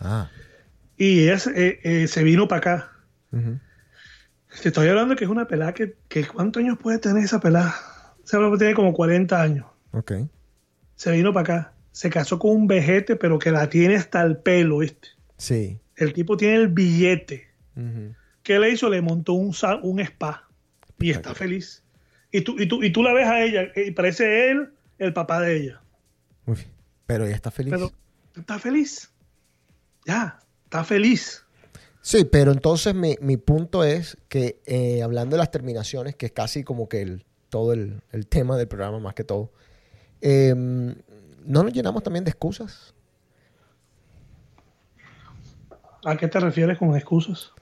[0.00, 0.30] Ah.
[0.96, 2.92] Y ella se, eh, eh, se vino para acá.
[4.62, 7.74] Te estoy hablando que es una pelada que, que ¿cuántos años puede tener esa pelada?
[8.24, 9.66] Esa pelada tiene como 40 años.
[9.92, 10.12] Ok.
[10.94, 11.72] Se vino para acá.
[11.92, 15.08] Se casó con un vejete, pero que la tiene hasta el pelo, ¿viste?
[15.36, 15.78] Sí.
[15.96, 17.48] El tipo tiene el billete.
[17.76, 18.14] Ujú.
[18.42, 18.88] ¿Qué le hizo?
[18.88, 20.48] Le montó un, un spa.
[20.98, 21.82] Y está feliz.
[22.30, 25.40] Y tú, y, tú, y tú la ves a ella y parece él el papá
[25.40, 25.82] de ella.
[26.46, 26.66] Bien.
[27.06, 27.72] Pero ella está feliz.
[27.72, 27.92] Pero
[28.34, 29.10] está feliz.
[30.06, 30.38] Ya,
[30.76, 31.42] está feliz.
[32.02, 36.32] Sí, pero entonces mi, mi punto es que eh, hablando de las terminaciones, que es
[36.32, 39.50] casi como que el, todo el, el tema del programa más que todo,
[40.20, 42.94] eh, ¿no nos llenamos también de excusas?
[46.04, 47.52] ¿A qué te refieres con excusas?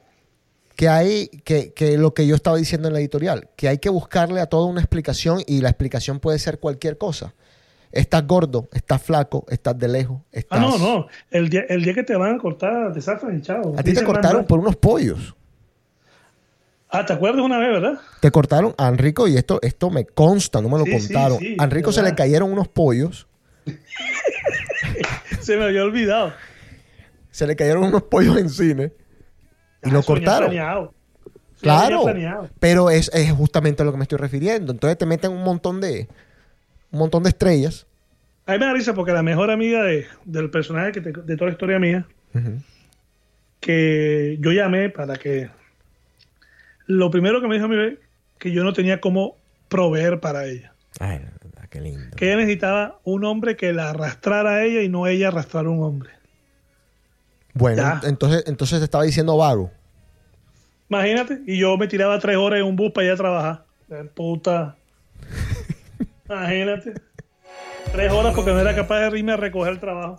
[0.77, 3.89] Que hay, que, que lo que yo estaba diciendo en la editorial, que hay que
[3.91, 7.33] buscarle a todo una explicación y la explicación puede ser cualquier cosa.
[7.95, 10.59] Estás gordo, estás flaco, estás de lejos, estás...
[10.59, 11.07] Ah, no, no.
[11.31, 13.75] El día, el día que te van a cortar, te zafan y chao.
[13.79, 15.35] A ti te cortaron por unos pollos.
[16.91, 18.01] Ah, ¿te acuerdas una vez, verdad?
[18.21, 21.39] Te cortaron a Enrico, y esto, esto me consta, no me lo Sí, contaron.
[21.39, 23.27] sí, a Enrico se le cayeron unos pollos.
[25.41, 26.33] Se me había olvidado.
[27.31, 28.93] se le cayeron unos pollos en cine
[29.83, 30.49] y Ah, lo cortaron.
[30.51, 30.95] planeado.
[31.61, 32.49] Claro, planeado.
[32.61, 34.73] pero es, es justamente a lo que me estoy refiriendo.
[34.73, 36.09] Entonces te meten un montón de
[36.95, 37.87] un montón de estrellas.
[38.47, 41.37] A mí me da risa porque la mejor amiga de, del personaje que te- de
[41.37, 42.07] toda la historia mía,
[43.61, 45.51] que yo llamé para que.
[46.87, 48.01] Lo primero que me dijo mí fue
[48.39, 49.37] que yo no tenía cómo
[49.69, 50.73] proveer para ella.
[51.01, 51.21] Ay,
[51.71, 52.15] qué lindo.
[52.17, 55.71] Que ella necesitaba un hombre que la arrastrara a ella y no ella arrastrar a
[55.71, 56.11] un hombre.
[57.55, 58.01] Bueno, Ya.
[58.09, 59.71] entonces entonces te estaba diciendo vago.
[60.91, 63.65] Imagínate, y yo me tiraba tres horas en un bus para ir a trabajar.
[64.15, 64.77] Puta.
[66.29, 66.95] Imagínate.
[67.93, 70.19] Tres horas porque no era capaz de irme a recoger el trabajo.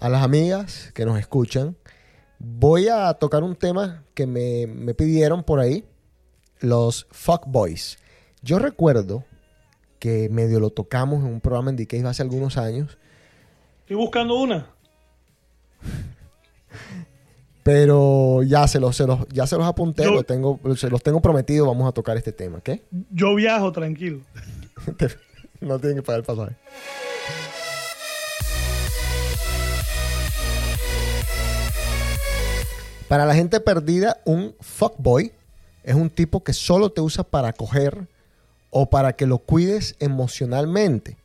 [0.00, 1.76] A las amigas que nos escuchan,
[2.38, 5.84] voy a tocar un tema que me, me pidieron por ahí,
[6.60, 7.98] los fuckboys.
[8.42, 9.24] Yo recuerdo
[9.98, 12.96] que medio lo tocamos en un programa en DK hace algunos años,
[13.80, 14.66] Estoy buscando una.
[17.62, 21.02] pero ya se los, se los, ya se los apunté, Yo- lo tengo, se los
[21.02, 22.70] tengo prometido, vamos a tocar este tema, ¿ok?
[23.10, 24.20] Yo viajo tranquilo.
[25.60, 26.56] no tienen que pagar el pasaje.
[33.08, 35.32] Para la gente perdida, un fuckboy
[35.82, 38.06] es un tipo que solo te usa para coger
[38.70, 41.16] o para que lo cuides emocionalmente,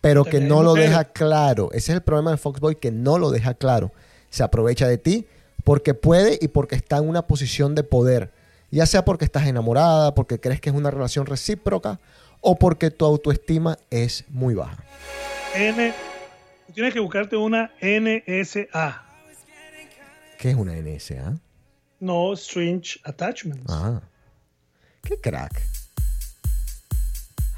[0.00, 1.70] pero que no lo deja claro.
[1.72, 3.92] Ese es el problema del fuckboy, que no lo deja claro.
[4.30, 5.26] Se aprovecha de ti
[5.64, 8.32] porque puede y porque está en una posición de poder.
[8.70, 12.00] Ya sea porque estás enamorada, porque crees que es una relación recíproca
[12.40, 14.82] o porque tu autoestima es muy baja.
[15.54, 15.94] N,
[16.74, 19.04] tienes que buscarte una NSA,
[20.38, 21.38] ¿Qué es una NSA?
[22.00, 23.64] no Strange Attachments.
[23.68, 24.00] Ah.
[25.02, 25.62] Qué crack.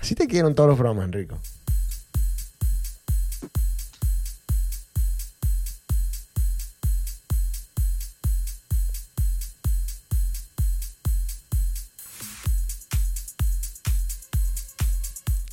[0.05, 1.39] Así te quiero en todos los programas, Enrico.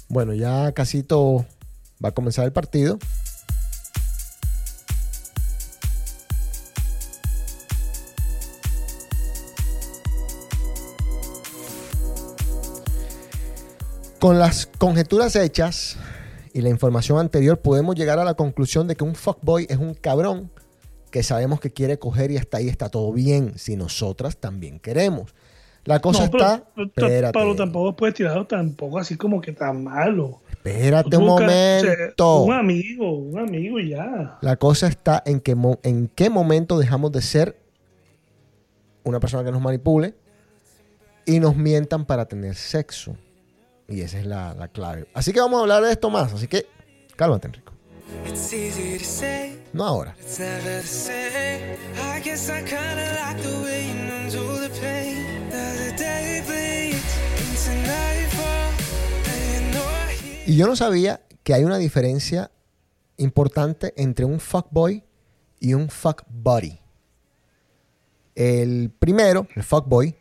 [0.09, 1.45] Bueno, ya casito
[2.03, 2.99] va a comenzar el partido.
[14.21, 15.97] Con las conjeturas hechas
[16.53, 19.95] y la información anterior podemos llegar a la conclusión de que un fuckboy es un
[19.95, 20.51] cabrón
[21.09, 25.33] que sabemos que quiere coger y hasta ahí está todo bien si nosotras también queremos.
[25.85, 26.63] La cosa no, pero, está...
[26.75, 30.41] pero- espérate, tampoco puedes tirarlo tampoco así como que tan malo.
[30.51, 32.43] espérate un momento.
[32.43, 34.37] un amigo, un amigo ya.
[34.41, 37.59] La cosa está en, que en qué momento dejamos de ser
[39.03, 40.13] una persona que nos manipule
[41.25, 43.15] y nos mientan para tener sexo.
[43.91, 45.07] Y esa es la, la clave.
[45.13, 46.33] Así que vamos a hablar de esto más.
[46.33, 46.65] Así que
[47.15, 47.73] cálmate, Enrico.
[49.73, 50.15] No ahora.
[60.45, 62.51] Y yo no sabía que hay una diferencia
[63.17, 65.03] importante entre un fuckboy
[65.59, 66.79] y un fuck buddy.
[68.35, 70.15] El primero, el fuckboy,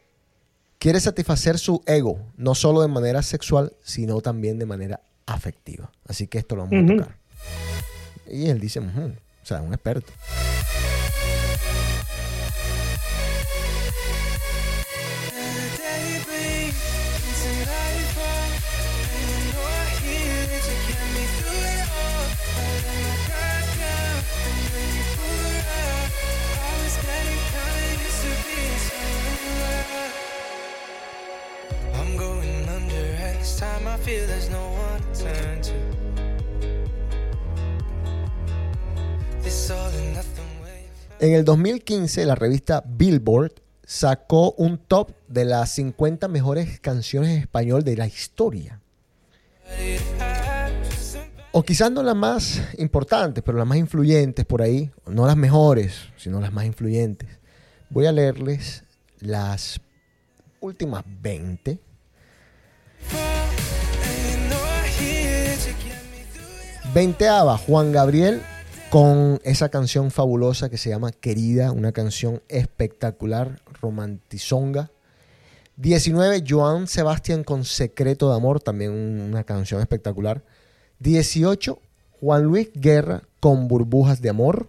[0.80, 5.92] quiere satisfacer su ego, no solo de manera sexual, sino también de manera afectiva.
[6.08, 7.16] Así que esto lo vamos a tocar.
[8.26, 10.10] Y él dice, o sea, un experto.
[41.20, 43.52] En el 2015, la revista Billboard
[43.84, 48.80] sacó un top de las 50 mejores canciones en español de la historia.
[51.52, 54.90] O quizás no las más importantes, pero las más influyentes por ahí.
[55.06, 57.28] No las mejores, sino las más influyentes.
[57.90, 58.84] Voy a leerles
[59.20, 59.80] las
[60.60, 61.78] últimas 20.
[66.92, 68.42] Veinteava, Juan Gabriel
[68.90, 74.90] con esa canción fabulosa que se llama Querida, una canción espectacular, romantizonga.
[75.76, 80.42] 19, Joan Sebastián con Secreto de Amor, también una canción espectacular.
[80.98, 81.78] 18,
[82.18, 84.68] Juan Luis Guerra con Burbujas de Amor.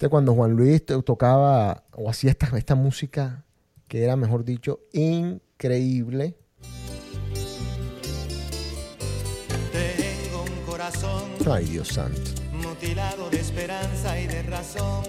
[0.00, 3.44] Este cuando Juan Luis to- tocaba o hacía esta, esta música
[3.86, 6.38] que era, mejor dicho, increíble.
[9.70, 12.18] Tengo un corazón Ay, Dios santo.
[12.54, 15.04] mutilado de esperanza y de razón.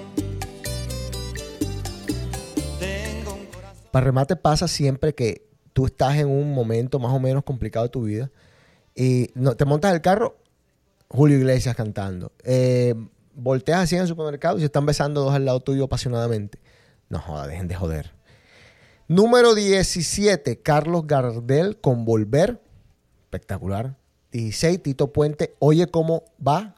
[2.78, 3.86] Tengo un corazón.
[3.94, 7.92] Para remate pasa siempre que tú estás en un momento más o menos complicado de
[7.92, 8.30] tu vida
[8.94, 10.36] y no, te montas el carro,
[11.08, 12.34] Julio Iglesias cantando.
[12.44, 12.94] Eh,
[13.36, 16.60] volteas así en el supermercado y se están besando dos al lado tuyo apasionadamente.
[17.10, 18.14] No joda, dejen de joder.
[19.08, 22.62] Número 17, Carlos Gardel con Volver.
[23.24, 23.96] Espectacular.
[24.32, 26.76] 16, Tito Puente, Oye cómo va.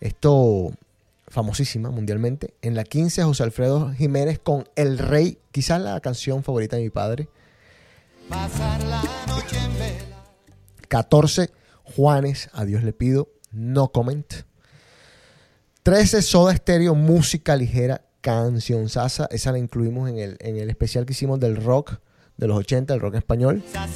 [0.00, 0.72] Esto
[1.28, 2.54] famosísima mundialmente.
[2.62, 6.90] En la 15, José Alfredo Jiménez con El Rey, quizás la canción favorita de mi
[6.90, 7.28] padre.
[8.28, 10.24] Pasar la noche en vela.
[10.88, 11.50] 14,
[11.84, 14.45] Juanes, a Dios le pido, no comment.
[15.86, 19.28] 13, Soda Stereo, música ligera, canción sasa.
[19.30, 22.00] Esa la incluimos en el, en el especial que hicimos del rock
[22.36, 23.62] de los 80, el rock español.
[23.64, 23.86] Esta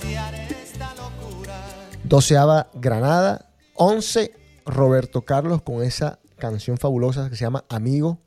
[0.94, 1.66] locura.
[2.04, 3.50] Doceava, Granada.
[3.74, 4.32] 11,
[4.66, 8.20] Roberto Carlos con esa canción fabulosa que se llama Amigo.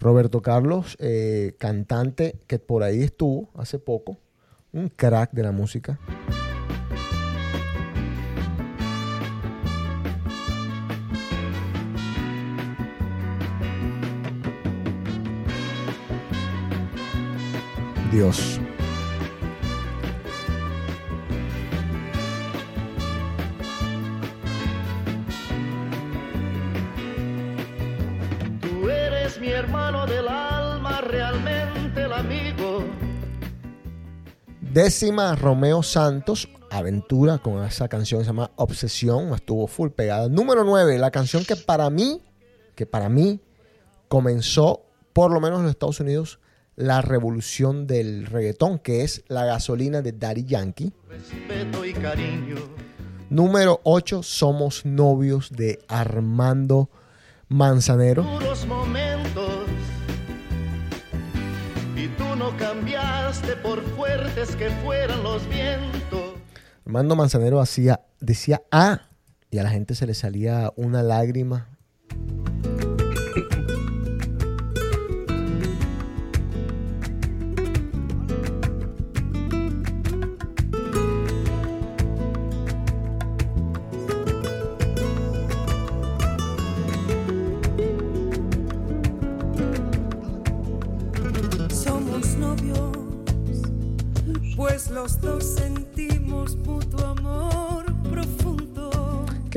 [0.00, 4.18] Roberto Carlos, eh, cantante que por ahí estuvo hace poco,
[4.72, 6.00] un crack de la música.
[18.10, 18.60] Dios.
[29.70, 32.82] Hermano del alma, realmente el amigo.
[34.60, 40.28] Décima Romeo Santos, Aventura, con esa canción que se llama Obsesión, estuvo full pegada.
[40.28, 42.20] Número 9, la canción que para mí,
[42.74, 43.40] que para mí
[44.08, 44.82] comenzó,
[45.12, 46.40] por lo menos en los Estados Unidos,
[46.74, 50.92] la revolución del reggaetón, que es La gasolina de Daddy Yankee.
[51.08, 52.56] Respeto y cariño.
[53.28, 56.90] Número 8, Somos novios de Armando
[57.48, 58.24] Manzanero.
[58.66, 59.39] Momentos.
[62.40, 66.36] No cambiaste por fuertes que fueran los vientos.
[66.86, 69.10] Armando Manzanero hacía, decía A
[69.50, 71.68] y a la gente se le salía una lágrima.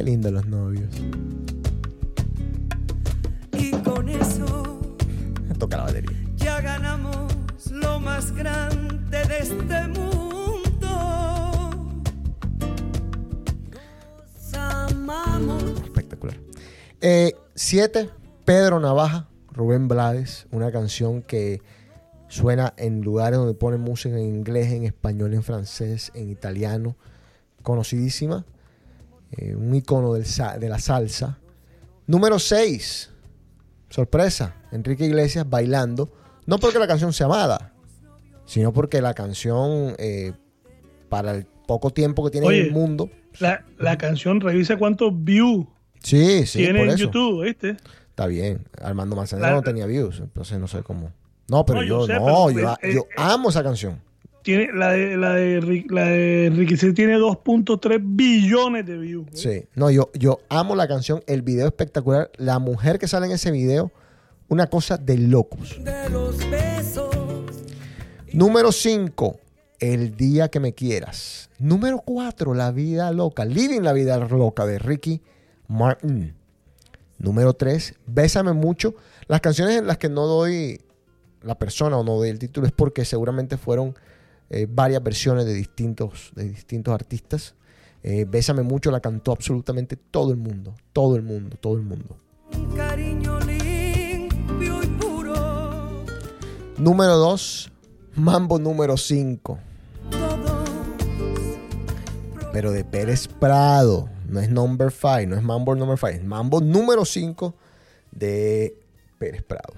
[0.03, 0.89] Qué lindo los novios.
[3.53, 4.81] Y con eso
[5.59, 6.11] Toca la batería.
[6.35, 7.31] ya ganamos
[7.71, 10.89] lo más grande de este mundo.
[13.71, 15.63] Nos amamos.
[15.85, 16.35] Espectacular.
[16.99, 18.09] Eh, siete,
[18.43, 21.61] Pedro Navaja, Rubén Blades, una canción que
[22.27, 26.97] suena en lugares donde ponen música en inglés, en español, en francés, en italiano,
[27.61, 28.45] conocidísima,
[29.37, 30.25] eh, un icono del
[30.59, 31.39] de la salsa.
[32.07, 33.11] Número 6,
[33.89, 36.11] sorpresa, Enrique Iglesias bailando,
[36.45, 37.73] no porque la canción sea mala,
[38.45, 40.33] sino porque la canción, eh,
[41.09, 45.65] para el poco tiempo que tiene en el mundo, La, la canción, revisa cuántos views
[46.01, 47.03] sí, sí, tiene por en eso.
[47.05, 47.77] YouTube, ¿viste?
[48.09, 48.67] Está bien.
[48.81, 51.11] Armando Manzanero La- no tenía views, entonces no sé cómo.
[51.47, 53.99] No, pero No, yo, yo sé, no, pero, yo, yo amo esa canción.
[54.43, 59.27] Tiene, la, de, la, de, Ri- la de Ricky C tiene 2.3 billones de views.
[59.27, 59.31] ¿eh?
[59.63, 59.69] Sí.
[59.75, 62.29] No, yo, yo amo la canción, el video espectacular.
[62.37, 63.91] La mujer que sale en ese video,
[64.49, 65.79] una cosa de locos.
[65.83, 67.09] de los besos.
[68.33, 69.39] Número 5,
[69.79, 71.49] El día que me quieras.
[71.59, 73.45] Número 4, La vida loca.
[73.45, 75.21] Living la vida loca de Ricky
[75.67, 76.33] Martin.
[77.19, 78.95] Número 3, Bésame mucho.
[79.27, 80.81] Las canciones en las que no doy
[81.43, 83.95] la persona o no doy el título es porque seguramente fueron
[84.53, 87.55] eh, varias versiones de distintos, de distintos artistas.
[88.03, 90.75] Eh, Bésame mucho la cantó absolutamente todo el mundo.
[90.91, 92.17] Todo el mundo, todo el mundo.
[92.55, 96.05] Un cariño limpio y puro.
[96.77, 97.71] Número 2,
[98.15, 99.59] Mambo número 5.
[100.11, 100.53] Todos
[102.53, 104.07] pero de Pérez Prado.
[104.29, 107.55] No es number 5, no es Mambo number 5, es Mambo número 5
[108.11, 108.77] de
[109.17, 109.73] Pérez Prado.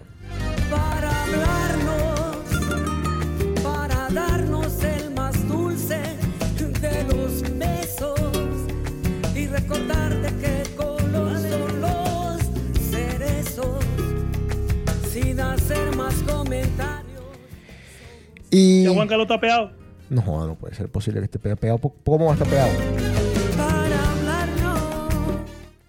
[18.58, 18.84] Y.
[18.84, 19.72] Ya Juan Carlos está pegado.
[20.10, 21.60] No, no puede ser posible que esté pegado.
[21.60, 21.80] pegado.
[21.80, 22.72] ¿Por- ¿Cómo va a estar pegado?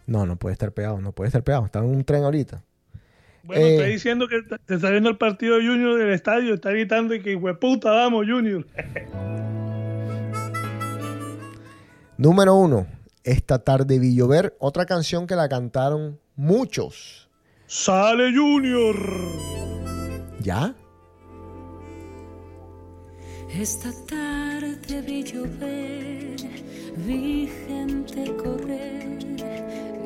[0.06, 1.66] No, no puede estar pegado, no puede estar pegado.
[1.66, 2.62] Está en un tren ahorita.
[3.42, 3.74] Bueno, Eh.
[3.76, 7.22] estoy diciendo que te está viendo el partido de Junior del estadio, está gritando y
[7.22, 8.66] que hueputa, vamos, Junior.
[12.18, 12.86] Número 1,
[13.24, 14.56] Esta tarde vi llover.
[14.60, 17.28] Otra canción que la cantaron muchos.
[17.66, 18.96] Sale Junior.
[20.40, 20.74] ¿Ya?
[23.58, 26.36] Esta tarde vi llover,
[27.06, 29.18] vi gente correr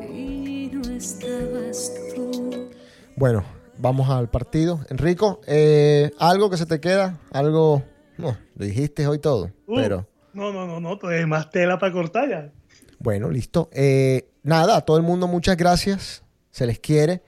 [0.09, 2.69] y no estabas tú.
[3.17, 3.43] Bueno,
[3.77, 4.79] vamos al partido.
[4.89, 7.83] Enrico, eh, algo que se te queda, algo.
[8.17, 10.07] No, lo dijiste hoy todo, Uh, pero.
[10.33, 12.53] No, no, no, no, todavía hay más tela para cortar ya.
[12.99, 13.69] Bueno, listo.
[13.73, 16.23] Eh, nada, a todo el mundo muchas gracias.
[16.51, 17.21] Se les quiere.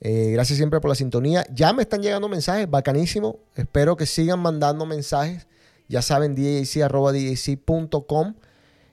[0.00, 1.44] Eh, gracias siempre por la sintonía.
[1.52, 3.40] Ya me están llegando mensajes, bacanísimo.
[3.54, 5.47] Espero que sigan mandando mensajes.
[5.88, 8.34] Ya saben, djc.com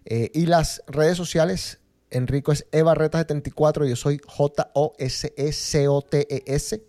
[0.05, 1.81] eh, y las redes sociales.
[2.09, 3.85] Enrico es Evarreta74.
[3.88, 6.84] Yo soy J-O-S-E-C-O-T-E-S.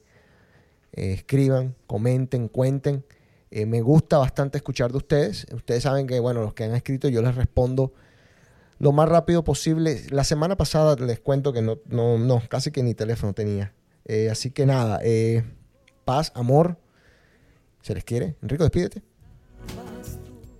[0.92, 3.04] Eh, escriban, comenten, cuenten.
[3.50, 5.48] Eh, me gusta bastante escuchar de ustedes.
[5.52, 7.92] Ustedes saben que, bueno, los que han escrito yo les respondo
[8.78, 10.04] lo más rápido posible.
[10.10, 13.72] La semana pasada les cuento que no, no, no casi que ni teléfono tenía.
[14.30, 15.00] Así que nada,
[16.04, 16.78] paz, amor.
[17.82, 18.36] Se les quiere.
[18.42, 19.02] Enrico, despídete.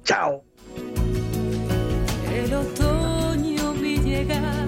[0.06, 0.44] Chao.
[2.32, 4.65] El otoño mi llegar.